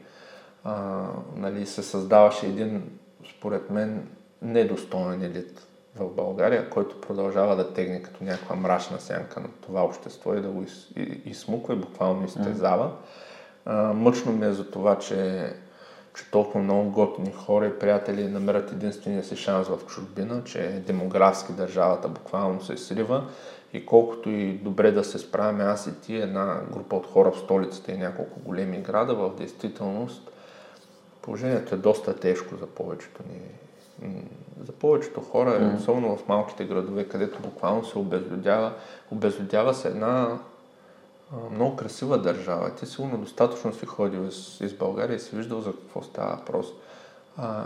А, 0.65 1.05
нали, 1.37 1.67
се 1.67 1.83
създаваше 1.83 2.47
един, 2.47 2.99
според 3.37 3.71
мен, 3.71 4.09
недостоен 4.43 5.23
елит 5.23 5.67
в 5.97 6.09
България, 6.09 6.71
който 6.71 7.01
продължава 7.01 7.57
да 7.57 7.73
тегне 7.73 8.03
като 8.03 8.25
някаква 8.25 8.57
мрачна 8.57 9.01
сянка 9.01 9.41
на 9.41 9.49
това 9.61 9.85
общество 9.85 10.35
и 10.35 10.41
да 10.41 10.49
го 10.49 10.63
из, 10.63 10.89
изсмуква 11.25 11.75
и 11.75 11.79
буквално 11.79 12.25
изтезава. 12.25 12.93
А, 13.65 13.93
мъчно 13.93 14.33
ми 14.33 14.47
е 14.47 14.53
за 14.53 14.71
това, 14.71 14.99
че, 14.99 15.53
че 16.17 16.31
толкова 16.31 16.61
много 16.61 16.91
готини 16.91 17.33
хора 17.33 17.67
и 17.67 17.79
приятели 17.79 18.29
намерят 18.29 18.73
единствения 18.73 19.25
си 19.25 19.37
шанс 19.37 19.69
в 19.69 19.79
чужбина, 19.87 20.45
че 20.45 20.83
демографски 20.87 21.53
държавата 21.53 22.09
буквално 22.09 22.63
се 22.63 22.77
срива 22.77 23.25
и 23.73 23.87
колкото 23.87 24.31
и 24.31 24.53
добре 24.53 24.93
да 24.93 25.05
се 25.05 25.19
справяме 25.19 25.65
аз 25.65 25.87
и 25.87 26.01
ти, 26.01 26.17
една 26.17 26.61
група 26.73 26.97
от 26.97 27.07
хора 27.07 27.31
в 27.31 27.39
столицата 27.39 27.93
и 27.93 27.99
няколко 27.99 28.41
големи 28.41 28.79
града, 28.79 29.15
в 29.15 29.37
действителност 29.37 30.31
положението 31.23 31.75
е 31.75 31.79
доста 31.79 32.17
тежко 32.17 32.57
за 32.57 32.67
повечето 32.67 33.23
ни 33.29 33.41
за 34.65 34.73
повечето 34.73 35.21
хора, 35.21 35.51
mm. 35.51 35.77
особено 35.77 36.17
в 36.17 36.29
малките 36.29 36.65
градове, 36.65 37.09
където 37.09 37.41
буквално 37.41 37.85
се 37.85 37.99
обезлюдява, 37.99 38.73
обезлюдява 39.11 39.75
се 39.75 39.89
една 39.89 40.39
а, 41.33 41.51
много 41.51 41.77
красива 41.77 42.19
държава. 42.19 42.75
Ти 42.75 42.87
сигурно 42.87 43.19
достатъчно 43.19 43.75
си 43.75 43.87
ходил 43.87 44.21
из, 44.21 44.61
из 44.61 44.75
България 44.75 45.17
и 45.17 45.21
си 45.21 45.37
виждал 45.37 45.61
за 45.61 45.73
какво 45.73 46.03
става 46.03 46.37
въпрос. 46.37 46.67
А, 47.37 47.65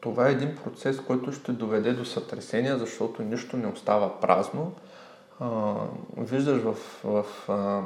това 0.00 0.28
е 0.28 0.32
един 0.32 0.56
процес, 0.64 1.00
който 1.00 1.32
ще 1.32 1.52
доведе 1.52 1.92
до 1.92 2.04
сътресения, 2.04 2.78
защото 2.78 3.22
нищо 3.22 3.56
не 3.56 3.66
остава 3.66 4.20
празно. 4.20 4.72
А, 5.40 5.74
виждаш 6.16 6.62
в, 6.62 6.74
в 7.04 7.24
а, 7.48 7.82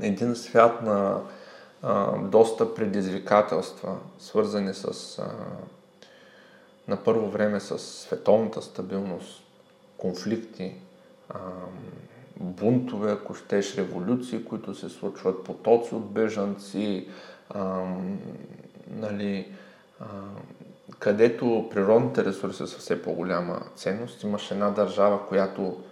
един 0.00 0.36
свят 0.36 0.82
на 0.82 1.20
а, 1.82 2.18
доста 2.18 2.74
предизвикателства, 2.74 3.96
свързани 4.18 4.74
с 4.74 5.18
а, 5.18 5.30
на 6.88 6.96
първо 7.04 7.30
време 7.30 7.60
с 7.60 7.78
световната 7.78 8.62
стабилност, 8.62 9.42
конфликти, 9.96 10.74
бунтове, 12.36 13.12
ако 13.12 13.34
щеш, 13.34 13.76
революции, 13.76 14.44
които 14.44 14.74
се 14.74 14.88
случват, 14.88 15.44
потоци 15.44 15.94
от 15.94 16.10
бежанци, 16.10 17.08
нали, 18.90 19.52
където 20.98 21.68
природните 21.70 22.24
ресурси 22.24 22.66
са 22.66 22.78
все 22.78 23.02
по-голяма 23.02 23.60
ценност. 23.74 24.22
Имаш 24.22 24.50
една 24.50 24.70
държава, 24.70 25.28
която 25.28 25.82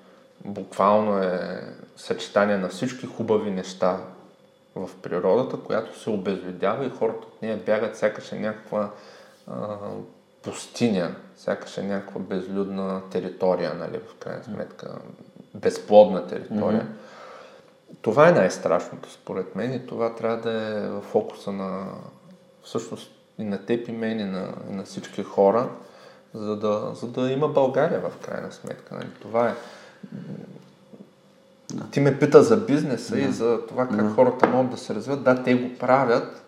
буквално 0.45 1.19
е 1.19 1.63
съчетание 1.97 2.57
на 2.57 2.69
всички 2.69 3.07
хубави 3.07 3.51
неща 3.51 4.01
в 4.75 4.91
природата, 5.03 5.57
която 5.57 5.99
се 5.99 6.11
обезлюдява 6.11 6.87
и 6.87 6.91
хората 6.91 7.27
от 7.27 7.43
нея 7.43 7.57
бягат, 7.67 7.97
сякаш 7.97 8.33
е 8.33 8.39
някаква 8.39 8.91
пустиня, 10.49 11.15
сякаш 11.37 11.79
е 11.79 11.83
някаква 11.83 12.21
безлюдна 12.21 13.01
територия, 13.11 13.75
нали, 13.75 13.99
в 13.99 14.15
крайна 14.19 14.45
сметка, 14.45 14.99
безплодна 15.55 16.27
територия. 16.27 16.83
Mm-hmm. 16.83 17.95
Това 18.03 18.29
е 18.29 18.33
най-страшното 18.33 19.11
според 19.13 19.57
мен 19.57 19.75
и 19.75 19.87
това 19.87 20.15
трябва 20.15 20.37
да 20.37 20.53
е 20.53 20.89
в 20.89 21.01
фокуса 21.01 21.53
на 21.53 21.87
всъщност 22.63 23.11
и 23.39 23.45
на 23.45 23.67
теб 23.67 23.89
и 23.89 23.93
мен 23.93 24.21
и 24.21 24.25
на, 24.25 24.55
и 24.71 24.75
на 24.75 24.85
всички 24.85 25.23
хора, 25.23 25.69
за 26.35 26.57
да, 26.57 26.91
за 26.95 27.07
да 27.07 27.31
има 27.31 27.49
България 27.49 28.01
в 28.01 28.27
крайна 28.27 28.53
сметка. 28.53 28.95
Нали? 28.95 29.07
Това 29.21 29.49
е. 29.49 29.55
Да. 31.75 31.85
Ти 31.91 32.01
ме 32.01 32.19
пита 32.19 32.43
за 32.43 32.57
бизнеса 32.57 33.15
да. 33.15 33.21
и 33.21 33.33
за 33.33 33.67
това 33.67 33.89
как 33.89 34.03
да. 34.03 34.11
хората 34.11 34.49
могат 34.49 34.71
да 34.71 34.77
се 34.77 34.95
развиват. 34.95 35.23
Да, 35.23 35.43
те 35.43 35.55
го 35.55 35.79
правят, 35.79 36.48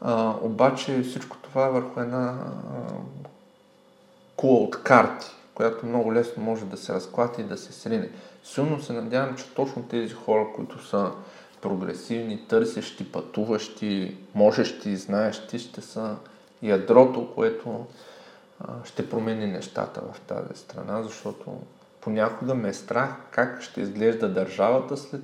а, 0.00 0.34
обаче 0.42 1.02
всичко 1.02 1.36
това 1.36 1.66
е 1.66 1.70
върху 1.70 2.00
една 2.00 2.38
а, 2.38 2.42
кула 4.36 4.58
от 4.58 4.82
карти, 4.82 5.26
която 5.54 5.86
много 5.86 6.14
лесно 6.14 6.42
може 6.42 6.64
да 6.64 6.76
се 6.76 6.94
разклати 6.94 7.40
и 7.40 7.44
да 7.44 7.56
се 7.56 7.72
срине. 7.72 8.10
Силно 8.44 8.82
се 8.82 8.92
надявам, 8.92 9.36
че 9.36 9.54
точно 9.54 9.82
тези 9.82 10.14
хора, 10.14 10.46
които 10.56 10.86
са 10.86 11.10
прогресивни, 11.62 12.48
търсещи, 12.48 13.12
пътуващи, 13.12 14.16
можещи, 14.34 14.96
знаещи, 14.96 15.58
ще 15.58 15.80
са 15.80 16.16
ядрото, 16.62 17.34
което 17.34 17.86
а, 18.60 18.72
ще 18.84 19.10
промени 19.10 19.46
нещата 19.46 20.00
в 20.00 20.20
тази 20.20 20.60
страна, 20.60 21.02
защото 21.02 21.60
понякога 22.00 22.54
ме 22.54 22.68
е 22.68 22.74
страх 22.74 23.10
как 23.30 23.62
ще 23.62 23.80
изглежда 23.80 24.28
държавата 24.28 24.96
след 24.96 25.22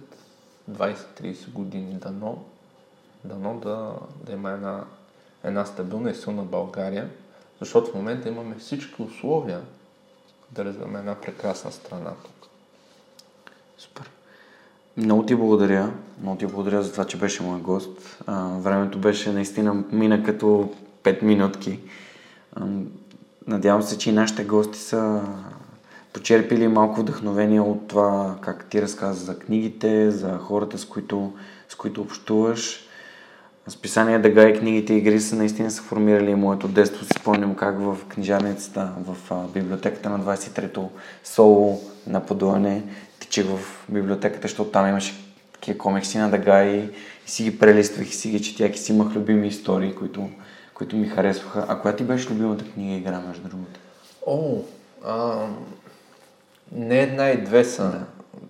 20-30 0.70 1.52
години. 1.52 1.94
Дано, 1.94 2.44
дано 3.24 3.60
да, 3.60 3.94
да 4.26 4.32
има 4.32 4.50
една, 4.50 4.84
една 5.44 5.64
стабилна 5.64 6.10
и 6.10 6.14
силна 6.14 6.42
България, 6.42 7.10
защото 7.60 7.90
в 7.90 7.94
момента 7.94 8.28
имаме 8.28 8.54
всички 8.54 9.02
условия 9.02 9.60
да 10.50 10.64
развиваме 10.64 10.98
една 10.98 11.14
прекрасна 11.14 11.72
страна 11.72 12.10
тук. 12.24 12.48
Супер. 13.78 14.10
Много 14.96 15.26
ти 15.26 15.34
благодаря. 15.34 15.92
Много 16.20 16.38
ти 16.38 16.46
благодаря 16.46 16.82
за 16.82 16.92
това, 16.92 17.04
че 17.04 17.18
беше 17.18 17.42
мой 17.42 17.60
гост. 17.60 18.18
А, 18.26 18.58
времето 18.58 18.98
беше 18.98 19.32
наистина 19.32 19.84
мина 19.92 20.22
като 20.22 20.72
5 21.02 21.22
минутки. 21.22 21.80
А, 22.56 22.66
надявам 23.46 23.82
се, 23.82 23.98
че 23.98 24.10
и 24.10 24.12
нашите 24.12 24.44
гости 24.44 24.78
са 24.78 25.22
почерпили 26.12 26.68
малко 26.68 27.00
вдъхновение 27.00 27.60
от 27.60 27.88
това, 27.88 28.36
как 28.40 28.66
ти 28.70 28.82
разказа 28.82 29.24
за 29.24 29.38
книгите, 29.38 30.10
за 30.10 30.38
хората, 30.38 30.78
с 30.78 30.84
които, 30.84 31.32
с 31.68 31.74
които 31.74 32.00
общуваш. 32.00 32.88
Списание 33.68 34.18
Дъга 34.18 34.48
и 34.48 34.58
книгите 34.58 34.94
и 34.94 34.98
игри 34.98 35.20
са 35.20 35.36
наистина 35.36 35.70
са 35.70 35.82
формирали 35.82 36.34
моето 36.34 36.68
детство. 36.68 37.04
Си 37.04 37.10
спомням 37.20 37.54
как 37.54 37.80
в 37.80 37.96
книжарницата, 38.08 38.92
в 38.98 39.16
библиотеката 39.54 40.10
на 40.10 40.20
23-то 40.20 40.90
соло 41.24 41.80
на 42.06 42.26
Подуане 42.26 42.82
тичех 43.20 43.46
в 43.46 43.86
библиотеката, 43.88 44.42
защото 44.48 44.70
там 44.70 44.88
имаше 44.88 45.14
такива 45.52 45.78
комикси 45.78 46.18
на 46.18 46.30
Дъга 46.30 46.64
и, 46.64 46.90
и 47.26 47.30
си 47.30 47.44
ги 47.44 47.58
прелиствах 47.58 48.10
и 48.10 48.14
си 48.14 48.30
ги 48.30 48.42
четях 48.42 48.74
и 48.74 48.78
си 48.78 48.92
имах 48.92 49.14
любими 49.14 49.48
истории, 49.48 49.94
които, 49.94 50.28
които 50.74 50.96
ми 50.96 51.08
харесваха. 51.08 51.66
А 51.68 51.78
коя 51.78 51.96
ти 51.96 52.04
беше 52.04 52.30
любимата 52.30 52.64
книга 52.64 52.92
и 52.92 52.98
игра, 52.98 53.20
между 53.20 53.48
другото? 53.48 53.80
О, 54.26 54.58
а, 55.04 55.46
не 56.72 57.00
една 57.00 57.30
и 57.30 57.44
две 57.44 57.64
са. 57.64 57.82
Да. 57.82 58.04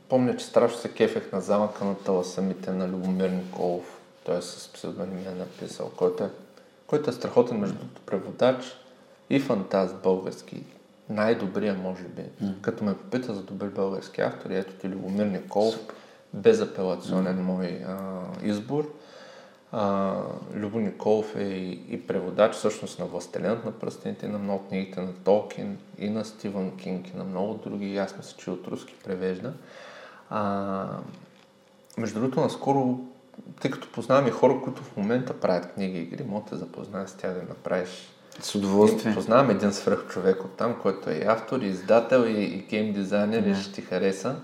Помня, 0.09 0.37
че 0.37 0.45
страшно 0.45 0.79
се 0.79 0.89
кефех 0.89 1.33
на 1.33 1.41
замъка 1.41 1.85
на 1.85 1.95
тъла 1.95 2.25
самите 2.25 2.71
на 2.71 2.89
Любомир 2.89 3.29
Николов. 3.29 3.92
Той 4.25 4.39
е 4.39 4.43
с 4.43 4.73
псевдонимия 4.73 5.33
написал, 5.33 5.91
който 5.97 6.25
е, 6.25 6.31
който 6.87 7.11
е 7.11 7.13
страхотен 7.13 7.59
между 7.59 7.79
преводач 8.07 8.65
и 9.31 9.41
фантаст 9.41 9.97
български. 10.03 10.63
Най-добрия, 11.09 11.75
може 11.75 12.03
би. 12.03 12.23
Mm. 12.23 12.61
Като 12.61 12.85
ме 12.85 12.99
попита 12.99 13.35
за 13.35 13.43
добър 13.43 13.69
български 13.69 14.21
автор, 14.21 14.51
ето 14.51 14.73
ти 14.73 14.89
Любомир 14.89 15.27
Николов, 15.27 15.79
безапелационен 16.35 17.39
mm. 17.39 17.43
мой 17.43 17.85
а, 17.87 18.23
избор. 18.43 18.93
А, 19.73 20.15
Любо 20.55 20.79
Николов 20.79 21.37
е 21.37 21.43
и, 21.43 21.85
и 21.89 22.07
преводач 22.07 22.55
всъщност 22.55 22.99
на 22.99 23.05
Властелинът 23.05 23.65
на 23.65 23.73
пръстените, 23.73 24.29
на 24.29 24.39
много 24.39 24.69
книгите 24.69 25.01
на 25.01 25.15
Толкин 25.15 25.79
и 25.99 26.11
на 26.11 26.25
Стивън 26.25 26.77
Кинг 26.77 27.09
и 27.09 27.17
на 27.17 27.25
много 27.25 27.55
други. 27.55 27.99
Аз 27.99 28.17
мисля, 28.17 28.37
че 28.39 28.51
от 28.51 28.69
руски 28.69 28.95
превежда. 29.05 29.53
А, 30.31 30.87
между 31.99 32.21
другото, 32.21 32.41
наскоро, 32.41 32.99
тъй 33.61 33.71
като 33.71 33.93
познавам 33.93 34.27
и 34.27 34.31
хора, 34.31 34.61
които 34.65 34.83
в 34.83 34.97
момента 34.97 35.41
правят 35.41 35.73
книги 35.73 35.99
и 35.99 36.03
игри, 36.03 36.25
мога 36.29 36.51
да 36.51 36.57
запозная 36.57 37.09
с 37.09 37.13
тях 37.13 37.33
да 37.33 37.43
направиш 37.43 38.13
с 38.41 38.55
удоволствие. 38.55 39.13
И 39.13 39.15
познавам 39.15 39.51
един 39.51 39.73
свръх 39.73 40.07
човек 40.09 40.45
от 40.45 40.57
там, 40.57 40.75
който 40.83 41.11
е 41.11 41.15
и 41.15 41.25
автор, 41.25 41.61
и 41.61 41.67
издател, 41.67 42.25
и, 42.27 42.43
и 42.43 42.67
гейм 42.71 42.93
дизайнер, 42.93 43.45
yeah. 43.45 43.59
и 43.59 43.63
ще 43.63 43.73
ти 43.73 43.83
хареса. 43.83 44.35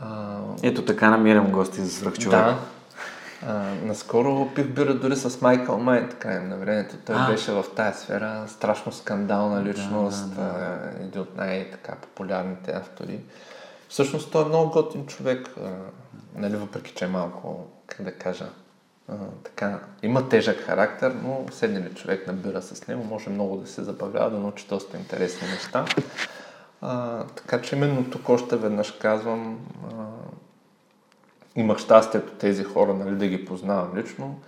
А... 0.00 0.38
Ето 0.62 0.84
така 0.84 1.10
намирам 1.10 1.52
гости 1.52 1.80
за 1.80 1.90
свръх 1.90 2.18
човек. 2.18 2.40
Да, 2.40 2.58
а, 3.46 3.74
наскоро 3.82 4.48
пих 4.54 4.66
бира 4.66 4.94
дори 4.94 5.16
с 5.16 5.40
Майкъл 5.40 5.78
Майт, 5.78 6.14
край 6.18 6.40
на 6.40 6.56
времето. 6.56 6.94
Той 7.06 7.16
а. 7.18 7.30
беше 7.30 7.52
в 7.52 7.64
тази 7.76 7.98
сфера 7.98 8.44
страшно 8.48 8.92
скандална 8.92 9.64
личност, 9.64 10.34
да, 10.34 10.42
да, 10.42 10.52
да. 10.52 11.04
един 11.04 11.20
от 11.20 11.36
най-популярните 11.36 12.70
автори. 12.70 13.20
Всъщност 13.88 14.32
той 14.32 14.42
е 14.42 14.48
много 14.48 14.70
готин 14.70 15.06
човек, 15.06 15.50
а, 15.64 15.70
нали, 16.34 16.56
въпреки 16.56 16.92
че 16.92 17.04
е 17.04 17.08
малко, 17.08 17.66
как 17.90 18.02
да 18.06 18.12
кажа, 18.12 18.46
а, 19.08 19.14
така, 19.44 19.80
има 20.02 20.28
тежък 20.28 20.60
характер, 20.60 21.16
но 21.22 21.46
седне 21.52 21.94
човек 21.94 22.26
набира 22.26 22.62
с 22.62 22.86
него, 22.86 23.04
може 23.04 23.30
много 23.30 23.56
да 23.56 23.66
се 23.66 23.82
забавлява, 23.82 24.30
да 24.30 24.38
научи 24.38 24.66
доста 24.68 24.96
интересни 24.96 25.48
неща. 25.48 25.84
А, 26.80 27.24
така 27.24 27.62
че 27.62 27.76
именно 27.76 28.10
тук 28.10 28.28
още 28.28 28.56
веднъж 28.56 28.90
казвам, 28.90 29.58
а, 29.84 30.06
имах 31.56 31.78
щастието 31.78 32.32
тези 32.32 32.64
хора 32.64 32.94
нали, 32.94 33.16
да 33.16 33.26
ги 33.26 33.44
познавам 33.44 33.96
лично. 33.96 34.40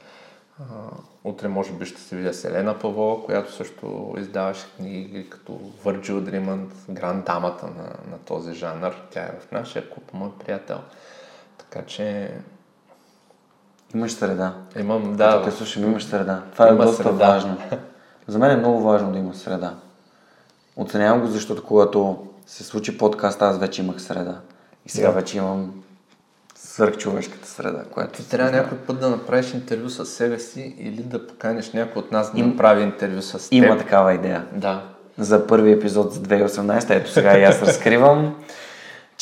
А, 0.61 0.65
утре 1.25 1.49
може 1.49 1.73
би 1.73 1.87
ще 1.87 2.01
се 2.01 2.17
видя 2.17 2.35
Селена 2.35 2.79
Павлова, 2.79 3.25
която 3.25 3.53
също 3.53 4.15
издаваше 4.19 4.67
книги 4.77 5.31
като 5.31 5.53
Върджил 5.85 6.21
Дримънд, 6.21 6.73
гранд 6.91 7.25
дамата 7.25 7.67
на, 7.67 8.11
на 8.11 8.19
този 8.19 8.55
жанр. 8.55 8.93
Тя 9.11 9.21
е 9.21 9.39
в 9.41 9.53
нашия 9.53 9.91
клуб, 9.91 10.11
мой 10.13 10.31
приятел. 10.45 10.81
Така 11.59 11.87
че... 11.87 12.35
Имаш 13.95 14.13
среда. 14.13 14.55
Имам, 14.79 15.17
да. 15.17 15.43
Като 15.45 15.57
слушам, 15.57 15.83
имаш 15.83 16.05
среда. 16.05 16.43
Това 16.53 16.69
е 16.69 16.73
доста 16.73 17.03
среда. 17.03 17.27
важно. 17.27 17.57
За 18.27 18.39
мен 18.39 18.51
е 18.51 18.57
много 18.57 18.81
важно 18.83 19.13
да 19.13 19.19
има 19.19 19.35
среда. 19.35 19.75
Оценявам 20.77 21.21
го, 21.21 21.27
защото 21.27 21.65
когато 21.65 22.27
се 22.47 22.65
случи 22.65 22.99
подкаст, 22.99 23.43
аз 23.43 23.59
вече 23.59 23.83
имах 23.83 24.03
среда. 24.03 24.37
И 24.87 24.89
сега 24.89 25.09
да. 25.09 25.15
вече 25.15 25.37
имам 25.37 25.83
свърхчовешката 26.55 27.49
среда, 27.49 27.85
която... 27.91 28.13
Ти 28.13 28.31
трябва 28.31 28.53
някой 28.53 28.79
път 28.79 29.01
да 29.01 29.11
направиш 29.11 29.55
интервю 29.55 29.89
с 29.89 30.07
себе 30.07 30.39
си 30.39 30.75
или 30.79 31.03
да 31.03 31.27
поканиш 31.27 31.73
някой 31.73 32.03
от 32.03 32.13
нас 32.13 32.33
да 32.33 32.41
Им... 32.41 32.49
направи 32.49 32.83
интервю 32.83 33.23
с 33.23 33.33
теб. 33.33 33.53
Има 33.53 33.79
такава 33.79 34.15
идея. 34.15 34.47
Да. 34.53 34.83
За 35.19 35.47
първи 35.47 35.73
епизод 35.73 36.13
за 36.13 36.21
2018, 36.21 36.91
ето 36.91 37.11
сега 37.11 37.39
и 37.39 37.45
аз 37.45 37.63
разкривам, 37.67 38.35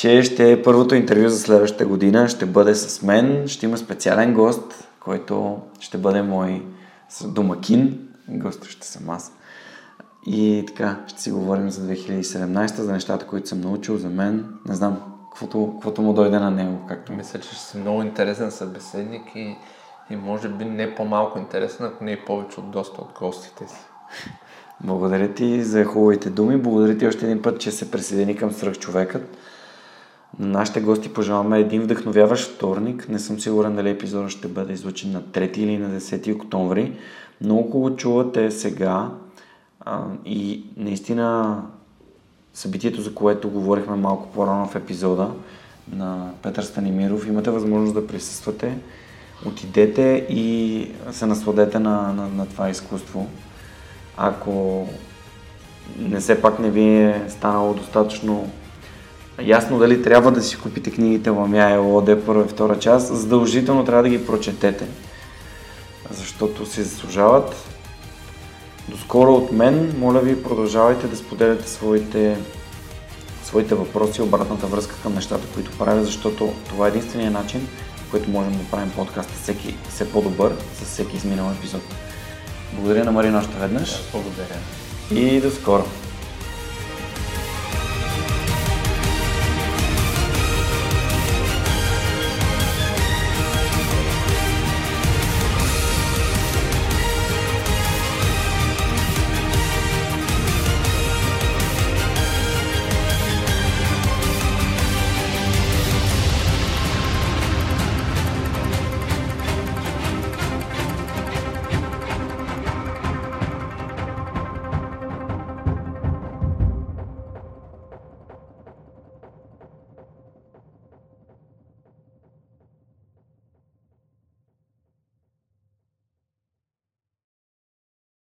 че 0.01 0.23
ще 0.23 0.53
е 0.53 0.63
първото 0.63 0.95
интервю 0.95 1.29
за 1.29 1.39
следващата 1.39 1.87
година, 1.87 2.29
ще 2.29 2.47
бъде 2.47 2.75
с 2.75 3.03
мен, 3.03 3.49
ще 3.49 3.67
има 3.67 3.79
специален 3.79 4.35
гост, 4.35 4.89
който 5.01 5.59
ще 5.81 5.99
бъде 5.99 6.23
мой 6.23 6.67
домакин, 7.25 8.09
гост 8.29 8.65
ще 8.65 8.87
съм 8.87 9.11
аз. 9.11 9.33
И 10.27 10.65
така, 10.67 10.97
ще 11.07 11.23
си 11.23 11.31
говорим 11.31 11.71
за 11.71 11.81
2017, 11.81 12.81
за 12.81 12.93
нещата, 12.93 13.27
които 13.27 13.49
съм 13.49 13.61
научил 13.61 13.97
за 13.97 14.09
мен. 14.09 14.47
Не 14.69 14.75
знам, 14.75 15.01
каквото, 15.31 15.73
каквото 15.73 16.03
му 16.03 16.13
дойде 16.13 16.39
на 16.39 16.51
него. 16.51 16.79
Както... 16.89 17.13
Мисля, 17.13 17.41
че 17.41 17.49
ще 17.49 17.57
си 17.57 17.79
много 17.79 18.03
интересен 18.03 18.51
събеседник 18.51 19.23
и, 19.35 19.57
и 20.11 20.17
може 20.17 20.49
би 20.49 20.65
не 20.65 20.95
по-малко 20.95 21.39
интересен, 21.39 21.87
ако 21.87 22.05
не 22.05 22.13
и 22.13 22.25
повече 22.25 22.61
от 22.61 22.71
доста 22.71 23.01
от 23.01 23.19
гостите 23.19 23.69
си. 23.69 23.81
Благодаря 24.85 25.35
ти 25.35 25.63
за 25.63 25.85
хубавите 25.85 26.31
думи. 26.31 26.57
Благодаря 26.57 26.99
ти 26.99 27.07
още 27.07 27.25
един 27.25 27.43
път, 27.43 27.61
че 27.61 27.71
се 27.71 27.91
присъедини 27.91 28.37
към 28.37 28.51
човекът. 28.79 29.37
На 30.41 30.47
нашите 30.47 30.81
гости 30.81 31.13
пожелаваме 31.13 31.59
един 31.59 31.83
вдъхновяващ 31.83 32.51
вторник. 32.51 33.09
Не 33.09 33.19
съм 33.19 33.41
сигурен 33.41 33.77
дали 33.77 33.91
епизодът 33.91 34.31
ще 34.31 34.49
бъде 34.49 34.73
излучен 34.73 35.13
на 35.13 35.23
3 35.23 35.59
или 35.59 35.79
на 35.79 36.01
10 36.01 36.35
октомври. 36.35 36.97
Много 37.41 37.71
хубаво 37.71 37.97
чувате 37.97 38.51
сега 38.51 39.11
а, 39.81 40.03
и 40.25 40.65
наистина 40.77 41.57
събитието, 42.55 43.01
за 43.01 43.15
което 43.15 43.51
говорихме 43.51 43.97
малко 43.97 44.29
по-рано 44.33 44.69
в 44.69 44.75
епизода 44.75 45.31
на 45.93 46.31
Петър 46.43 46.63
Станимиров. 46.63 47.27
Имате 47.27 47.51
възможност 47.51 47.95
да 47.95 48.07
присъствате. 48.07 48.79
Отидете 49.47 50.27
и 50.31 50.93
се 51.11 51.27
насладете 51.27 51.79
на, 51.79 52.13
на, 52.13 52.29
на 52.29 52.47
това 52.47 52.71
изкуство. 52.71 53.29
Ако 54.17 54.87
не 55.99 56.21
все 56.21 56.43
пак 56.43 56.59
не 56.59 56.71
ви 56.71 56.85
е 56.85 57.25
станало 57.29 57.75
достатъчно 57.75 58.51
ясно 59.43 59.79
дали 59.79 60.03
трябва 60.03 60.31
да 60.31 60.43
си 60.43 60.57
купите 60.57 60.91
книгите 60.91 61.31
Ламя 61.31 61.71
и 61.75 61.79
ОД 61.79 62.27
първа 62.27 62.45
и 62.45 62.49
втора 62.49 62.79
част, 62.79 63.15
задължително 63.15 63.85
трябва 63.85 64.03
да 64.03 64.09
ги 64.09 64.27
прочетете, 64.27 64.87
защото 66.11 66.67
се 66.67 66.83
заслужават. 66.83 67.57
Доскоро 68.89 69.35
от 69.35 69.53
мен, 69.53 69.95
моля 69.99 70.21
ви, 70.21 70.43
продължавайте 70.43 71.07
да 71.07 71.17
споделяте 71.17 71.69
своите, 71.69 72.37
своите 73.45 73.75
въпроси, 73.75 74.23
обратната 74.23 74.67
връзка 74.67 74.95
към 75.03 75.15
нещата, 75.15 75.47
които 75.55 75.79
правя, 75.79 76.05
защото 76.05 76.53
това 76.69 76.87
е 76.87 76.89
единствения 76.89 77.31
начин, 77.31 77.69
по 77.97 78.11
който 78.11 78.31
можем 78.31 78.53
да 78.53 78.71
правим 78.71 78.91
подкаста 78.91 79.33
всеки 79.43 79.77
все 79.89 80.13
по-добър 80.13 80.53
с 80.75 80.85
всеки 80.85 81.17
изминал 81.17 81.53
епизод. 81.59 81.83
Благодаря 82.73 83.05
на 83.05 83.13
Марина 83.13 83.39
още 83.39 83.59
веднъж. 83.59 84.03
благодаря. 84.13 84.57
И 85.11 85.41
до 85.41 85.51
скоро. 85.51 85.85